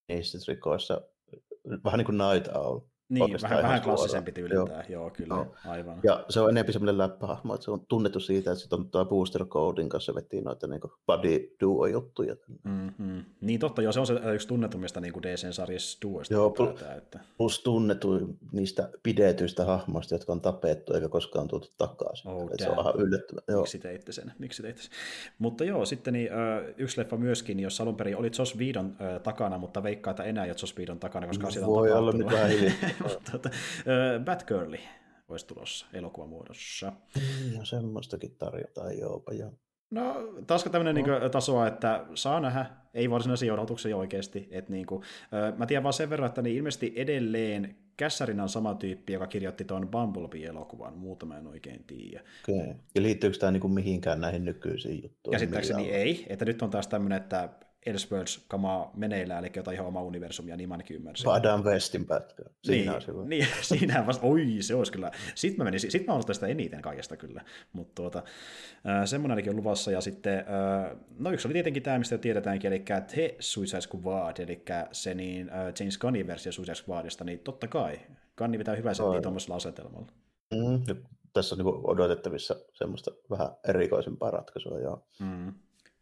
[0.09, 1.01] niissä trikoissa,
[1.85, 2.81] vähän niin kuin Night Owl.
[3.13, 5.03] Niin, vähän, vähän klassisempi tyyliltään, joo.
[5.03, 5.55] joo, kyllä, joo.
[5.67, 6.01] aivan.
[6.03, 9.05] Ja se on enemmän semmoinen läppähahmo, että se on tunnettu siitä, että se on tuo
[9.05, 12.37] Booster Codin kanssa vettiin noita niin body duo juttuja.
[12.65, 13.25] Mm-hmm.
[13.41, 16.35] Niin totta, joo, se on se yksi tunnetummista niin kuin DC-sarjassa duoista.
[16.35, 17.21] Joo, plus, että...
[17.37, 22.31] plus tunnetu niistä pidetyistä hahmoista, jotka on tapettu eikä koskaan tuotu takaisin.
[22.31, 23.43] Oh, se on ihan yllättävää.
[23.59, 24.33] Miksi teitte sen?
[24.39, 24.93] Miksi teitte sen?
[25.39, 26.29] Mutta joo, sitten niin,
[26.77, 30.51] yksi leffa myöskin, jos alun perin oli Joss Whedon takana, mutta veikkaa, että enää ei
[30.51, 32.51] ole Joss Whedon takana, koska asia on Voi olla mitään
[33.31, 33.51] tuota,
[34.25, 34.81] Batgirli
[35.29, 36.93] olisi tulossa elokuvan muodossa.
[37.51, 39.53] Niin, semmoistakin tarjotaan joopa joo.
[39.91, 40.15] No,
[40.47, 41.19] taas tämmöinen no.
[41.19, 44.49] niin tasoa, että saa nähdä, ei varsinaisia odotuksia oikeasti.
[44.51, 45.03] Että niin kuin,
[45.57, 49.65] mä tiedän vaan sen verran, että niin ilmeisesti edelleen Kässärinä on sama tyyppi, joka kirjoitti
[49.65, 52.23] tuon Bumblebee-elokuvan, muuta mä en oikein tiedä.
[52.49, 52.75] Okay.
[52.95, 55.33] Ja liittyykö tämä niin mihinkään näihin nykyisiin juttuihin?
[55.33, 57.49] Käsittääkseni ei, että nyt on taas tämmöinen, että
[57.87, 61.29] Elseworlds-kamaa meneillään, eli jotain ihan omaa universumia, niin mä ainakin ymmärsin.
[61.29, 62.43] Adam Westin pätkä.
[62.65, 63.29] Siinä niin, on.
[63.29, 65.11] Niin, siinä vasta, oi, se olisi kyllä.
[65.35, 67.45] Sitten mä, menisin, sit mä sitä eniten kaikesta kyllä.
[67.73, 68.19] Mutta tuota,
[68.89, 69.91] äh, semmoinen ainakin on luvassa.
[69.91, 74.63] Ja sitten, äh, no yksi oli tietenkin tämä, mistä tiedetäänkin, eli The Suicide Squad, eli
[74.93, 78.01] se niin, äh, James Gunnin versio Suicide Squadista, niin totta kai.
[78.37, 80.13] Gunni pitää hyvää settiä tuommoisella asetelmalla.
[80.53, 80.97] Mm,
[81.33, 85.07] tässä on niin odotettavissa semmoista vähän erikoisempaa ratkaisua, joo.
[85.21, 85.53] Mm.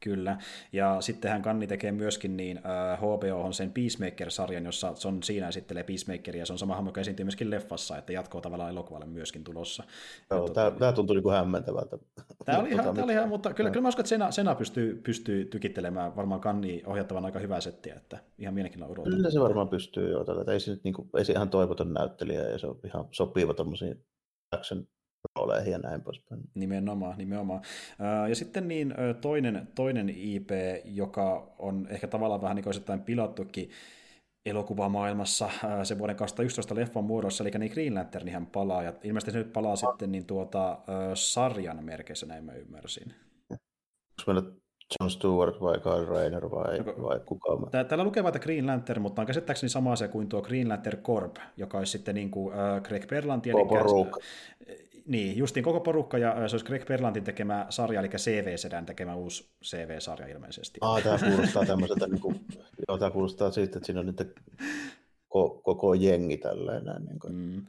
[0.00, 0.38] Kyllä,
[0.72, 5.82] ja sittenhän Kanni tekee myöskin niin äh, HBO on sen Peacemaker-sarjan, jossa John siinä esittelee
[5.82, 9.84] Peacemakeria, se on sama hahmo, joka esiintyy myöskin leffassa, että jatkoa tavallaan elokuvalle myöskin tulossa.
[10.30, 11.98] Joo, tämä, tämä tuntui niin kuin hämmentävältä.
[12.44, 15.00] Tämä oli, ihan, tämä oli ihan, mutta kyllä, kyllä mä uskon, että Sena, Sena pystyy,
[15.04, 19.12] pystyy tykittelemään varmaan Kanni ohjattavan aika hyvää settiä, että ihan mielenkiinnolla odotan.
[19.12, 22.58] Kyllä se varmaan pystyy jo, ei se, niin kuin, ei se ihan toivoton näyttelijä, ja
[22.58, 24.04] se on ihan sopiva tuommoisiin
[24.52, 24.86] action
[25.36, 26.40] rooleihin ja näin poispäin.
[26.54, 27.62] Nimenomaan, nimenomaan.
[28.28, 30.50] Ja sitten niin toinen, toinen IP,
[30.84, 33.70] joka on ehkä tavallaan vähän niin kuin pilattukin
[34.46, 35.50] elokuvamaailmassa
[35.82, 39.76] se vuoden 2011 leffan muodossa, eli niin Green Lanternihän palaa, ja ilmeisesti se nyt palaa
[39.76, 40.78] sitten niin tuota,
[41.14, 43.14] sarjan merkeissä, näin mä ymmärsin.
[43.50, 44.42] Onko meillä
[45.00, 47.58] John Stewart vai Kyle Rayner vai, no, vai kuka?
[47.70, 51.36] Täällä lukee vain Green Lantern, mutta on käsittääkseni sama se kuin tuo Green Lantern Corp,
[51.56, 53.50] joka olisi sitten niin kuin, uh, Greg Berlanti.
[53.50, 53.66] Eli
[55.06, 59.50] niin, justiin koko porukka, ja se olisi Greg Berlantin tekemä sarja, eli CV-sedän tekemä uusi
[59.64, 60.78] CV-sarja ilmeisesti.
[60.80, 62.40] Ah, tämä kuulostaa tämmöiseltä, niin kuin,
[62.88, 64.34] joo, tämä kuulostaa siitä, että siinä on nyt
[65.28, 67.04] koko, koko jengi tällainen.
[67.04, 67.34] Niin kuin.
[67.34, 67.66] Mm,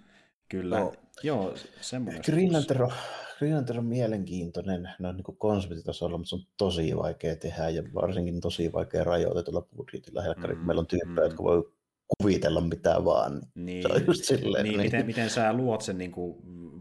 [0.49, 0.93] kyllä, no,
[1.23, 2.21] joo, semmoinen.
[2.25, 8.41] Green Lantern, on, mielenkiintoinen no, niin konseptitasolla, mutta se on tosi vaikea tehdä ja varsinkin
[8.41, 10.21] tosi vaikea rajoitetulla budjetilla.
[10.21, 11.23] Mm, meillä on tyyppejä, mm.
[11.23, 11.71] jotka voi
[12.17, 13.41] kuvitella mitä vaan.
[13.55, 14.87] Niin, se on just silleen, niin, niin.
[14.87, 16.37] Miten, miten sä luot sen niin kuin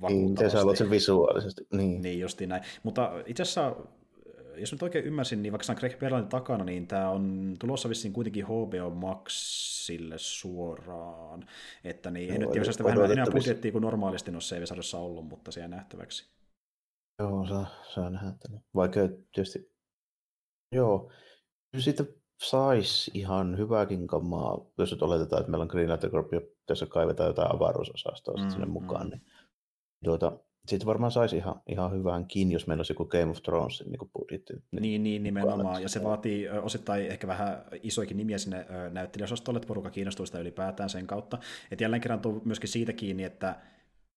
[0.08, 1.66] Niin, miten sä luot sen visuaalisesti.
[1.72, 2.62] Niin, niin justiin näin.
[2.82, 3.76] Mutta itse asiassa
[4.56, 7.88] jos nyt oikein ymmärsin, niin vaikka se on Greg Berlantin takana, niin tämä on tulossa
[7.88, 11.46] vissiin kuitenkin HBO Maxille suoraan.
[11.84, 15.52] Että niin, en nyt tiedä, sitä vähän enemmän budjettia kuin normaalisti noissa CV-sarjassa ollut, mutta
[15.52, 16.30] se jää nähtäväksi.
[17.18, 18.32] Joo, saa, saa nähdä.
[18.74, 19.00] Vaikka
[19.34, 19.72] tietysti,
[20.72, 21.12] joo,
[21.78, 22.08] sitten
[22.42, 26.28] saisi ihan hyvääkin kamaa, jos nyt oletetaan, että meillä on Green Lantern Corp,
[26.66, 29.10] tässä kaivetaan jotain avaruusosastoa mm, sinne mukaan, mm.
[29.10, 29.22] niin
[30.04, 30.32] tuota,
[30.66, 34.52] sitten varmaan saisi ihan, ihan hyvänkin, jos meillä olisi joku Game of Thrones niin budjetti.
[34.80, 39.90] Niin, niin nimenomaan, ja se vaatii osittain ehkä vähän isoikin nimiä sinne näyttelijäosastolle, että porukka
[39.90, 41.38] kiinnostuu sitä ylipäätään sen kautta.
[41.70, 43.56] Et jälleen kerran tuu myöskin siitä kiinni, että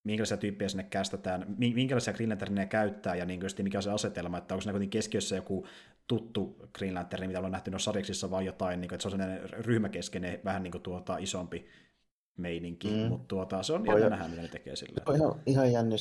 [0.04, 4.38] minkälaisia tyyppejä sinne kästetään, minkälaisia Green Lanternia käyttää ja niin kuin mikä on se asetelma,
[4.38, 5.66] että onko siinä keskiössä joku
[6.08, 9.12] tuttu Green Lantern, mitä ollaan nähty noissa sarjaksissa, vai jotain, niin kuin, että se on
[9.12, 11.68] sellainen ryhmäkeskeinen, vähän niin kuin tuota, isompi
[12.38, 12.98] meininki, mm.
[12.98, 15.04] mutta tuota, se on jännä nähdä, mitä ne tekee sillä.
[15.06, 15.96] On ihan, ihan jännä.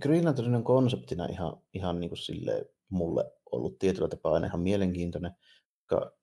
[0.00, 4.60] Green Lantern on konseptina ihan, ihan niin kuin sille mulle ollut tietyllä tapaa aina ihan
[4.60, 5.32] mielenkiintoinen,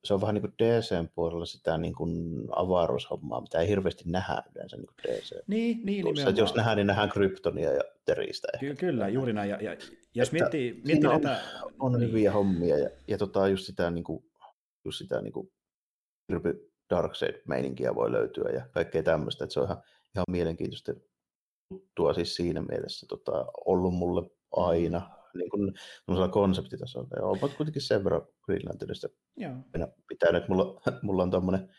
[0.04, 4.44] se on vähän niin kuin DCn puolella sitä niin kuin avaruushommaa, mitä ei hirveästi nähdä
[4.56, 5.32] yleensä niin kuin DC.
[5.48, 6.38] Niin, niin nimenomaan.
[6.38, 8.48] Jos nähdään, niin nähdään Kryptonia ja Teristä.
[8.60, 9.50] Ky- kyllä, juuri näin.
[9.50, 9.78] Ja, ja
[10.16, 11.42] jos miettii, miettii on, näitä...
[11.80, 12.02] on niin.
[12.02, 14.26] hyviä hommia ja, ja tota, just sitä, niin kuin,
[14.86, 15.52] just sitä niin kuin,
[16.90, 19.84] Darkseid-meininkiä voi löytyä ja kaikkea tämmöistä, että se on ihan,
[20.16, 20.94] ihan mielenkiintoista
[21.70, 25.74] tuttua siis siinä mielessä tota, ollut mulle aina niin kuin
[26.32, 27.08] konseptitasolla.
[27.16, 29.08] Ja ovat kuitenkin sen verran Greenlandista
[30.08, 30.48] pitänyt.
[30.48, 31.70] Mulla, mulla on tuommoinen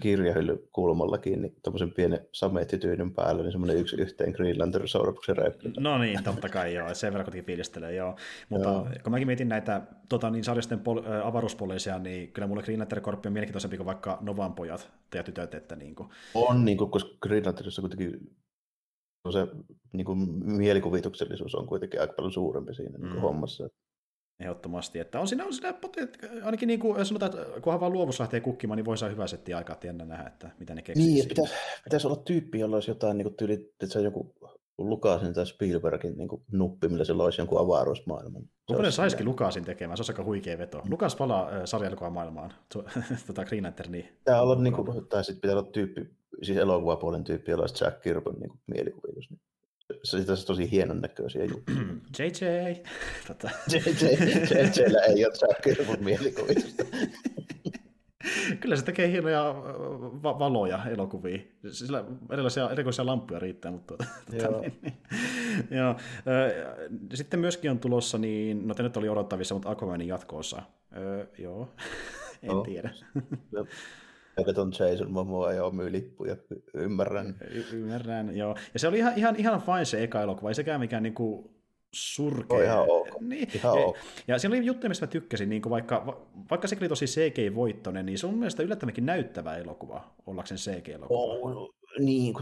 [0.00, 5.36] kirjahylly kulmallakin, niin tuommoisen pienen samettityynyn päällä, niin semmoinen yksi yhteen Green Lantern Sourapuksen
[5.78, 8.16] No niin, totta kai joo, sen verran kuitenkin fiilistelee, joo.
[8.48, 8.88] Mutta joo.
[9.02, 13.02] kun mäkin mietin näitä tota, niin sarjasten pol- ä, avaruuspoliisia, niin kyllä mulle Green Lantern
[13.02, 16.08] Corp on mielenkiintoisempi kuin vaikka Novan pojat ja tytöt, että niin kuin...
[16.34, 18.36] On, niin kuin, koska Green Lanternissa kuitenkin
[19.32, 19.46] se
[19.92, 23.20] niin kuin mielikuvituksellisuus on kuitenkin aika paljon suurempi siinä niin kuin mm.
[23.20, 23.68] hommassa.
[24.40, 25.74] Ehdottomasti, että on siinä, on siinä
[26.44, 29.54] ainakin niin kuin sanotaan, että kunhan vaan luovus lähtee kukkimaan, niin voi saa hyvä setti
[29.54, 31.06] aikaa, jännä nähdä, että mitä ne keksii.
[31.06, 34.34] Niin, pitäisi, pitäisi olla tyyppi, jolla olisi jotain niin kuin tyyli, että se on joku
[34.78, 38.42] Lukasin tai Spielbergin niin kuin nuppi, millä sillä olisi jonkun avaruusmaailman.
[38.66, 39.96] Kuka ne saisikin Lukasin tekemään?
[39.96, 40.82] Se olisi aika huikea veto.
[40.90, 42.52] Lukas palaa äh, sarjalukuvan maailmaan,
[43.26, 44.06] tota Green Lanternia.
[44.18, 46.00] Pitää olla, niin kuin, tai sitten pitää olla tyyppi,
[46.42, 49.30] siis elokuvapuolen tyyppi, jolla olisi Jack Kirby niin mielikuvitus.
[49.30, 49.40] Niin
[50.02, 51.78] se on tosi hienon näköisiä juttuja.
[52.18, 52.82] JJ.
[53.28, 53.50] Tota.
[53.72, 53.80] JJ.
[53.80, 56.84] JJllä ei ole Jack Kirby mielikuvitusta.
[58.60, 59.54] Kyllä se tekee hienoja
[60.22, 61.38] va- valoja elokuvia.
[61.70, 63.94] Sillä erilaisia erikoisia lampuja riittää, mutta
[64.30, 64.60] tuota, Joo.
[64.60, 64.94] niin, niin.
[65.70, 65.96] Joo.
[67.14, 70.62] Sitten myöskin on tulossa, niin, no te nyt oli odottavissa, mutta Aquamanin jatkoossa.
[70.96, 71.74] Öö, joo,
[72.42, 72.64] en oh.
[72.64, 72.90] tiedä.
[74.46, 76.36] Katson Jason Momoa ja myy lippuja,
[76.74, 77.36] ymmärrän.
[77.50, 78.56] Y- ymmärrän, joo.
[78.74, 81.54] Ja se oli ihan, ihan, ihan fine se eka elokuva, ei sekään mikään niinku
[81.92, 82.56] surkea.
[82.56, 83.20] Oh, ihan ok.
[83.20, 83.48] Niin.
[83.54, 83.96] Ihan ok.
[84.28, 86.20] Ja siinä oli juttuja, mistä mä tykkäsin, niin vaikka,
[86.50, 91.18] vaikka se oli tosi CG-voittoinen, niin se on mun mielestä yllättävänkin näyttävä elokuva, ollakseen CG-elokuva.
[91.18, 92.34] Oh, niin,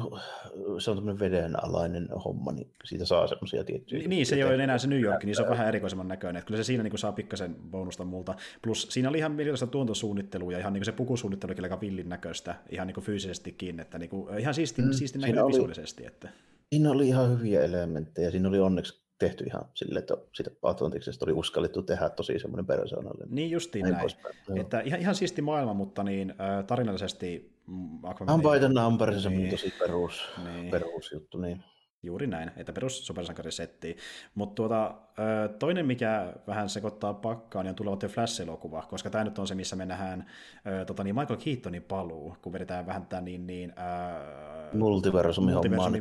[0.78, 4.08] se on tämmöinen vedenalainen homma, niin siitä saa semmoisia tiettyjä...
[4.08, 6.38] Niin, se ei ole enää se New York, niin se on vähän erikoisemman näköinen.
[6.38, 8.34] Että kyllä se siinä niin saa pikkasen bonusta multa.
[8.62, 12.54] Plus siinä oli ihan mielenkiintoista tuontosuunnittelua ja ihan niin se pukusuunnittelu oli aika villin näköistä,
[12.70, 16.06] ihan niin fyysisestikin, että niin kuin, ihan siisti, mm, siisti näköinen visuaalisesti.
[16.06, 16.28] Että...
[16.72, 21.32] Siinä oli ihan hyviä elementtejä, siinä oli onneksi tehty ihan silleen, että siitä Atlantiksesta oli
[21.32, 23.34] uskallettu tehdä tosi semmoinen persoonallinen.
[23.34, 24.10] Niin justiin näin.
[24.48, 24.60] näin.
[24.60, 26.34] Että ihan, ihan siisti maailma, mutta niin,
[26.66, 27.51] tarinallisesti mm,
[28.02, 28.40] Aquaman...
[28.40, 29.50] By the number, se niin.
[29.50, 30.70] tosi perus, niin.
[30.70, 31.38] perusjuttu.
[31.38, 31.64] Niin.
[32.02, 33.96] Juuri näin, että perus supersankarisetti.
[34.34, 34.94] Mutta tuota,
[35.58, 39.76] toinen, mikä vähän sekoittaa pakkaan, niin on tuleva Flash-elokuva, koska tämä nyt on se, missä
[39.76, 40.26] me nähdään
[40.86, 46.00] tota, niin Michael Keatonin paluu, kun vedetään vähän tämän niin, niin, äh, multiversumi multiversumi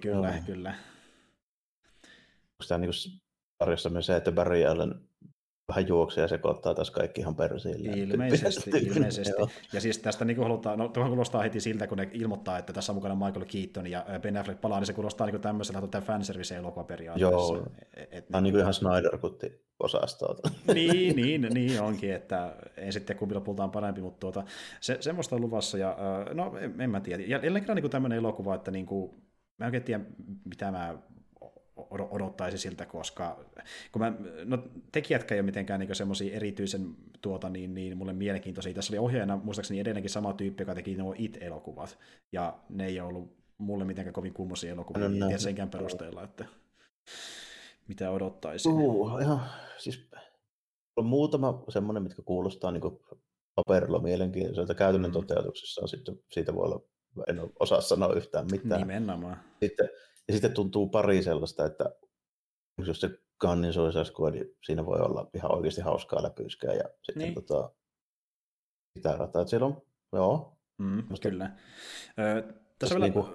[0.00, 0.74] kyllä, kyllä
[2.62, 2.92] onko tämä niin
[3.58, 4.94] sarjassa myös se, että Barry Allen
[5.72, 7.92] vähän juoksee ja sekoittaa taas kaikki ihan persiille.
[7.96, 9.32] Ilmeisesti, ilmeisesti.
[9.72, 12.92] ja siis tästä niin halutaan, no tuohon kuulostaa heti siltä, kun ne ilmoittaa, että tässä
[12.92, 16.84] on mukana Michael Keaton ja Ben Affleck palaa, niin se kuulostaa niin tämmöiseltä tuota fanservice-elokuva
[16.84, 17.54] periaatteessa.
[17.54, 17.66] Joo,
[17.96, 20.50] et, et, tämä on niin kuin ihan Snyder-kutti osastolta.
[20.74, 24.44] niin, niin, niin onkin, että en sitten kumpi lopulta on parempi, mutta tuota,
[24.80, 25.96] se, semmoista on luvassa ja
[26.34, 27.22] no en, en mä tiedä.
[27.22, 29.10] Ja jälleen kerran niin tämmöinen elokuva, että niin kuin,
[29.58, 30.04] mä en oikein tiedä,
[30.44, 30.98] mitä mä
[32.10, 33.44] odottaisi siltä, koska
[33.92, 34.12] kun mä,
[34.44, 34.58] no,
[34.92, 38.74] tekijätkä ei ole mitenkään niin semmoisia erityisen tuota, niin, niin mulle mielenkiintoisia.
[38.74, 41.98] Tässä oli ohjaajana muistaakseni edelleenkin sama tyyppi, joka teki nuo It-elokuvat,
[42.32, 46.44] ja ne ei ole ollut mulle mitenkään kovin kummoisia elokuvia, no, no, senkään perusteella, että
[47.88, 48.68] mitä odottaisi.
[48.68, 49.40] Uh, ihan,
[49.78, 50.10] siis
[50.96, 52.98] on muutama semmoinen, mitkä kuulostaa niin
[53.54, 55.12] paperilla mielenkiintoiselta käytännön mm.
[55.12, 56.80] toteutuksessa, sitten siitä voi olla,
[57.28, 58.80] en osaa sanoa yhtään mitään.
[58.80, 59.36] Nimenomaan.
[59.62, 59.88] Sitten
[60.28, 61.84] ja sitten tuntuu pari sellaista, että
[62.86, 66.74] jos se Gunnin Suicide Squad, niin siinä voi olla ihan oikeasti hauskaa läpyskää.
[66.74, 67.34] Ja sitten niin.
[67.34, 67.70] tota,
[68.98, 69.82] sitä rataa, että siellä on,
[70.12, 70.58] joo.
[70.78, 71.50] Mm, kyllä.
[72.18, 73.04] Ö, tässä vielä...
[73.04, 73.28] Niinku,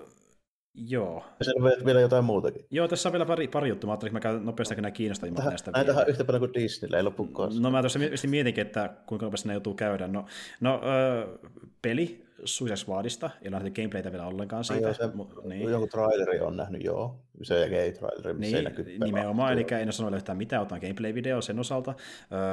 [0.90, 1.24] Joo.
[1.46, 2.66] Ja on vielä jotain muutakin.
[2.72, 3.88] Joo, tässä on vielä pari, pari juttua.
[3.88, 5.72] Mä ajattelin, että mä käyn nopeasti nämä kiinnostavimmat näistä.
[5.72, 9.48] Näitä on yhtä paljon kuin Disneyllä, ei loppu No mä tuossa mietinkin, että kuinka nopeasti
[9.48, 10.08] ne joutuu käydä.
[10.08, 10.26] No,
[10.62, 11.38] no ö,
[11.82, 14.88] peli Suicide Squadista, ei ole nähty gameplaytä vielä ollenkaan siitä.
[14.88, 15.10] Joo, se,
[15.44, 15.70] niin.
[15.70, 17.20] Joku traileri on nähnyt, joo.
[17.44, 21.42] Se ei traileri, missä niin, ei Nimenomaan, eli en ole sanonut yhtään mitään, otan gameplay-video
[21.42, 21.94] sen osalta.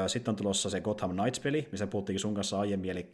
[0.06, 3.08] Sitten on tulossa se Gotham Knights-peli, missä puhuttiin sun kanssa aiemmin, eli...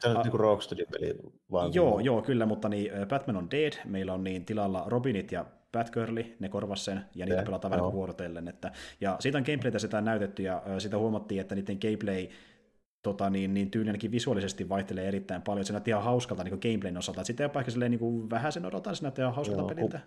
[0.00, 1.14] Se on a- niin Rocksteadin peli.
[1.52, 5.44] Vaan joo, joo, kyllä, mutta niin Batman on Dead, meillä on niin tilalla Robinit ja
[5.72, 8.48] Batgirli, ne korvas sen, ja niitä Ne, pelataan vähän vuorotellen.
[8.48, 12.28] Että, ja siitä on gameplaytä sitä näytetty, ja sitä huomattiin, että niiden gameplay
[13.06, 15.64] tota, niin, niin tyyli ainakin visuaalisesti vaihtelee erittäin paljon.
[15.64, 17.24] Se näytti ihan hauskalta niin gameplayn osalta.
[17.24, 20.00] Sitten jopa ehkä silleen, niin vähän sen odotan, se näytti ihan hauskalta Joo, peliltä.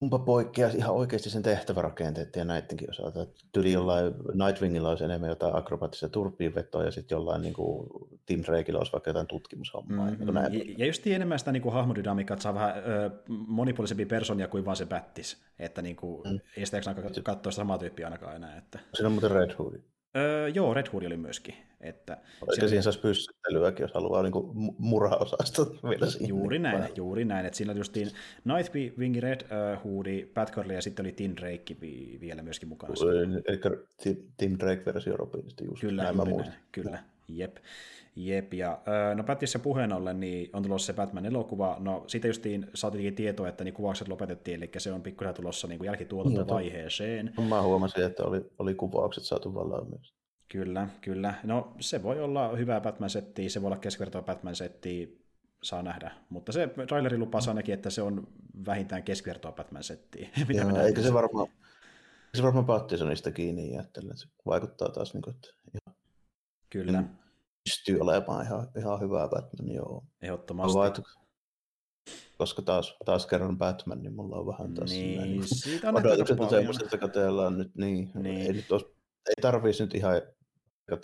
[0.00, 3.26] Kumpa poikkeaa ihan oikeasti sen tehtävärakenteet ja näidenkin osalta.
[3.52, 7.88] Tyli jollain Nightwingilla olisi enemmän jotain akrobaattisia turpiinvetoa ja sitten jollain niin kuin
[8.26, 10.10] Tim Drakeilla olisi vaikka jotain tutkimushommaa.
[10.10, 10.54] Mm, Mm, näin.
[10.54, 14.64] ja, ja just enemmän sitä niin kuin hahmodynamiikkaa, että saa vähän ö, monipuolisempia personia kuin
[14.64, 15.44] vaan se Battis.
[15.58, 16.40] Että niin kuin, Mm.
[16.56, 18.56] ei sitä katsoa sitä samaa tyyppiä ainakaan enää.
[18.56, 18.78] Että.
[18.94, 19.74] Siinä on muuten Red Hood.
[20.16, 21.54] Öö, joo, Red Hood oli myöskin.
[21.80, 22.18] Että
[22.54, 24.32] siellä- siinä saisi pyssyttelyäkin, jos haluaa niin
[24.78, 26.28] murhaosasta vielä sinne.
[26.28, 27.46] Juuri näin, juuri näin.
[27.46, 28.10] Että siinä oli justiin
[28.44, 32.94] Nightwing, Red uh, Hoodi, Batgirl ja sitten oli Tim Drake vi- vielä myöskin mukana.
[33.48, 33.60] Eli
[34.42, 35.80] Tim- Drake-versio Robinista just.
[35.80, 37.02] Kyllä, näin juuri näin, kyllä.
[37.28, 37.56] Jep.
[38.16, 38.78] Jep, ja
[39.14, 41.76] no Batissa puheen ollen, niin on tulossa se Batman-elokuva.
[41.78, 45.78] No siitä justiin saatiin tietoa, että niin kuvaukset lopetettiin, eli se on pikkuhiljaa tulossa niin
[45.78, 47.34] kuin jälkituotantovaiheeseen.
[47.48, 49.52] Mä huomasin, että oli, oli kuvaukset saatu
[49.90, 50.14] myös.
[50.48, 51.34] Kyllä, kyllä.
[51.44, 55.26] No se voi olla hyvä Batman-setti, se voi olla keskivertoa Batman-setti,
[55.62, 56.10] saa nähdä.
[56.28, 58.28] Mutta se traileri lupaa ainakin, että se on
[58.66, 60.28] vähintään keskivertoa Batman-settiä.
[60.48, 61.48] Mitä Joo, eikä se varmaan,
[62.34, 65.96] se varmaan Pattisonista kiinni jää, tällä se vaikuttaa taas, niin kuin, että ihan
[66.70, 67.04] Kyllä,
[67.66, 70.04] pystyy olemaan ihan, ihan hyvä Batman, joo.
[70.22, 70.78] ehdottomasti.
[70.78, 71.02] Vaan, että
[72.38, 75.96] koska taas, taas kerran Batman, niin mulla on vähän taas Niin, niin, niin siitä on
[75.96, 78.40] odotukset on semmoiset, että katsellaan nyt, niin, Niin.
[78.40, 78.86] Ei, nyt olisi,
[79.28, 80.22] ei tarvitsisi nyt ihan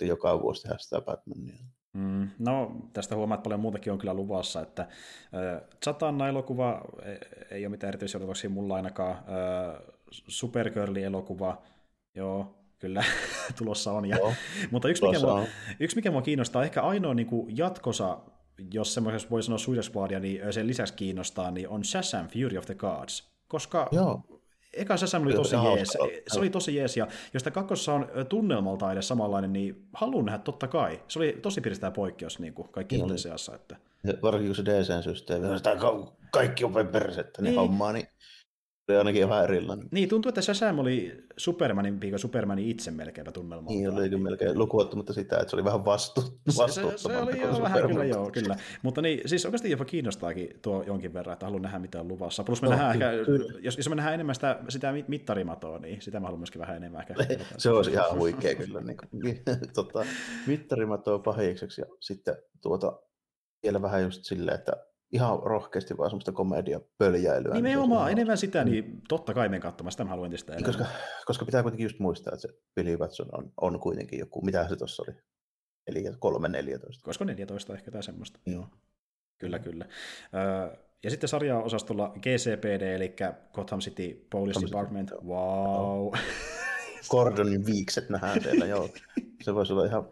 [0.00, 1.64] joka vuosi tehdä sitä Batmania.
[1.92, 7.18] Mm, no, tästä huomaat että paljon muutakin on kyllä luvassa, että äh, Zatanna-elokuva ei,
[7.50, 9.14] ei ole mitään erityisiä odotuksia mulla ainakaan.
[9.16, 11.62] Äh, Supergirl-elokuva,
[12.14, 13.04] joo, kyllä,
[13.58, 14.04] tulossa on.
[14.08, 14.32] Ja, Joo,
[14.70, 15.46] mutta yksi mikä, mua, on.
[15.80, 18.18] yksi, mikä mua kiinnostaa, ehkä ainoa niin kuin jatkosa,
[18.72, 22.66] jos semmoisessa voi sanoa Suicide Squadia, niin sen lisäksi kiinnostaa, niin on Shazam Fury of
[22.66, 23.32] the Gods.
[23.48, 24.20] Koska Joo,
[24.72, 25.88] eka Shazam oli tosi jees.
[26.32, 30.38] Se oli tosi jees, ja jos tämä kakkosessa on tunnelmalta edes samanlainen, niin haluan nähdä
[30.38, 31.02] totta kai.
[31.08, 33.18] Se oli tosi piristää poikkeus niin kuin kaikki oli.
[33.18, 33.54] seassa.
[33.54, 33.76] Että...
[34.22, 35.46] varsinkin kun se DC-systeemi,
[35.80, 37.60] ka- kaikki on vain persettä, niin, Niin.
[37.60, 38.06] hommaa, niin
[38.88, 39.88] oli ainakin ihan erilainen.
[39.90, 43.72] Niin, tuntuu, että Shazam oli Supermanin piikö Supermanin itse melkeinpä tunnelmalta.
[43.72, 47.32] Niin oli kyllä melkein lukuottamatta sitä, että se oli vähän vastu, Se, se, se vastuuttomampi
[47.32, 47.90] oli jo vähän Superman.
[47.90, 48.56] kyllä, joo, kyllä.
[48.82, 52.44] Mutta niin, siis oikeasti jopa kiinnostaakin tuo jonkin verran, että haluan nähdä mitä on luvassa.
[52.44, 53.60] Plus me Joo, nähdään kyllä, ehkä, kyllä.
[53.60, 56.76] jos, jos me nähdään enemmän sitä, sitä mit- mittarimatoa, niin sitä mä haluan myöskin vähän
[56.76, 57.14] enemmän ehkä.
[57.58, 58.80] Se olisi ihan huikea kyllä.
[58.80, 59.42] Niin kuin,
[59.74, 60.04] tota,
[60.46, 63.00] mittarimatoa pahikseksi ja sitten tuota,
[63.62, 64.72] vielä vähän just silleen, että
[65.12, 67.54] ihan rohkeasti vaan semmoista komedia pöljäilyä.
[67.54, 70.74] Nimenomaan, niin, enemmän sitä, niin totta kai menen katsomaan, sitä mä haluan entistä enemmän.
[70.74, 70.86] koska,
[71.26, 74.76] koska pitää kuitenkin just muistaa, että se Billy Watson on, on kuitenkin joku, mitä se
[74.76, 75.16] tuossa oli,
[75.86, 76.12] eli 3-14.
[77.02, 78.40] Koska 14 ehkä tai semmoista.
[78.46, 78.66] Joo.
[79.38, 79.84] Kyllä, kyllä.
[80.34, 83.14] Öö, ja sitten sarjaosastolla GCPD, eli
[83.54, 85.10] Gotham City Police Gotham City, Department.
[85.10, 85.22] joo.
[85.24, 86.14] Wow.
[87.10, 88.88] Gordonin viikset nähdään siellä, joo.
[89.44, 90.08] Se voisi olla ihan...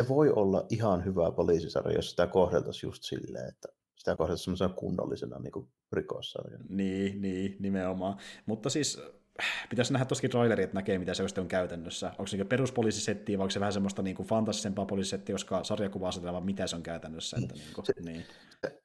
[0.00, 4.74] Se voi olla ihan hyvä poliisisarja, jos sitä kohdeltaisiin just silleen, että sitä kohdeltaisiin semmoisena
[4.74, 6.64] kunnollisena niin kuin rikossarjana.
[6.68, 8.16] Niin, niin, nimenomaan.
[8.46, 8.98] Mutta siis
[9.40, 12.10] äh, pitäisi nähdä tosikin traileri, että näkee, mitä se on käytännössä.
[12.10, 16.08] Onko se niin peruspoliisisettiä, vai onko se vähän semmoista niin kuin fantasisempaa poliisisettiä, koska sarjakuva
[16.08, 17.36] asetellaan, mitä se on käytännössä.
[17.42, 18.24] Että niin kuin, Se- niin.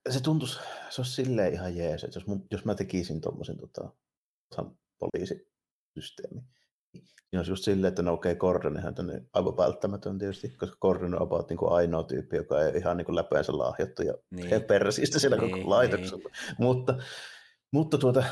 [0.10, 0.60] Se tuntuisi,
[0.90, 3.92] se olisi silleen ihan jees, että jos, mun, jos mä tekisin tuommoisen tota,
[5.00, 6.42] poliisisysteemi,
[7.32, 11.16] niin olisi just silleen, että no okei, okay, Gordonihan on aivan välttämätön tietysti, koska Gordon
[11.16, 14.50] on about niin kuin ainoa tyyppi, joka ei ihan niin kuin läpeensä lahjattu ja Niin.
[14.50, 14.64] niin.
[14.64, 16.30] persistä siellä Niin, koko laitoksella.
[16.60, 16.98] Mutta,
[17.72, 18.24] mutta tuota,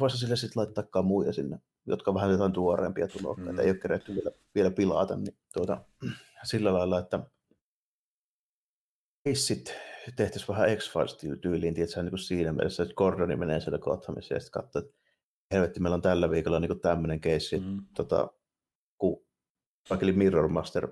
[0.00, 3.56] voisi sille sitten laittaa kamuja sinne, jotka on vähän jotain tuoreempia tulokkaita, Mm.
[3.56, 3.64] mm.
[3.64, 5.84] ei ole keretty vielä, vielä pilata, niin tuota,
[6.44, 7.20] sillä lailla, että
[9.24, 9.74] keissit
[10.16, 14.62] tehtäisiin vähän X-Files-tyyliin, tietysti niin kuin siinä mielessä, että Gordoni menee siellä Gothamissa ja sitten
[14.62, 14.95] katsoo, että
[15.52, 17.82] helvetti, meillä on tällä viikolla niin tämmöinen keissi, Mm.
[17.94, 18.30] tota,
[18.98, 19.26] kun
[20.12, 20.88] Mirror Master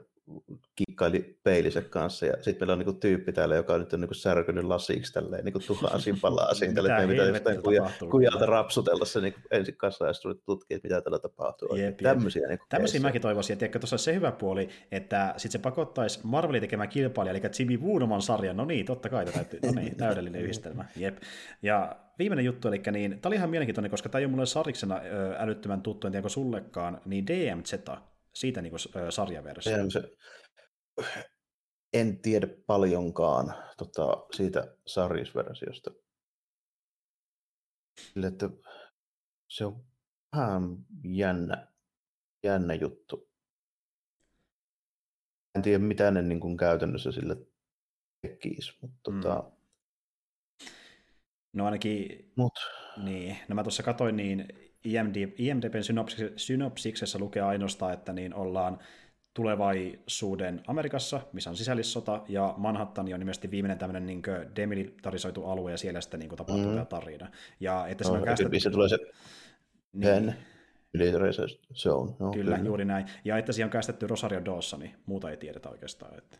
[0.76, 4.64] kikkaili peilinsä kanssa, ja sitten meillä on niinku tyyppi täällä, joka nyt on niinku särkynyt
[4.64, 9.40] lasiksi tälleen niinku tuhansin palasiin, tälle, Mitä että meidän pitää jostain kujalta rapsutella se niinku
[9.50, 11.68] ensin kanssa, ja sitten tutkia, mitä tällä tapahtuu.
[11.68, 12.02] Jep, Jep, jep.
[12.02, 15.58] Tämmöisiä niinku Tämmöisiä mäkin toivoisin, että tiedätkö, tuossa on se hyvä puoli, että sitten se
[15.58, 19.96] pakottaisi Marvelin tekemään kilpailija, eli Jimmy Woonoman sarjan, no niin, totta kai, täytyy, no niin,
[20.04, 21.16] täydellinen yhdistelmä, jep.
[21.62, 25.00] Ja viimeinen juttu, eli niin, tämä oli ihan mielenkiintoinen, koska tämä ei ole mulle sariksena
[25.38, 27.74] älyttömän tuttu, en tiedä sullekaan, niin DMZ,
[28.34, 29.72] siitä niin kuin, sarjaversio.
[29.72, 30.16] Sehän se,
[31.92, 35.90] en tiedä paljonkaan tota, siitä sarjisversiosta.
[38.00, 38.50] Sille, että
[39.48, 39.84] se on
[40.36, 40.62] vähän
[41.04, 41.68] jännä,
[42.44, 43.30] jännä juttu.
[45.54, 47.36] En tiedä, mitä ne niin kuin käytännössä sille
[48.22, 49.20] tekisi, mutta Mm.
[49.20, 49.50] tota,
[51.52, 52.52] No ainakin, Mut,
[53.04, 54.48] niin, no mä tuossa katoin, niin
[54.84, 58.78] IMD, IMDBn synopsi- synopsiksessa lukee ainoastaan, että niin ollaan
[59.34, 64.22] tulevaisuuden Amerikassa, missä on sisällissota, ja Manhattan on nimesti viimeinen tämmöinen niin
[64.56, 66.72] demilitarisoitu alue, ja siellä sitten niin tapahtuu Mm.
[66.74, 67.30] tämä tarina.
[67.60, 68.60] Ja että se no, on käsitetty...
[68.60, 68.98] se tulee se
[69.92, 70.34] niin,
[70.92, 71.30] military
[71.74, 72.12] zone.
[72.18, 73.06] No, kyllä, juuri näin.
[73.24, 76.18] Ja että siihen on käsitetty Rosario Dawson, niin muuta ei tiedetä oikeastaan.
[76.18, 76.38] Että...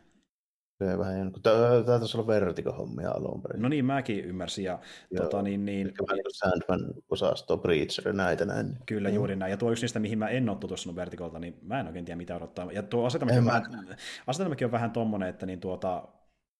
[0.83, 3.61] Se vähän jännä, kun Tämä taisi olla Vertigo-hommia alun perin.
[3.61, 4.65] No niin, mäkin ymmärsin.
[4.65, 4.79] Ja,
[5.11, 5.23] Joo.
[5.23, 8.77] tota, niin, niin, vähän niin Sandman-osasto, Breacher ja näitä näin.
[8.85, 9.15] Kyllä, Joo.
[9.15, 9.51] juuri näin.
[9.51, 12.17] Ja tuo yksi niistä, mihin mä en ole tutustunut Vertikolta, niin mä en oikein tiedä,
[12.17, 12.71] mitä odottaa.
[12.71, 13.97] Ja tuo asetelmakin, on, mä- vähän,
[14.27, 16.07] asetelmakin on vähän tommonen, että niin tuota,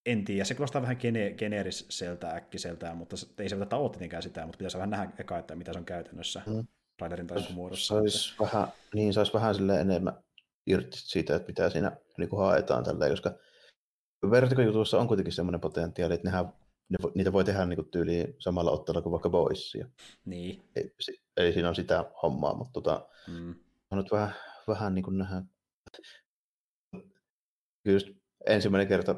[0.06, 0.44] en tiedä.
[0.44, 4.58] Se kuulostaa vähän gene- geneeriseltä äkkiseltä, mutta se, ei se välttämättä ole tietenkään sitä, mutta
[4.58, 6.68] pitäisi vähän nähdä eka, että mitä se on käytännössä Mm.
[6.98, 7.96] trailerin tai muodossa.
[8.02, 10.14] Sais vähän, niin, sais vähän sille enemmän
[10.68, 13.34] irti siitä, että mitä siinä niin kuin haetaan tälleen, koska
[14.32, 16.54] Vertigo-jutuissa on kuitenkin semmoinen potentiaali, että nehän,
[16.90, 19.88] ne, vo- niitä voi tehdä niin kuin tyyliin samalla otteella kuin vaikka Boysia.
[20.26, 20.64] Niin.
[20.76, 20.94] Ei,
[21.38, 23.56] eli siinä on sitä hommaa, mutta tota, Mm.
[23.92, 24.36] on nyt vähän,
[24.68, 25.42] vähän niin kuin nähdä.
[27.86, 28.08] Just
[28.48, 29.16] ensimmäinen kerta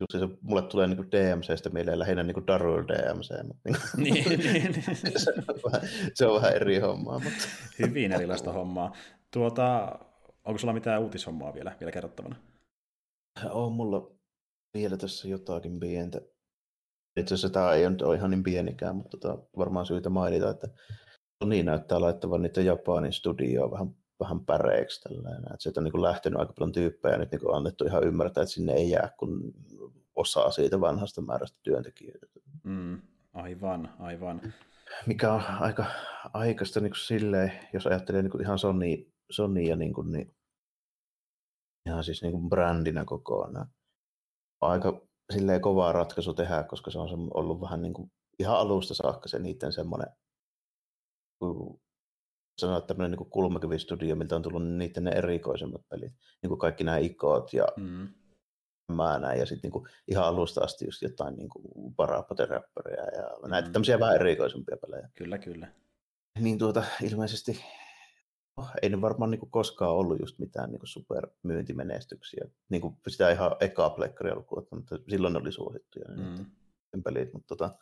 [0.00, 4.72] just se, mulle tulee niin DMCstä mieleen lähinnä niin Darul DMC, mutta niin kuin, niin,
[4.72, 4.74] niin.
[5.24, 7.18] se, on vähän, se on vähän eri hommaa.
[7.18, 7.38] Mutta...
[7.78, 8.96] Hyvin erilaista hommaa.
[9.30, 9.98] Tuota,
[10.44, 12.36] onko sulla mitään uutishommaa vielä, vielä kerrottavana?
[13.50, 14.10] On mulla
[14.74, 16.20] vielä tässä jotakin pientä.
[17.16, 20.68] Itse asiassa tämä ei nyt ole ihan niin pienikään, mutta tota, varmaan syytä mainita, että
[21.42, 25.00] Sony näyttää laittavan niitä Japanin studioon vähän, vähän päreiksi.
[25.00, 25.40] Tällainen.
[25.40, 28.54] Että sieltä on niin lähtenyt aika paljon tyyppejä ja nyt niin annettu ihan ymmärtää, että
[28.54, 29.52] sinne ei jää kun
[30.14, 32.26] osaa siitä vanhasta määrästä työntekijöitä.
[32.64, 33.02] Mm.
[33.32, 34.40] Aivan, aivan.
[35.06, 35.84] Mikä on aika
[36.34, 40.34] aikaista niin kuin silleen, jos ajattelee niin kuin ihan Sony, Sonya niin kuin, niin
[41.86, 43.66] ihan siis niin kuin brändinä kokonaan.
[44.60, 45.00] On aika
[45.32, 49.38] silleen kovaa ratkaisu tehdä, koska se on ollut vähän niin kuin ihan alusta saakka se
[49.38, 50.08] niiden semmoinen
[51.38, 51.80] kun
[52.60, 56.12] sanoa tämmöinen niin kulmakivistudio, miltä on tullut niiden ne erikoisemmat pelit.
[56.42, 58.08] Niin kuin kaikki nämä ikot ja Mm.
[58.92, 61.94] mä näin, ja sitten niin ihan alusta asti just jotain niin kuin
[63.16, 63.72] ja näitä Mm.
[63.72, 65.08] tämmöisiä vähän erikoisempia pelejä.
[65.14, 65.72] Kyllä, kyllä.
[66.38, 67.64] Niin tuota, ilmeisesti
[68.82, 72.44] ei ne varmaan niin kuin koskaan ollut just mitään niin kuin supermyyntimenestyksiä.
[72.70, 76.46] Niin kuin sitä ihan ekaa pleikkaria lukuun mutta silloin ne oli suosittuja ne Mm.
[76.96, 77.02] mm.
[77.02, 77.32] pelit.
[77.32, 77.74] Mutta tota,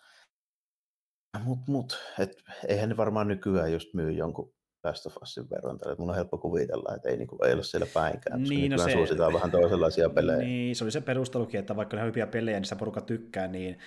[1.45, 4.53] mut, mut, et, eihän ne varmaan nykyään just myy jonkun
[4.85, 5.79] Last of Usin verran.
[5.79, 5.97] Tällä.
[5.99, 8.79] Mulla on helppo kuvitella, että ei, niin kuin, ei ole siellä päinkään, koska Niin, no
[8.79, 10.39] se- suositaan vähän toisenlaisia pelejä.
[10.39, 13.49] Niin, se oli se perustelukin, että vaikka ne on hyviä pelejä, niin sitä porukka tykkää,
[13.49, 13.79] niin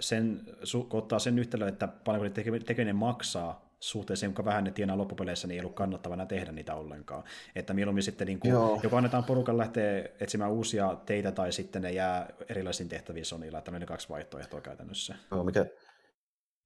[0.00, 4.50] sen, su, kun ottaa sen yhtälön, että paljonko niiden teke- tekeminen maksaa suhteessa siihen, kuinka
[4.50, 7.24] vähän ne tienaa loppupeleissä, niin ei ollut kannattavana tehdä niitä ollenkaan.
[7.54, 8.80] Että mieluummin sitten niin kuin, Joo.
[8.82, 13.70] joko annetaan porukan lähteä etsimään uusia teitä, tai sitten ne jää erilaisiin tehtäviin Sonylla, että
[13.70, 15.14] meillä on kaksi vaihtoehtoa käytännössä.
[15.30, 15.66] Joo, mikä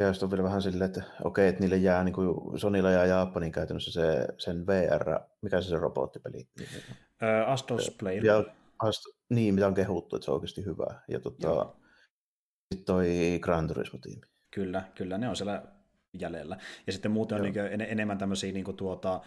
[0.01, 3.07] ja just on vielä vähän silleen, että okei, että niille jää, niin kuin Sonilla ja
[3.07, 6.49] Japanin käytännössä se, sen VR, mikä se se robottipeli?
[7.23, 8.19] Ö, Astos Play.
[8.19, 8.45] Ja,
[8.85, 11.01] ast- niin, mitä on kehuttu, että se on oikeasti hyvä.
[11.09, 11.75] Ja tota,
[12.75, 14.27] sitten toi Gran Turismo-tiimi.
[14.55, 15.63] Kyllä, kyllä, ne on siellä
[16.13, 16.57] jäljellä.
[16.87, 17.65] Ja sitten muuten on Joo.
[17.67, 19.21] niin en, enemmän tämmöisiä niin tuota,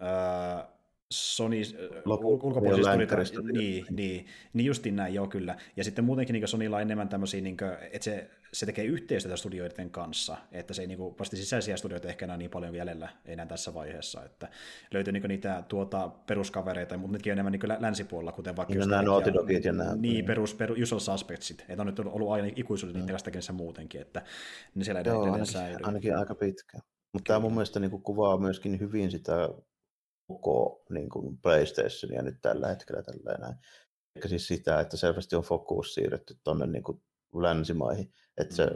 [0.00, 0.77] ää,
[1.12, 1.56] Sony
[2.04, 3.56] Lopu- ulkopuolisia joo, studioita, länkkäristudiot.
[3.56, 5.56] niin, niin, niin justiin näin, joo kyllä.
[5.76, 9.36] Ja sitten muutenkin niin Sonylla on enemmän tämmöisiä, niin kuin, että se, se tekee yhteistyötä
[9.36, 13.08] studioiden kanssa, että se ei niin kuin, vasta sisäisiä studioita ehkä enää niin paljon jäljellä
[13.24, 14.48] enää tässä vaiheessa, että
[14.94, 18.78] löytyy niin niitä tuota, peruskavereita, mutta nekin on enemmän niin lä- länsipuolella, kuten vaikka Niin
[18.78, 19.96] just nämä Naughty Dogit ja nämä.
[19.96, 24.22] niin, perus, perus usual suspectsit, että on nyt ollut aina ikuisuuden kanssa tekemässä muutenkin, että
[24.74, 25.78] ne siellä Joo, edelleen ainakin, säilyy.
[25.82, 26.78] ainakin aika pitkä.
[27.12, 29.48] Mutta tämä mun mielestä niin kuin kuvaa myöskin hyvin sitä
[30.28, 33.02] koko niin kuin PlayStationia nyt tällä hetkellä.
[33.02, 33.54] Tällä näin.
[34.16, 37.02] Eli siis sitä, että selvästi on fokus siirretty tuonne niin kuin
[37.34, 38.12] länsimaihin.
[38.38, 38.68] Että se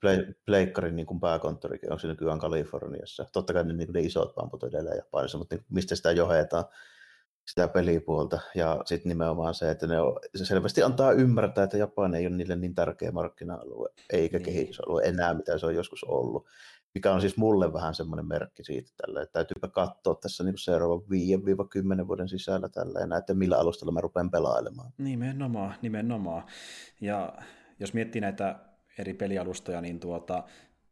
[0.00, 3.26] play, pleikkarin niin kuin pääkonttorikin on se nykyään Kaliforniassa.
[3.32, 6.12] Totta kai ne, niin kuin ne isot pamput edelleen Japanissa, mutta niin, kuin mistä sitä
[6.12, 6.64] johdetaan
[7.50, 8.40] sitä pelipuolta.
[8.54, 12.36] Ja sitten nimenomaan se, että ne on, se selvästi antaa ymmärtää, että Japani ei ole
[12.36, 14.44] niille niin tärkeä markkina-alue, eikä niin.
[14.44, 16.46] kehitysalue enää, mitä se on joskus ollut.
[16.96, 21.00] Mikä on siis mulle vähän semmoinen merkki siitä, tällä, että täytyypä katsoa tässä niin seuraavan
[22.04, 24.92] 5-10 vuoden sisällä tällä, että millä alustalla mä rupean pelailemaan.
[24.98, 26.42] Nimenomaan, nimenomaan.
[27.00, 27.32] Ja
[27.80, 28.58] jos miettii näitä
[28.98, 30.44] eri pelialustoja, niin tuota,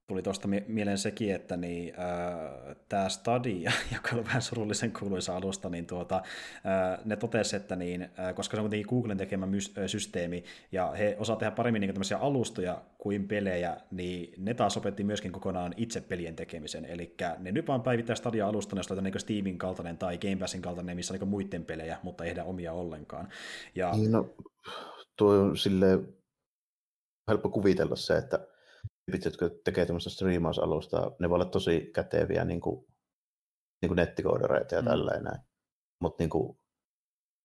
[0.06, 5.36] tuli tuosta mie- mieleen sekin, että niin, äh, tämä Stadia, joka on vähän surullisen kuuluisa
[5.36, 9.46] alusta, niin tuota, äh, ne totesi, että niin, äh, koska se on kuitenkin Googlen tekemä
[9.46, 14.54] mys- äh, systeemi, ja he osaa tehdä paremmin niin tämmöisiä alustoja kuin pelejä, niin ne
[14.54, 16.84] taas opetti myöskin kokonaan itse pelien tekemisen.
[16.84, 20.96] Eli ne nyt vaan päivittää Stadia-alustan, jos on niin Steamin kaltainen tai Game Passin kaltainen,
[20.96, 23.28] missä on niin muiden pelejä, mutta ei omia ollenkaan.
[23.74, 24.34] Ja, Niin no,
[25.18, 26.08] tuo on silleen
[27.28, 28.53] helppo kuvitella se, että
[29.06, 32.86] tyypit, jotka tekee tämmöistä striimausalusta, ne voi olla tosi käteviä niin kuin,
[33.82, 34.88] niin kuin nettikoodareita ja mm.
[34.88, 35.24] tälleen
[36.00, 36.58] Mutta niin kuin,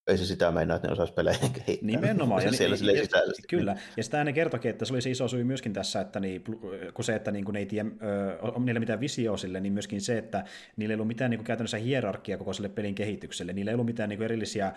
[0.06, 1.86] ei se sitä meinaa, että ne osaisi pelejä kehittää.
[1.86, 2.42] Nimenomaan.
[2.44, 5.44] ja, siellä ja, ja, kyllä, ja sitä ne kertokin, että se oli se iso syy
[5.44, 6.44] myöskin tässä, että niin,
[6.94, 7.88] kun se, että niin kun ne ei tiedä,
[8.40, 10.44] on niillä mitään visioa sille, niin myöskin se, että
[10.76, 13.52] niillä ei ollut mitään niin kuin käytännössä hierarkia koko sille pelin kehitykselle.
[13.52, 14.72] Niillä ei ollut mitään niin kuin erillisiä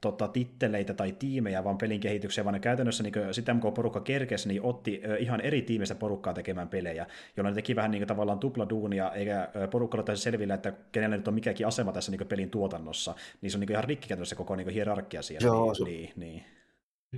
[0.00, 4.48] tota, titteleitä tai tiimejä, vaan pelin kehitykseen, vaan ne käytännössä niin sitä, kun porukka kerkesi,
[4.48, 7.06] niin otti ihan eri tiimistä porukkaa tekemään pelejä,
[7.36, 11.28] jolloin ne teki vähän niin kuin, tavallaan tupladuunia, eikä porukka ole selvillä, että kenellä nyt
[11.28, 14.56] on mikäkin asema tässä niin pelin tuotannossa, niin se on niin ihan rikki käytännössä koko
[14.56, 15.46] niin hierarkia siellä.
[15.46, 16.55] Joo, niin, niin, niin.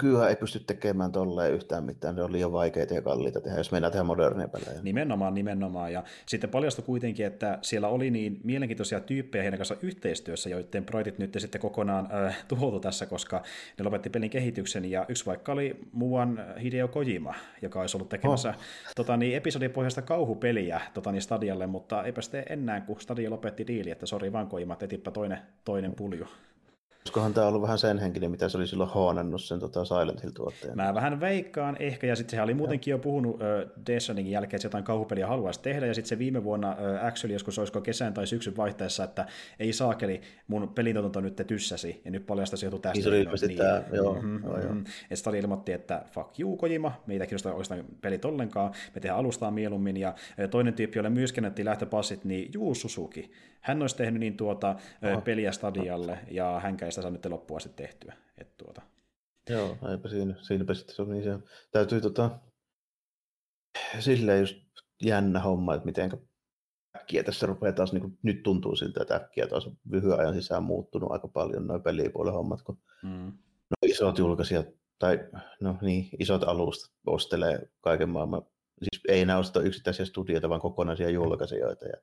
[0.03, 3.73] Nykyään ei pysty tekemään tolleen yhtään mitään, ne on liian vaikeita ja kalliita tehdä, jos
[3.73, 4.83] mennään tehdä modernia pelejä.
[4.83, 5.93] Nimenomaan, nimenomaan.
[5.93, 11.19] Ja sitten paljastui kuitenkin, että siellä oli niin mielenkiintoisia tyyppejä heidän kanssa yhteistyössä, joiden projektit
[11.19, 13.43] nyt sitten kokonaan äh, tuhoutu tässä, koska
[13.79, 14.85] ne lopetti pelin kehityksen.
[14.85, 18.57] Ja yksi vaikka oli muuan Hideo Kojima, joka olisi ollut tekemässä oh.
[18.97, 23.91] tota, niin, episodipohjaista kauhupeliä tota, niin Stadialle, mutta eipä sitten enää, kun Stadia lopetti diili,
[23.91, 26.27] että sori vaan Kojima, etipä toinen, toinen pulju.
[27.09, 30.77] Olisikohan tämä ollut vähän sen henkinen, mitä se oli silloin hoonannut sen tota Silent Hill-tuotteen?
[30.77, 33.41] Mä vähän veikkaan ehkä, ja sitten sehän oli muutenkin jo puhunut uh,
[33.87, 37.59] Death jälkeen, että jotain kauhupeliä haluaisi tehdä, ja sitten se viime vuonna uh, actually joskus
[37.59, 39.27] olisiko kesän tai syksyn vaihteessa, että
[39.59, 42.95] ei saakeli, mun pelintuotanto nyt tyssäsi, ja nyt paljasta se joutui tästä.
[42.95, 44.15] Niin se oli ilmeisesti niin, tämä, joo.
[44.15, 44.73] Mm-hmm, joo, joo.
[44.73, 44.85] Mm-hmm.
[45.11, 49.97] Että ilmoitti, että fuck you Kojima, meitä kiinnostaa oikeastaan pelit ollenkaan, me tehdään alustaa mieluummin,
[49.97, 50.15] ja
[50.51, 53.31] toinen tyyppi, jolle myös kennettiin lähtöpassit, niin Juu Susuki.
[53.61, 55.21] Hän olisi tehnyt niin tuota Aha.
[55.21, 58.17] peliä Stadialle, ja hän sitä saanut loppuun asti tehtyä.
[58.39, 58.83] Et tuota.
[59.51, 61.39] Joo, eipä siinä, siinäpä sitten se on niin se
[61.71, 62.39] täytyy tota,
[64.01, 64.57] silleen just
[65.03, 66.11] jännä homma, että miten
[66.97, 70.63] äkkiä tässä rupeaa taas, niin kuin, nyt tuntuu siltä, että äkkiä taas lyhyen ajan sisään
[70.63, 73.33] muuttunut aika paljon noin pelipuolen hommat, kun mm.
[73.71, 74.67] no, isot julkaisijat,
[74.99, 75.19] tai
[75.61, 78.43] no niin, isot alustat ostelee kaiken maailman,
[78.79, 81.97] siis ei enää osteta yksittäisiä studioita, vaan kokonaisia julkaisijoita, ja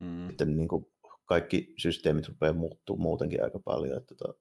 [0.00, 0.26] mm.
[0.28, 0.86] sitten niin kuin,
[1.30, 3.96] kaikki systeemit rupeaa muuttuu muutenkin aika paljon.
[3.96, 4.34] Että tota,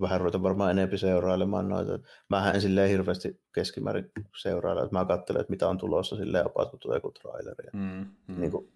[0.00, 1.98] vähän ruveta varmaan enemmän seurailemaan noita.
[2.28, 4.10] Mähän en silleen hirveästi keskimäärin
[4.42, 7.70] seurailla, että mä katselen, että mitä on tulossa silleen apas, kun tulee joku traileri.
[7.72, 8.40] Mm, mm.
[8.40, 8.72] Niin kuin,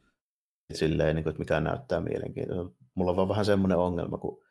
[0.73, 2.75] silleen, niin kuin, että mikä näyttää mielenkiintoista.
[2.95, 4.43] Mulla on vaan vähän semmoinen ongelma, kun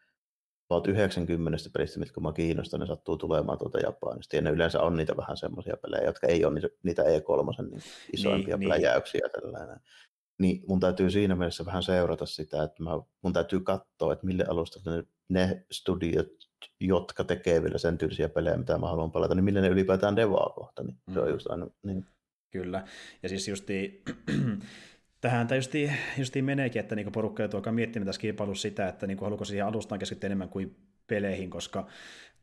[0.70, 4.36] olet 90 pelistä, mitkä mä kiinnostan, ne sattuu tulemaan tuolta Japanista.
[4.36, 7.82] Ja ne yleensä on niitä vähän semmoisia pelejä, jotka ei ole niitä E3 niin
[8.14, 9.22] isoimpia niin, pläjäyksiä.
[9.22, 9.32] Niin.
[9.32, 9.80] Tällainen
[10.40, 12.92] niin mun täytyy siinä mielessä vähän seurata sitä, että mä,
[13.22, 16.28] mun täytyy katsoa, että mille alustalle ne, ne studiot,
[16.80, 20.54] jotka tekee vielä sen tyylisiä pelejä, mitä mä haluan palata, niin millä ne ylipäätään devaa
[20.56, 20.84] kohta.
[20.84, 21.14] Niin mm.
[21.14, 21.32] Se on mm.
[21.34, 22.06] just aina, niin.
[22.52, 22.88] Kyllä,
[23.24, 24.04] ja siis justi,
[25.22, 29.08] tähän tämä justi, justi meneekin, että niinku porukka joutuu alkaa miettimään tässä kilpailussa sitä, että
[29.08, 30.76] niinku haluaako siihen alustaan keskittyä enemmän kuin
[31.08, 31.88] peleihin, koska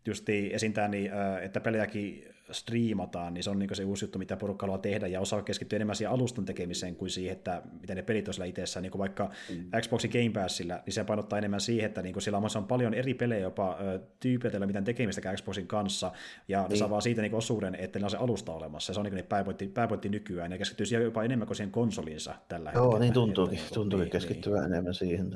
[0.07, 1.11] justi esintää, niin,
[1.43, 5.21] että pelejäkin striimataan, niin se on niin se uusi juttu, mitä porukka haluaa tehdä, ja
[5.21, 8.83] osaa keskittyä enemmän siihen alustan tekemiseen kuin siihen, että miten ne pelit on sillä itsessään,
[8.83, 9.81] niin kuin vaikka mm.
[9.81, 13.15] Xboxin Game Passilla, niin se painottaa enemmän siihen, että niin kuin sillä on paljon eri
[13.15, 13.79] pelejä jopa
[14.21, 16.13] tyypeillä, miten tekemistä Xboxin kanssa,
[16.49, 16.71] ja niin.
[16.71, 19.05] ne saa vaan siitä niin osuuden, että ne on se alusta olemassa, ja se on
[19.05, 22.83] niin niin pääpointti, pääpointti nykyään, ja keskittyy siihen jopa enemmän kuin siihen konsolinsa tällä Joo,
[22.83, 23.01] hetkellä.
[23.01, 24.73] niin tuntuukin, että, tuntuukin niin, keskittyä niin.
[24.73, 25.31] enemmän siihen.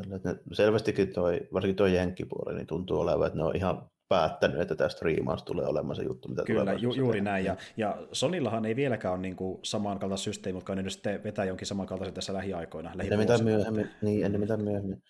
[0.53, 4.89] Selvästikin toi, varsinkin tuo jenkkipuoli, niin tuntuu olevan, että ne on ihan päättänyt, että tämä
[4.89, 7.45] striimaus tulee olemaan se juttu, mitä Kyllä, ju- juuri näin.
[7.45, 11.45] Ja, ja Sonillahan ei vieläkään ole niin kuin samankaltaista systeemi, mutta on nyt sitten vetää
[11.45, 12.93] jonkin samankaltaisen tässä lähiaikoina.
[12.93, 15.03] Ennen mitä myöhemmin, niin, ennen mitä myöhemmin.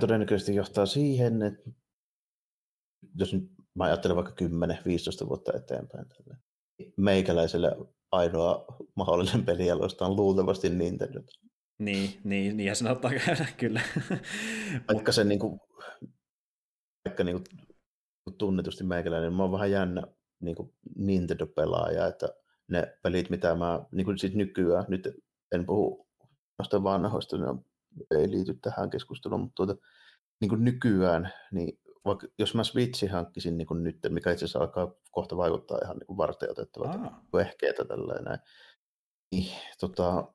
[0.00, 1.70] Todennäköisesti johtaa siihen, että
[3.14, 3.44] jos nyt
[3.74, 4.34] mä ajattelen vaikka
[5.24, 6.06] 10-15 vuotta eteenpäin,
[6.78, 7.76] niin meikäläiselle
[8.12, 8.64] ainoa
[8.96, 11.20] mahdollinen pelialusta on luultavasti Nintendo.
[11.78, 13.80] Niin, niin, niin ja se ottaa käydä, kyllä.
[14.92, 15.60] Vaikka se niin kuin,
[17.08, 17.44] vaikka niin kuin
[18.38, 20.02] tunnetusti meikäläinen, niin mä oon vähän jännä
[20.40, 22.28] niin kuin Nintendo-pelaaja, että
[22.68, 25.08] ne pelit, mitä mä niin kuin sit nykyään, nyt
[25.52, 26.08] en puhu
[26.58, 27.46] noista vanhoista, ne
[28.18, 29.76] ei liity tähän keskusteluun, mutta tuota,
[30.40, 34.58] niin kuin nykyään, niin vaikka jos mä Switchin hankkisin niin kuin nyt, mikä itse asiassa
[34.58, 37.40] alkaa kohta vaikuttaa ihan niin varten otettavalta ah.
[37.40, 38.38] ehkeetä tällainen,
[39.32, 40.34] niin tota,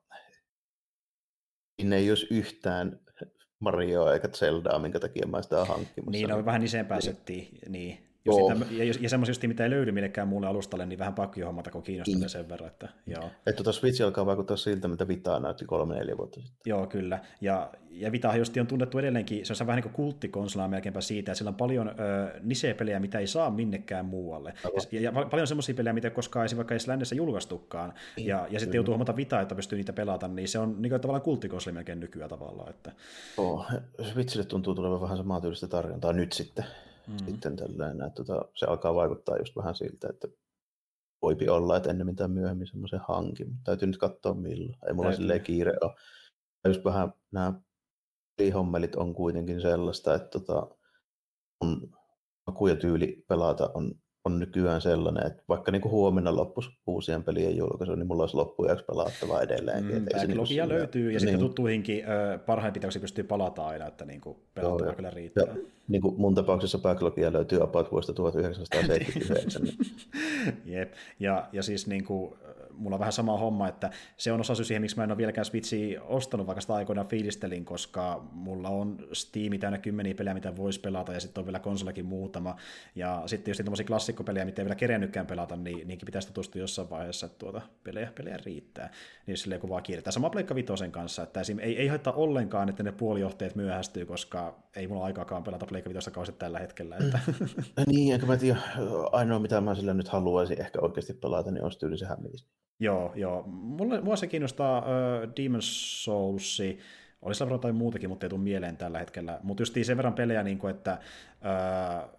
[1.78, 3.00] niin ei olisi yhtään
[3.60, 6.10] Marioa eikä Zeldaa, minkä takia mä sitä hankkimassa.
[6.10, 8.07] Niin, on vähän isempää settiä, niin.
[8.28, 8.54] Joo.
[8.54, 11.82] Sitä, ja, ja semmoisia, mitä ei löydy millekään muulle alustalle, niin vähän pakko hommata, kun
[11.82, 12.28] kiinnostaa mm.
[12.28, 12.68] sen verran.
[12.70, 13.24] Että, joo.
[13.24, 16.70] Että tuota Switch alkaa vaikuttaa siltä, mitä Vita näytti kolme neljä vuotta sitten.
[16.70, 17.18] Joo, kyllä.
[17.40, 21.32] Ja, ja Vita just on tunnettu edelleenkin, se on vähän niin kuin kulttikonsolaa melkeinpä siitä,
[21.32, 21.92] että sillä on paljon ö,
[22.42, 24.54] nisepelejä, mitä ei saa minnekään muualle.
[24.92, 27.94] Ja, ja, paljon semmoisia pelejä, mitä koskaan ei vaikka edes lännessä julkaistukaan.
[28.16, 30.90] Niin, ja, ja sitten joutuu huomata Vita, että pystyy niitä pelata, niin se on niin
[30.90, 32.70] kuin, tavallaan kulttikonsoli melkein nykyään tavallaan.
[32.70, 32.92] Että...
[33.36, 33.66] Oh,
[34.12, 36.64] Switchille tuntuu tulevan vähän samaa tyylistä tarjontaa nyt sitten
[37.08, 37.18] mm.
[37.26, 40.28] sitten tällainen, että tota, se alkaa vaikuttaa just vähän siltä, että
[41.22, 43.56] voipi olla, että ennen mitä myöhemmin semmoisen hankin.
[43.64, 44.78] Täytyy nyt katsoa milloin.
[44.86, 45.22] Ei mulla Täytyy.
[45.22, 45.94] silleen kiire ole.
[46.68, 47.60] Just vähän nämä
[48.36, 50.76] pelihommelit on kuitenkin sellaista, että tota,
[51.64, 51.96] mun
[52.46, 53.94] maku ja tyyli pelata on
[54.28, 58.36] on nykyään sellainen, että vaikka niin kuin huomenna loppus uusien pelien julkaisu, niin mulla olisi
[58.36, 59.84] loppujaksi pelattava edelleen.
[59.84, 61.20] Mm, backlogia niin löytyy, ja niin.
[61.20, 62.04] sitten tuttuihinkin
[62.46, 65.44] parhaimpitäksi pystyy palata aina, että niin kuin pelattava kyllä riittää.
[65.44, 65.54] Ja,
[65.88, 69.62] niin kuin mun tapauksessa backlogia löytyy about vuodesta 1979.
[70.64, 72.34] Jep, ja, ja siis niin kuin,
[72.78, 75.18] mulla on vähän sama homma, että se on osa syy siihen, miksi mä en ole
[75.18, 80.56] vieläkään Switchiä ostanut, vaikka sitä aikoinaan fiilistelin, koska mulla on Steam täynnä kymmeniä pelejä, mitä
[80.56, 82.56] voisi pelata, ja sitten on vielä konsolikin muutama.
[82.94, 86.90] Ja sitten jos tämmöisiä klassikkopelejä, mitä ei vielä kerennytkään pelata, niin niinkin pitäisi tutustua jossain
[86.90, 88.90] vaiheessa, että tuota, pelejä, pelejä riittää.
[89.26, 90.10] Niin jos silleen kuvaa kiirettä.
[90.10, 94.58] Sama Pleikka Vitosen kanssa, että esim, ei, ei haittaa ollenkaan, että ne puolijohteet myöhästyy, koska
[94.76, 96.96] ei mulla aikaakaan pelata Pleikka Vitosta kausi tällä hetkellä.
[96.96, 97.18] Että...
[97.86, 98.58] niin, enkä mä tiedä,
[99.12, 102.06] ainoa mitä mä sillä nyt haluaisin ehkä oikeasti pelata, niin on tyyli se
[102.80, 103.42] Joo, joo.
[103.46, 104.84] Mulla, mua se kiinnostaa uh,
[105.24, 106.62] Demon's Souls,
[107.22, 109.40] olisi varmaan jotain muutakin, mutta ei tule mieleen tällä hetkellä.
[109.42, 110.98] Mutta just sen verran pelejä, niin kuin, että
[112.02, 112.17] uh,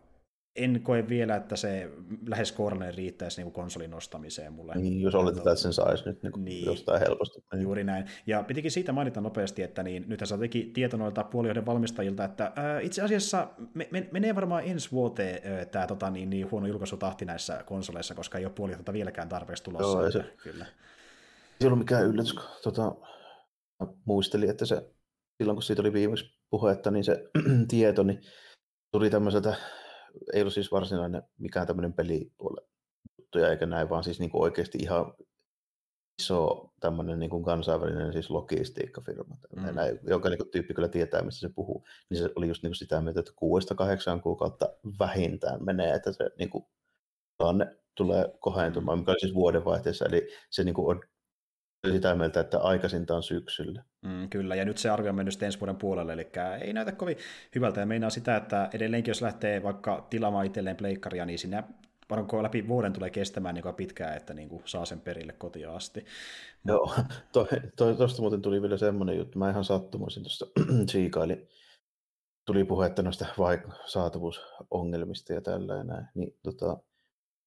[0.60, 1.90] en koe vielä, että se
[2.28, 4.74] lähes kourallinen riittäisi niin konsolin ostamiseen mulle.
[4.76, 6.66] Niin, jos oletetaan, että sen saisi nyt niin niin.
[6.66, 7.40] jostain helposti.
[7.54, 7.64] Niin.
[7.64, 8.06] Juuri näin.
[8.28, 12.52] Ja pitikin siitä mainita nopeasti, että niin, nythän se teki tieto noilta puolijohden valmistajilta, että
[12.56, 17.26] ää, itse asiassa me, me, menee varmaan ensi vuoteen tämä tota, niin, niin huono julkaisutahti
[17.26, 20.02] näissä konsoleissa, koska ei ole puolijohdetta vieläkään tarpeeksi tulossa.
[20.02, 20.66] Joo, se, kyllä.
[21.62, 22.96] ei ollut mikään yllätys, kun tota,
[24.06, 24.92] muistelin, että se,
[25.38, 27.24] silloin kun siitä oli viimeksi puhetta, niin se
[27.70, 28.22] tieto niin
[28.92, 29.56] tuli tämmöiseltä
[30.34, 32.66] ei ollut siis varsinainen mikään tämmöinen pelipuolen
[33.18, 35.14] juttuja eikä näin, vaan siis niin kuin oikeasti ihan
[36.20, 39.76] iso tämmöinen niin kuin kansainvälinen siis logistiikkafirma, mm.
[39.76, 42.70] näin, joka niin kuin, tyyppi kyllä tietää, mistä se puhuu, niin se oli just niin
[42.70, 44.70] kuin sitä mieltä, että kuudesta kahdeksaan kuukautta
[45.00, 46.66] vähintään menee, että se niin kuin,
[47.38, 51.04] tilanne tulee kohentumaan, mikä oli siis vuodenvaihteessa, eli se niin kuin, on
[51.88, 53.84] sitä mieltä, että aikaisintaan syksyllä.
[54.02, 56.30] Mm, kyllä, ja nyt se arvio on mennyt ensi vuoden puolelle, eli
[56.62, 57.18] ei näytä kovin
[57.56, 61.64] hyvältä, ja meinaa sitä, että edelleenkin jos lähtee vaikka tilaamaan itselleen pleikkaria, niin sinne
[62.10, 66.06] varmaan läpi vuoden tulee kestämään niin pitkään, että niin kuin saa sen perille kotiin asti.
[66.66, 66.94] Joo,
[67.34, 70.46] tuosta to, to, muuten tuli vielä semmoinen juttu, mä ihan sattumoisin tuosta
[70.92, 71.48] siikailin,
[72.46, 76.78] tuli puhetta noista vaik- saatavuusongelmista ja tällä ja näin, niin tota,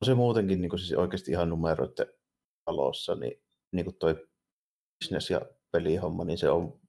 [0.05, 2.07] se muutenkin niin kuin siis oikeasti ihan numeroiden
[2.65, 3.42] talossa, niin
[3.73, 4.27] niin kuin toi
[4.99, 5.41] business ja
[5.73, 6.83] pelihomma, niin se on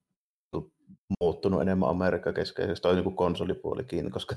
[1.19, 4.35] muuttunut enemmän Amerikka-keskeiseksi, toi niin kuin konsolipuolikin, koska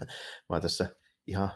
[0.48, 0.88] mä tässä
[1.26, 1.50] ihan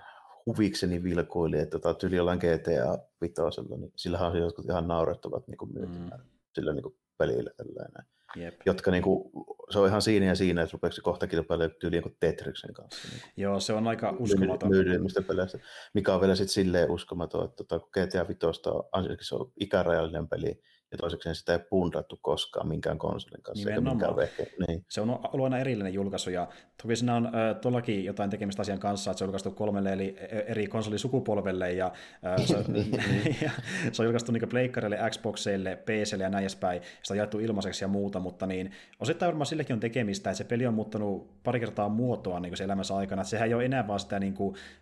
[0.46, 3.34] huvikseni vilkuilin, että tota, tyyli jollain GTA 5,
[3.68, 6.10] niin sillähän on jotkut ihan naurettavat niin kuin mm.
[6.54, 8.06] sillä niin kuin pelillä tällainen.
[8.36, 8.54] Jep.
[8.66, 9.30] Jotka niin kuin,
[9.70, 13.08] se on ihan siinä ja siinä, että rupeeksi kohta kilpailemaan tyyliin kuin Tetriksen kanssa.
[13.08, 14.70] Niin Joo, se on aika uskomaton.
[14.70, 15.58] Myydyimmistä peleistä,
[15.94, 18.46] mikä on vielä sitten silleen uskomaton, että tota, kun GTA 5
[18.92, 20.62] on, se on ikärajallinen peli,
[20.92, 23.70] ja toiseksi sitä ei pundattu koskaan minkään konsolin kanssa.
[23.80, 24.46] Minkään vehke.
[24.68, 24.84] Niin.
[24.88, 26.48] Se on ollut aina erillinen julkaisu, ja
[26.82, 30.16] toki siinä on äh, tuollakin jotain tekemistä asian kanssa, että se on julkaistu kolmelle eli
[30.46, 31.92] eri konsolisukupolvelle, ja,
[32.26, 32.56] äh, se,
[33.44, 33.50] ja
[33.92, 37.88] se on julkaistu niin pleikkarille, Xboxille, PClle ja näin edespäin, sitä on jaettu ilmaiseksi ja
[37.88, 41.88] muuta, mutta niin, osittain varmaan sillekin on tekemistä, että se peli on muuttanut pari kertaa
[41.88, 44.34] muotoa niin se elämänsä aikana, että sehän ei ole enää vaan sitä niin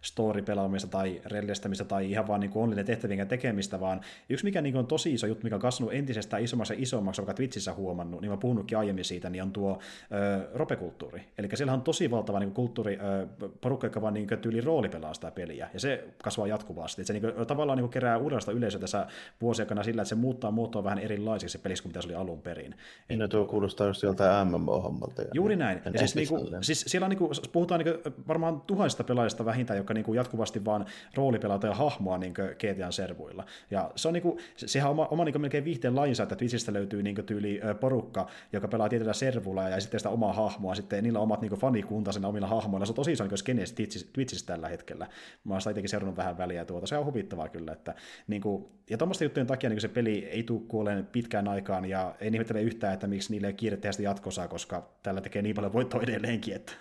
[0.03, 4.87] story-pelaamista tai reljestämistä tai ihan vaan niin online tehtävien tekemistä, vaan yksi mikä niin on
[4.87, 8.37] tosi iso juttu, mikä on kasvanut entisestään isommaksi ja isommaksi, vaikka Twitchissä huomannut, niin mä
[8.37, 9.79] puhunutkin aiemmin siitä, niin on tuo
[10.13, 11.23] ö, ropekulttuuri.
[11.39, 13.27] Eli siellä on tosi valtava niin kulttuuri, ö,
[13.61, 17.03] porukka, joka vaan niin tyyli rooli pelaa sitä peliä, ja se kasvaa jatkuvasti.
[17.03, 19.07] Et se niin kuin, tavallaan niin kerää uudenlaista yleisöä tässä
[19.41, 22.43] vuosiaikana sillä, että se muuttaa muotoa vähän erilaiseksi se pelissä kuin mitä se oli alun
[22.43, 22.75] perin.
[23.09, 25.23] Niin, no tuo kuulostaa just joltain MMO-hommalta.
[25.35, 25.81] Juuri näin.
[25.93, 29.45] Ja siis, niin kuin, siis siellä on, niin kuin, puhutaan niin kuin, varmaan tuhansista pelaajista
[29.45, 33.45] vähintään, jotka niin kuin jatkuvasti vaan roolipelaa ja hahmoa niin GTA-servuilla.
[33.71, 36.37] Ja se on niin kuin, sehän on oma, oma niin kuin melkein viihteen lajinsa, että
[36.37, 41.05] Twitchistä löytyy niin tyyli porukka, joka pelaa tietyllä servulla ja sitten sitä omaa hahmoa, sitten
[41.05, 42.87] niillä omat niin fanikunta sen omilla hahmoilla.
[42.87, 43.65] Se on tosi iso niin skene
[44.13, 45.07] Twitchissä tällä hetkellä.
[45.45, 46.87] Mä oon sitä itsekin seurannut vähän väliä tuota.
[46.87, 47.73] Se on huvittavaa kyllä.
[47.73, 47.95] Että,
[48.27, 52.15] niin kuin, ja tuommoisten juttujen takia niin se peli ei tule kuoleen pitkään aikaan ja
[52.21, 55.55] ei ihmettele yhtään, että miksi niille ei kiire tehdä sitä jatkosaa, koska tällä tekee niin
[55.55, 56.55] paljon voittoa edelleenkin.
[56.55, 56.73] Että.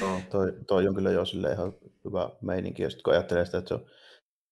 [0.00, 1.72] No, toi, toi on kyllä jo ihan
[2.04, 3.86] hyvä meininki, ja sitten kun ajattelee sitä, että se on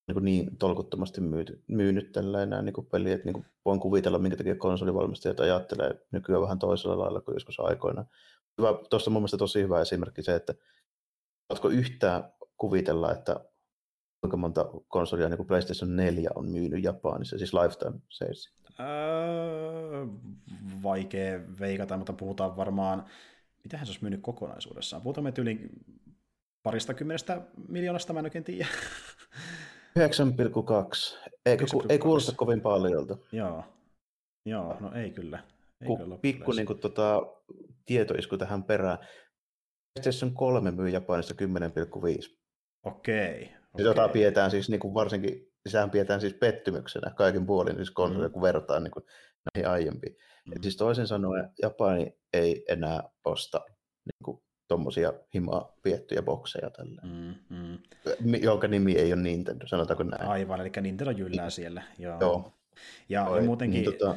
[0.07, 4.57] niin, niin tolkuttomasti myyty, myynyt tällä enää niin peli, että niin voin kuvitella, minkä takia
[4.57, 8.05] konsolivalmistajat ajattelee nykyään vähän toisella lailla kuin joskus aikoina.
[8.91, 10.55] Tuosta mun mielestä tosi hyvä esimerkki se, että
[11.49, 13.41] oletko yhtään kuvitella, että
[14.21, 18.51] kuinka monta konsolia niin kuin PlayStation 4 on myynyt Japanissa, siis lifetime sales?
[18.81, 20.07] Öö,
[20.83, 23.05] vaikea veikata, mutta puhutaan varmaan,
[23.65, 25.03] mitähän se olisi myynyt kokonaisuudessaan?
[25.03, 25.71] Puhutaan me tyyliin
[26.63, 28.67] parista kymmenestä miljoonasta, mä en oikein tiedä.
[29.97, 30.03] 9,2.
[31.47, 31.87] Ei, 9,2.
[31.89, 33.17] ei kuulosta kovin paljolta.
[33.33, 33.65] Joo.
[34.47, 35.43] Joo, no ei kyllä.
[35.81, 37.23] Ei kyllä pikku niin kuin, tota,
[37.87, 38.99] tietoisku tähän perään.
[39.95, 41.35] PlayStation 3 myy Japanissa
[42.29, 42.37] 10,5.
[42.85, 43.43] Okei.
[43.75, 48.29] Okay, Jota pidetään siis niin kuin varsinkin, sehän pidetään siis pettymyksenä kaikin puolin siis konsoleja,
[48.29, 48.33] mm.
[48.33, 49.05] kun verrataan niin kuin
[49.55, 50.17] näihin aiempiin.
[50.47, 50.53] Mm.
[50.57, 53.61] Et siis toisin sanoen Japani ei enää osta
[54.05, 57.03] niin kuin, tuommoisia himaa piettyjä bokseja tällä.
[57.05, 57.79] Mm, mm.
[58.43, 60.29] Jonka nimi ei ole Nintendo, sanotaanko näin.
[60.29, 61.83] Aivan, eli Nintendo jyllää siellä.
[61.99, 62.17] Joo.
[62.21, 62.53] Joo.
[63.09, 64.17] Ja, Oi, ja muutenkin, niin, tota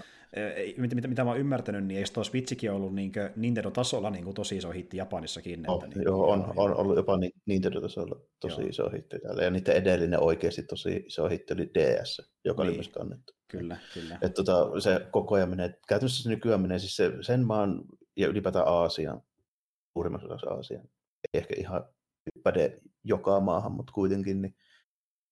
[0.78, 4.58] mitä, mitä, mitä mä oon ymmärtänyt, niin eikö tuo Switchikin ollut niin Nintendo-tasolla niin tosi
[4.58, 5.70] iso hitti Japanissakin?
[5.70, 8.70] Oh, että, niin, joo, on, on ollut jopa Nintendo-tasolla tosi joo.
[8.70, 9.44] iso hitti täällä.
[9.44, 12.70] Ja niiden edellinen oikeasti tosi iso hitti oli DS, joka niin.
[12.70, 13.34] oli myös kannettu.
[13.48, 14.18] Kyllä, kyllä.
[14.22, 17.82] Et tota, se koko ajan menee, käytännössä se nykyään menee siis se, sen maan
[18.18, 19.22] ja ylipäätään Aasian,
[19.94, 20.90] suurimmassa osassa Aasian,
[21.34, 21.86] ei ehkä ihan
[22.44, 24.56] päde joka maahan, mutta kuitenkin, niin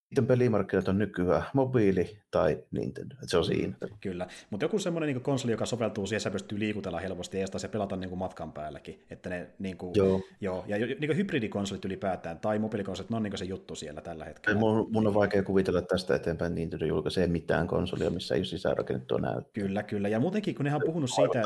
[0.09, 3.13] niiden pelimarkkinat on nykyään mobiili tai Nintendo.
[3.13, 3.75] Että se on siinä.
[4.01, 7.67] Kyllä, mutta joku semmoinen niin konsoli, joka soveltuu siihen, että pystyy liikutella helposti ja se
[7.67, 9.03] pelata niin kuin matkan päälläkin.
[9.09, 10.21] Että ne, niin kuin, joo.
[10.41, 10.63] joo.
[10.67, 14.25] Ja niin kuin hybridikonsolit ylipäätään tai mobiilikonsolit, ne on niin kuin se juttu siellä tällä
[14.25, 14.59] hetkellä.
[14.59, 19.19] Mun, mun on vaikea kuvitella tästä eteenpäin Nintendo julkaisee mitään konsolia, missä ei ole sisäänrakennettua
[19.19, 19.63] näyttöä.
[19.63, 20.07] Kyllä, kyllä.
[20.07, 21.43] Ja muutenkin, kun ne on puhunut siitä,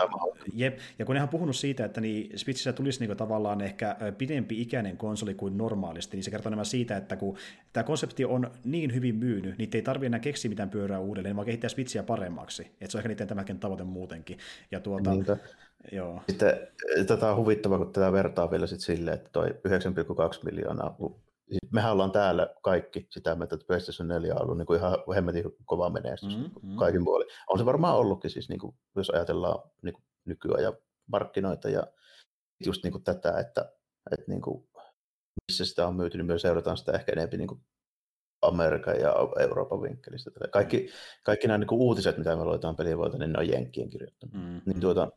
[0.54, 3.96] jep, ja kun ne on puhunut siitä, että niin Switchissä tulisi niin kuin tavallaan ehkä
[4.18, 7.38] pidempi ikäinen konsoli kuin normaalisti, niin se kertoo enemmän siitä, että kun
[7.74, 11.46] tämä konsepti on niin hyvin myynyt, niin ei tarvitse enää keksiä mitään pyörää uudelleen, vaan
[11.46, 12.62] kehittää Switchiä paremmaksi.
[12.64, 14.38] Että se on ehkä niiden tämänkin tavoite muutenkin.
[14.72, 15.38] Ja tuota, Niinpä.
[15.92, 16.22] Joo.
[16.30, 16.50] Sitten
[16.98, 19.54] eh, tätä on huvittavaa, kun tätä vertaa vielä sitten silleen, että toi 9,2
[20.46, 20.96] miljoonaa,
[21.50, 24.98] siis mehän ollaan täällä kaikki sitä mieltä, että PlayStation 4 on ollut niin kuin ihan
[25.16, 26.76] hemmetin kova menestys mm-hmm.
[26.76, 27.28] kaikin puolin.
[27.48, 30.74] On se varmaan ollutkin siis, niin kuin, jos ajatellaan niin kuin nykyajan
[31.08, 31.84] markkinoita ja
[32.66, 33.74] just niin kuin tätä, että,
[34.12, 34.70] että niin kuin,
[35.48, 37.62] missä sitä on myyty, niin me seurataan sitä ehkä enemmän niin kuin
[38.42, 40.32] Amerikan ja Euroopan vinkkelistä.
[40.52, 40.88] Kaikki, mm.
[41.24, 44.36] kaikki nämä niin kuin uutiset, mitä me luetaan pelivuolta, niin ne on Jenkkien kirjoittanut.
[44.36, 44.62] Mm.
[44.66, 45.12] Niin tuota,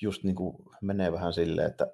[0.00, 1.86] just niin kuin menee vähän silleen, että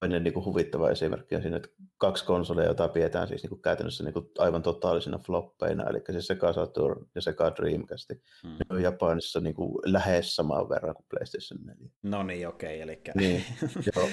[0.00, 1.68] toinen niin kuin huvittava esimerkki on siinä, että
[1.98, 6.20] kaksi konsoleja, joita pidetään siis niin kuin käytännössä niin kuin aivan totaalisina floppeina, eli se
[6.20, 8.10] Sega Saturn ja Sega Dreamcast,
[8.44, 8.50] mm.
[8.50, 11.90] ne on Japanissa niin kuin lähes samaan verran kuin PlayStation 4.
[12.02, 13.02] No niin, okei, okay, eli...
[13.14, 13.44] Niin,
[13.96, 14.08] joo.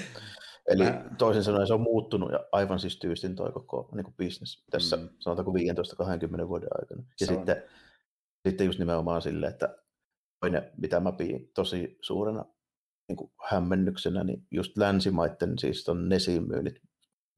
[0.70, 1.04] Eli Mä...
[1.18, 4.98] toisin sanoen se on muuttunut ja aivan siis tyystin toi koko niin kuin business tässä
[4.98, 5.10] mm.
[5.20, 7.04] sanotaanko 15-20 vuoden aikana.
[7.20, 7.64] Ja se sitten, on.
[8.48, 9.78] sitten just nimenomaan sille, että
[10.40, 12.46] toinen, mitä mä pidin tosi suurena
[13.08, 16.82] niin kuin hämmennyksenä, niin just länsimaiden siis on Nesin myynnit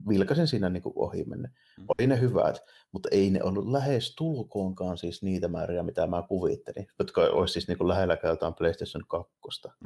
[0.10, 1.48] vilkasin siinä niin kuin ohi menne.
[1.48, 1.86] Mm.
[1.88, 6.88] Oli ne hyvät, mutta ei ne ollut lähes tulkoonkaan siis niitä määriä, mitä mä kuvittelin,
[7.00, 9.34] jotka olisi siis niin kuin lähelläkään jotain PlayStation 2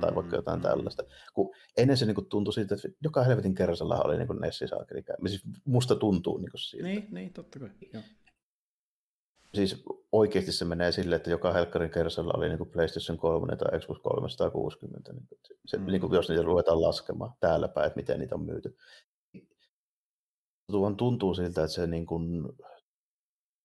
[0.01, 0.63] tai mm, vaikka jotain mm.
[0.63, 1.03] tällaista.
[1.33, 5.03] Kun ennen se niin kuin tuntui siltä, että joka helvetin kerralla oli niin Nessi saakeli.
[5.27, 6.87] Siis musta tuntuu niin kuin siitä.
[6.87, 7.69] Niin, niin, totta kai.
[7.93, 8.03] Joo.
[9.55, 13.79] Siis oikeasti se menee silleen, että joka helkkarin kerralla oli niin kuin PlayStation 3 tai
[13.79, 15.27] Xbox 360, niin
[15.65, 15.85] se, mm.
[15.85, 18.77] niin kuin, jos niitä ruvetaan laskemaan täällä päin, että miten niitä on myyty
[20.71, 22.43] tuon tuntuu siltä, että se niin kuin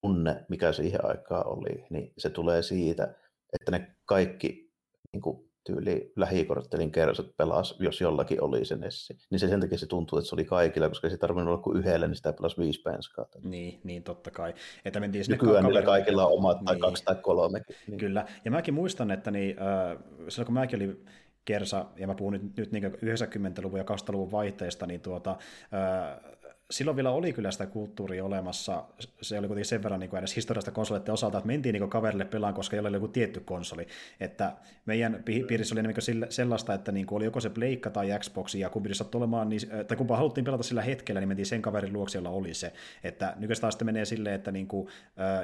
[0.00, 3.14] tunne, mikä siihen aikaan oli, niin se tulee siitä,
[3.52, 4.70] että ne kaikki
[5.12, 9.18] niin kuin tyyli lähikorttelin kersot pelas, jos jollakin oli se Nessi.
[9.30, 11.62] Niin se sen takia se tuntuu, että se oli kaikilla, koska se ei tarvinnut olla
[11.62, 13.26] kuin yhdellä, niin sitä pelasi viisi penskaa.
[13.42, 14.54] Niin, niin totta kai.
[14.84, 16.80] Että mentiin sinne Nykyään niillä kaikilla on omat tai niin.
[16.80, 17.62] kaksi tai kolme.
[17.86, 17.98] Niin.
[17.98, 19.98] Kyllä, ja mäkin muistan, että niin, äh,
[20.28, 21.06] silloin kun mäkin olin
[21.44, 26.39] Kersa, ja mä puhun nyt, nyt niin 90-luvun ja 2000-luvun vaihteesta, niin tuota, äh,
[26.70, 28.84] silloin vielä oli kyllä sitä kulttuuria olemassa.
[29.22, 32.24] Se oli kuitenkin sen verran niin kuin edes historiasta konsoleiden osalta, että mentiin niin kaverille
[32.24, 33.86] pelaan, koska ei ole joku tietty konsoli.
[34.20, 34.52] Että
[34.86, 38.70] meidän piirissä oli niin sellaista, että niin kuin oli joko se Pleikka tai Xbox, ja
[38.70, 42.18] kumpi sattui olemaan, niin, tai kumpaa haluttiin pelata sillä hetkellä, niin mentiin sen kaverin luokse,
[42.18, 42.72] jolla oli se.
[43.04, 44.88] Että nykyistä taas sitten menee silleen, että niin kuin,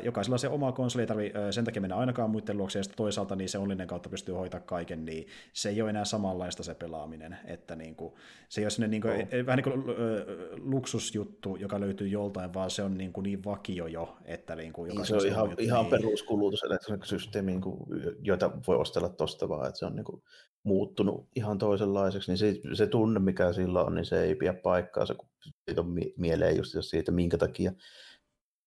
[0.02, 2.96] jokaisella on se oma konsoli, ei tarvitse sen takia mennä ainakaan muiden luokse, ja sitten
[2.96, 6.74] toisaalta niin se onlinen kautta pystyy hoitamaan kaiken, niin se ei ole enää samanlaista se
[6.74, 7.36] pelaaminen.
[7.44, 8.14] Että niin kuin,
[8.48, 9.46] se ei ole sinne niin kuin, oh.
[9.46, 9.96] vähän niin kuin äh,
[11.16, 14.88] juttu, joka löytyy joltain, vaan se on niin, kuin niin vakio jo, että niin kuin
[14.88, 15.90] niin, se on ihan, juttu, ihan niin...
[15.90, 16.60] peruskulutus
[17.04, 17.76] systeemi, niin kuin,
[18.22, 20.22] joita voi ostella tuosta vaan, että se on niin kuin
[20.62, 25.14] muuttunut ihan toisenlaiseksi, niin se, se tunne, mikä sillä on, niin se ei pidä paikkaansa,
[25.14, 25.28] kun
[25.64, 27.72] siitä on mieleen just siitä, minkä takia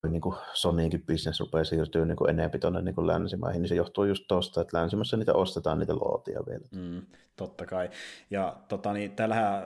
[0.07, 4.03] niin kuin Sonicin business rupeaa siirtyä niin kuin enemmän tuonne niin länsimaihin, niin se johtuu
[4.03, 6.65] just tuosta, että länsimässä niitä ostetaan niitä lootia vielä.
[6.75, 7.01] Mm,
[7.35, 7.89] totta kai.
[8.29, 9.63] Ja tota, niin, täällähän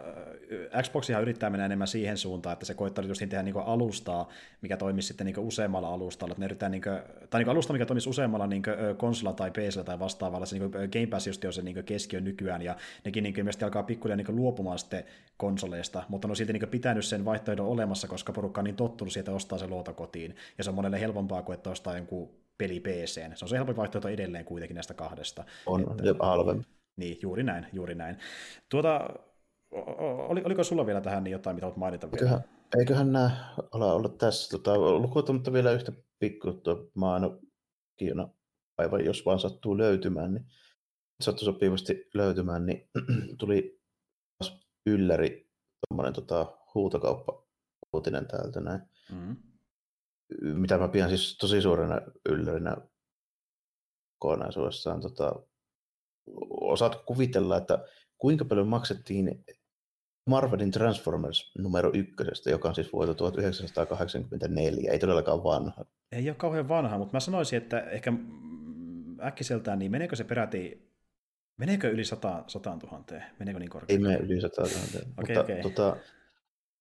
[0.81, 4.30] Xboxihan yrittää mennä enemmän siihen suuntaan, että se koittaa just tehdä niin alustaa,
[4.61, 6.31] mikä toimisi sitten niin useammalla alustalla.
[6.31, 6.99] Että ne yrittää, niin kuin,
[7.30, 8.64] tai niin alusta, mikä toimisi useammalla niin
[8.97, 10.45] konsola tai PC tai vastaavalla.
[10.45, 13.84] Se niin Game Pass just on se niin keskiö nykyään, ja nekin niin ilmeisesti alkaa
[13.84, 15.03] pikkuhiljaa niin luopumaan sitten
[15.38, 19.31] konsoleista, mutta on silti niin pitänyt sen vaihtoehdon olemassa, koska porukka on niin tottunut siitä
[19.31, 22.79] ostaa se luota kotiin kotiin, ja se on monelle helpompaa kuin että ostaa jonkun peli
[22.79, 23.35] PC.
[23.35, 25.43] Se on se helpompi vaihtoehto edelleen kuitenkin näistä kahdesta.
[25.65, 26.67] On, että, jopa halvempi.
[26.97, 28.17] Niin, juuri näin, juuri näin.
[28.69, 29.09] Tuota,
[30.29, 32.25] oli, oliko sulla vielä tähän niin jotain, mitä olet mainita vielä?
[32.25, 32.43] Eiköhän,
[32.79, 34.49] eiköhän nämä olla ollut tässä.
[34.49, 36.61] Tota, lukuottamatta vielä yhtä pikku
[36.95, 37.39] maano
[37.97, 38.29] kiina
[38.77, 40.45] aivan jos vaan sattuu löytymään, niin
[41.21, 42.89] sattuu sopivasti löytymään, niin
[43.39, 43.81] tuli
[44.85, 45.49] ylläri,
[45.87, 47.43] tuommoinen tota, huutokauppa
[47.93, 48.81] uutinen täältä näin.
[49.11, 49.52] Mm-hmm.
[50.41, 52.77] Mitä mä pidän siis tosi suurena yllärinä
[54.19, 55.01] kokonaisuudessaan.
[55.01, 55.35] Tota,
[56.61, 57.85] osaat kuvitella, että
[58.17, 59.45] kuinka paljon maksettiin
[60.29, 65.85] Marvelin Transformers numero ykkösestä, joka on siis vuodelta 1984, ei todellakaan vanha.
[66.11, 68.13] Ei ole kauhean vanha, mutta mä sanoisin, että ehkä
[69.23, 70.91] äkkiseltään, niin meneekö se peräti,
[71.57, 73.03] meneekö yli 100, 100 000?
[73.39, 74.09] Meneekö niin korkealle?
[74.09, 74.73] Ei mene yli 100 000.
[75.17, 75.61] okay, mutta okay.
[75.61, 75.97] Tota,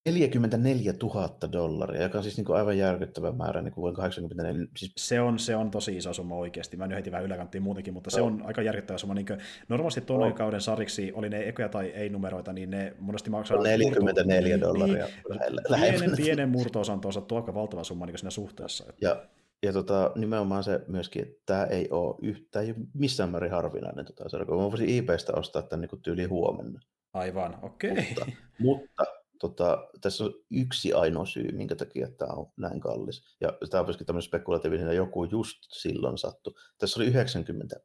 [0.07, 4.67] 44 000 dollaria, joka on siis niin kuin aivan järkyttävä määrä niin kuin 84.
[4.77, 4.93] Siis...
[4.97, 6.77] Se, on, se on tosi iso summa oikeasti.
[6.77, 8.15] Mä nyt heti vähän yläkanttiin muutenkin, mutta no.
[8.15, 9.15] se on aika järkyttävä summa.
[9.15, 9.27] Niin
[9.69, 10.35] normaalisti tuon no.
[10.35, 13.63] kauden sariksi oli ne ekoja tai ei-numeroita, niin ne monesti maksaa...
[13.63, 14.69] 44 murto...
[14.69, 15.99] dollaria niin, lähellä.
[15.99, 18.85] Pienen, pienen murto-osan tuossa tuo aika valtava summa niin siinä suhteessa.
[18.89, 19.07] Että...
[19.07, 19.25] Ja,
[19.63, 24.05] ja tota, nimenomaan se myöskin, että tämä ei ole, yhtä, ei ole missään määrin harvinainen.
[24.05, 26.81] Tota, se, mä voisin IPstä ostaa tämän niin tyyli huomenna.
[27.13, 27.91] Aivan, okei.
[27.91, 28.05] Okay.
[28.09, 28.27] Mutta,
[28.59, 33.37] mutta tota, tässä on yksi ainoa syy, minkä takia tämä on näin kallis.
[33.41, 36.55] Ja tämä on myöskin tämmöinen spekulatiivinen, että joku just silloin sattui.
[36.79, 37.77] Tässä oli 90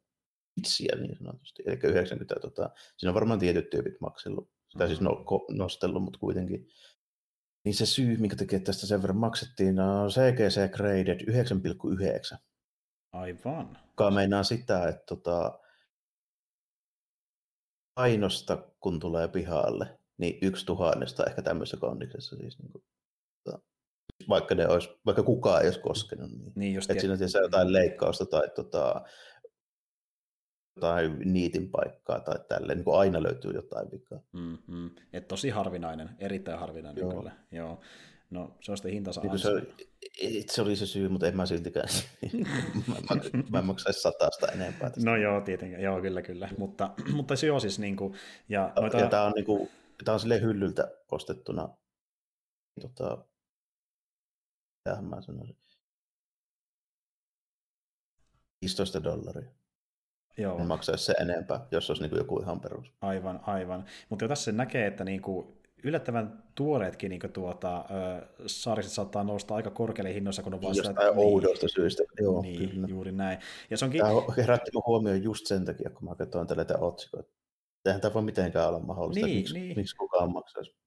[0.56, 4.86] itsiä niin sanotusti, eli 90, tota, siinä on varmaan tietyt tyypit maksellut, mm-hmm.
[4.86, 6.68] siis no, nostellut, mutta kuitenkin.
[7.64, 11.20] Niin se syy, minkä takia tästä sen verran maksettiin, on CGC Graded
[12.32, 12.38] 9,9.
[13.12, 13.78] Aivan.
[13.88, 15.58] Joka meinaa sitä, että tota,
[17.96, 22.84] ainosta kun tulee pihalle, niin yksi tuhannesta ehkä tämmöisessä kondiksessa siis niin kuin,
[23.44, 23.58] tota,
[24.28, 26.30] vaikka, ne olisi, vaikka kukaan ei olisi koskenut.
[26.30, 29.04] Niin, niin just että siinä on jotain leikkausta tai tota,
[30.80, 34.20] tai niitin paikkaa tai tälle, niin kuin aina löytyy jotain vikaa.
[34.32, 34.90] Mm-hmm.
[35.12, 37.12] Et tosi harvinainen, erittäin harvinainen Joo.
[37.12, 37.32] kyllä.
[37.52, 37.80] Joo.
[38.30, 39.50] No se on sitten hintansa niin se,
[40.50, 41.88] se oli se syy, mutta en mä siltikään.
[42.86, 43.20] mä, mä,
[43.50, 44.90] mä en maksaisi satasta enempää.
[44.90, 45.10] Tästä.
[45.10, 45.80] No joo, tietenkin.
[45.80, 46.48] Joo, kyllä, kyllä.
[46.58, 48.14] Mutta, mutta se on siis niin kuin,
[48.48, 48.98] ja, noita...
[48.98, 49.68] ja tämä on niin kuin,
[50.04, 51.68] tämä on silleen hyllyltä ostettuna.
[52.80, 53.24] Tota,
[54.78, 55.56] mitähän mä sanoisin.
[58.62, 59.50] 15 dollaria.
[60.38, 60.58] Joo.
[60.58, 62.92] En maksaisi se enempää, jos olisi niin kuin joku ihan perus.
[63.00, 63.84] Aivan, aivan.
[64.08, 67.84] Mutta jo tässä näkee, että niin kuin yllättävän tuoreetkin niin tuota,
[68.46, 70.88] saariset saattaa nousta aika korkealle hinnoissa, kun on vaan sitä...
[70.88, 72.86] Jostain oudosta niin, syystä, joo, niin, kyllä.
[72.90, 73.38] juuri näin.
[73.70, 74.00] Ja se onkin...
[74.00, 77.37] Tämä herätti huomioon just sen takia, kun mä katsoin tällä otsikoita.
[77.88, 79.76] Eihän tämä voi mitenkään olla mahdollista, niin, miksi, niin.
[79.76, 80.78] miksi kukaan maksaisi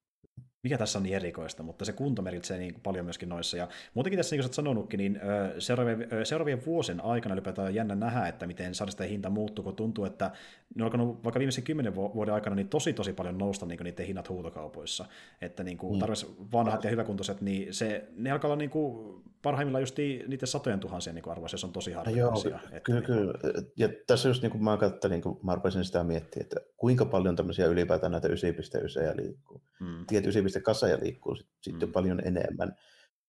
[0.64, 3.58] mikä tässä on niin erikoista, mutta se kunto merkitsee niin paljon myöskin noissa.
[3.58, 5.20] Ja muutenkin tässä, niin kuin olet sanonutkin, niin
[5.60, 10.32] seuraavien, seuraavien vuosien aikana ylipäätään jännä nähdä, että miten sarjisten hinta muuttuu, kun tuntuu, että
[10.76, 14.06] ne on alkanut vaikka viimeisen kymmenen vuoden aikana niin tosi tosi paljon nousta niin niiden
[14.06, 15.06] hinnat huutokaupoissa.
[15.42, 16.48] Että niin kuin, mm.
[16.54, 21.16] vanhat ja hyväkuntoiset, niin se, ne alkaa olla niin kuin, parhaimmillaan just niiden satojen tuhansien
[21.16, 22.50] niin arvoisia, se on tosi harvinaisia.
[22.50, 23.34] Joo, että, kyllä, niin kyllä.
[23.78, 27.36] Ja tässä just niin kuin mä katselin, kun mä rupesin sitä miettiä, että kuinka paljon
[27.36, 28.34] tämmöisiä ylipäätään näitä 9.9
[29.22, 29.62] liikkuu.
[29.80, 30.06] Mm.
[30.08, 31.94] Tiedät, 9.8 liikkuu sitten mm.
[31.94, 32.76] paljon enemmän.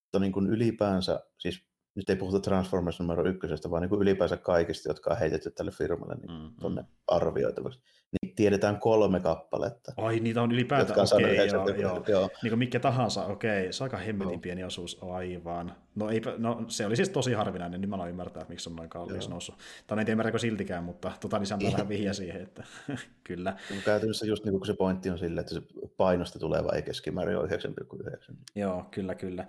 [0.02, 4.36] Mutta niin kuin ylipäänsä, siis nyt ei puhuta Transformers numero ykkösestä, vaan niin kuin ylipäänsä
[4.36, 7.80] kaikista, jotka on heitetty tälle firmalle niin mm, tuonne arvioitavaksi.
[8.12, 9.92] Niin tiedetään kolme kappaletta.
[9.96, 12.04] Ai, niitä on ylipäätään, okei, okay, joo, joo.
[12.08, 12.30] joo.
[12.42, 13.72] Niin kuin mikä tahansa, okei, okay.
[13.72, 14.40] se on aika hemmetin no.
[14.40, 15.72] pieni osuus, aivan.
[15.94, 18.76] No, ei, no, se oli siis tosi harvinainen, niin mä aloin ymmärtää, että miksi on
[18.76, 19.54] noin kallis noussut.
[19.86, 22.64] Tai en tiedä siltikään, mutta tota niin antaa vähän vihja siihen, että
[23.24, 23.56] kyllä.
[23.84, 25.62] Käytännössä just niin kuin se pointti on sille, että se
[25.96, 28.34] painosta tuleva ei keskimäärin ole 9,9.
[28.54, 29.46] Joo, kyllä, kyllä.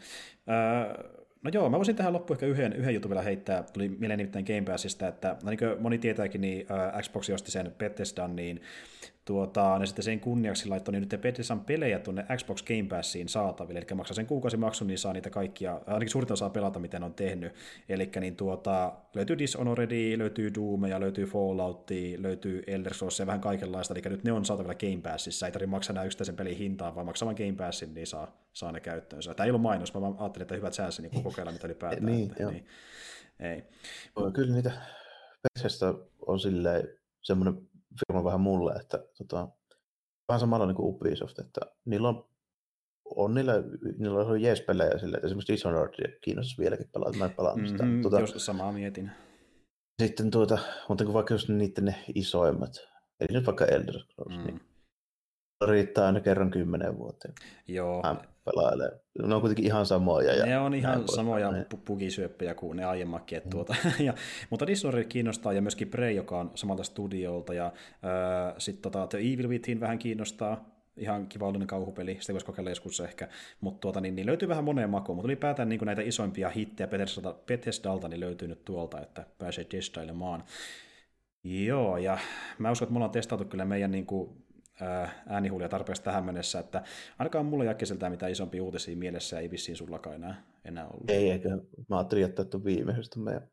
[0.49, 3.63] Öö, No joo, mä voisin tähän loppuun ehkä yhden, yhden jutun vielä heittää.
[3.63, 7.51] Tuli mieleen nimittäin Game Passista, että no niin kuin moni tietääkin, niin uh, Xbox osti
[7.51, 8.61] sen Bethesdan, niin
[9.25, 13.79] tuota, ne sitten sen kunniaksi laittoi niin nyt Bethesdan pelejä tuonne Xbox Game Passiin saataville,
[13.79, 17.53] eli maksaa sen kuukausimaksun, niin saa niitä kaikkia, ainakin suurin osa pelata, miten on tehnyt.
[17.89, 23.41] Eli niin tuota, löytyy Dishonored, löytyy Doom ja löytyy Fallout, löytyy Elder Scrolls ja vähän
[23.41, 26.95] kaikenlaista, eli nyt ne on saatavilla Game Passissa, ei tarvitse maksaa nämä yksittäisen pelin hintaa,
[26.95, 29.33] vaan maksaa Game Passin, niin saa, saa ne käyttöönsä.
[29.33, 32.05] Tämä ei ollut mainos, mä vaan ajattelin, että hyvät säänsä niin kokeilla, mitä ylipäätään.
[32.05, 32.65] niin, että, niin,
[33.39, 33.63] ei.
[34.33, 34.71] Kyllä niitä
[35.43, 35.93] Bethesda
[36.27, 36.87] on silleen
[37.21, 39.47] semmoinen firma vähän mulle, että tota,
[40.29, 42.27] vähän samalla niin kuin Ubisoft, että niillä on,
[43.15, 43.53] on niillä,
[43.97, 47.83] niillä on jees pelejä sille, että esimerkiksi Dishonored kiinnostaisi vieläkin pelata, mä pelaan sitä.
[47.83, 49.11] Mm-hmm, tuota, jos samaa mietin.
[50.01, 50.57] Sitten tuota,
[50.89, 52.71] mutta kun vaikka just niiden ne isoimmat,
[53.19, 54.45] eli nyt vaikka Elder Scrolls, mm.
[54.45, 54.61] niin
[55.67, 57.33] riittää aina kerran kymmenen vuoteen.
[57.67, 58.01] Joo.
[58.03, 58.89] Hän pelailee.
[59.27, 60.35] Ne on kuitenkin ihan samoja.
[60.35, 61.83] Ja ne on ihan samoja pois.
[61.85, 63.41] pugisyöppejä kuin ne aiemmakin.
[63.43, 63.49] Mm.
[63.49, 64.13] Tuota, ja,
[64.49, 67.53] mutta Dishonored kiinnostaa ja myöskin Prey, joka on samalta studiolta.
[67.53, 70.73] Ja äh, sitten tota, The Evil Within vähän kiinnostaa.
[70.97, 73.27] Ihan kivallinen kauhupeli, sitä voisi kokeilla joskus ehkä.
[73.61, 77.39] Mutta tuota, niin, niin löytyy vähän moneen makuun, mutta ylipäätään niin näitä isoimpia hittejä Bethesdalta,
[77.45, 80.43] Bethesdalta niin löytyy nyt tuolta, että pääsee testailemaan.
[81.43, 82.17] Joo, ja
[82.59, 84.42] mä uskon, että me ollaan testattu kyllä meidän niin kuin,
[85.27, 86.83] äänihuulia tarpeeksi tähän mennessä, että
[87.19, 91.09] ainakaan mulla jäkkiseltä mitään isompi uutisia mielessä ei vissiin sullakaan enää, enää ollut.
[91.09, 91.49] Ei, eikö.
[91.89, 93.49] Mä ajattelin jättää tuon viimeisestä meidän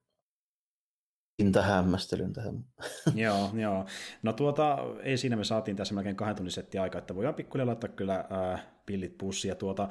[1.63, 2.65] hämmästelyn tähän.
[3.15, 3.87] joo, joo.
[4.23, 7.67] No tuota, ei siinä me saatiin tässä melkein kahden tunnin setti aika, että voidaan pikkuhiljaa
[7.67, 9.55] laittaa kyllä äh, pillit pussia.
[9.55, 9.89] Tuota,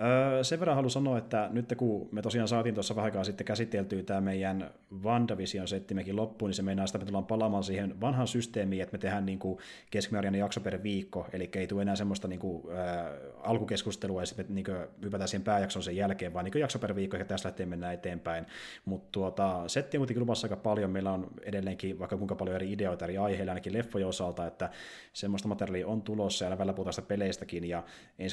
[0.00, 3.44] öö, sen verran haluan sanoa, että nyt kun me tosiaan saatiin tuossa vähän aikaa sitten
[3.44, 4.70] käsiteltyä tämä meidän
[5.02, 8.92] WandaVision settimekin loppuun, niin se meinaa sitä, että me tullaan palaamaan siihen vanhaan systeemiin, että
[8.92, 9.58] me tehdään niin kuin
[9.90, 13.06] keskimääräinen jakso per viikko, eli ei tule enää semmoista niin kuin, äh,
[13.42, 14.66] alkukeskustelua ja sitten niin
[15.02, 17.94] hypätään siihen pääjakson sen jälkeen, vaan niin kuin jakso per viikko, ja tästä lähtien mennään
[17.94, 18.46] eteenpäin.
[18.84, 22.72] Mutta tuota, setti on kuitenkin luvassa aika paljon, meillä on edelleenkin vaikka kuinka paljon eri
[22.72, 24.70] ideoita eri aiheilla, ainakin leffojen osalta, että
[25.12, 27.82] semmoista materiaalia on tulossa, ja välillä puhutaan sitä peleistäkin, ja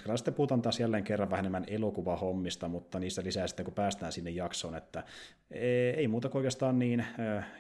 [0.04, 4.12] kerralla sitten puhutaan taas jälleen kerran vähän enemmän elokuvahommista, mutta niistä lisää sitten kun päästään
[4.12, 5.04] sinne jaksoon, että
[5.52, 7.06] e, ei muuta kuin oikeastaan niin.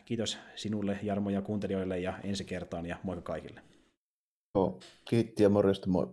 [0.05, 3.61] Kiitos sinulle Jarmo ja kuuntelijoille ja ensi kertaan ja moikka kaikille.
[4.55, 4.79] Joo,
[5.09, 6.07] kiitti ja morjesta moi.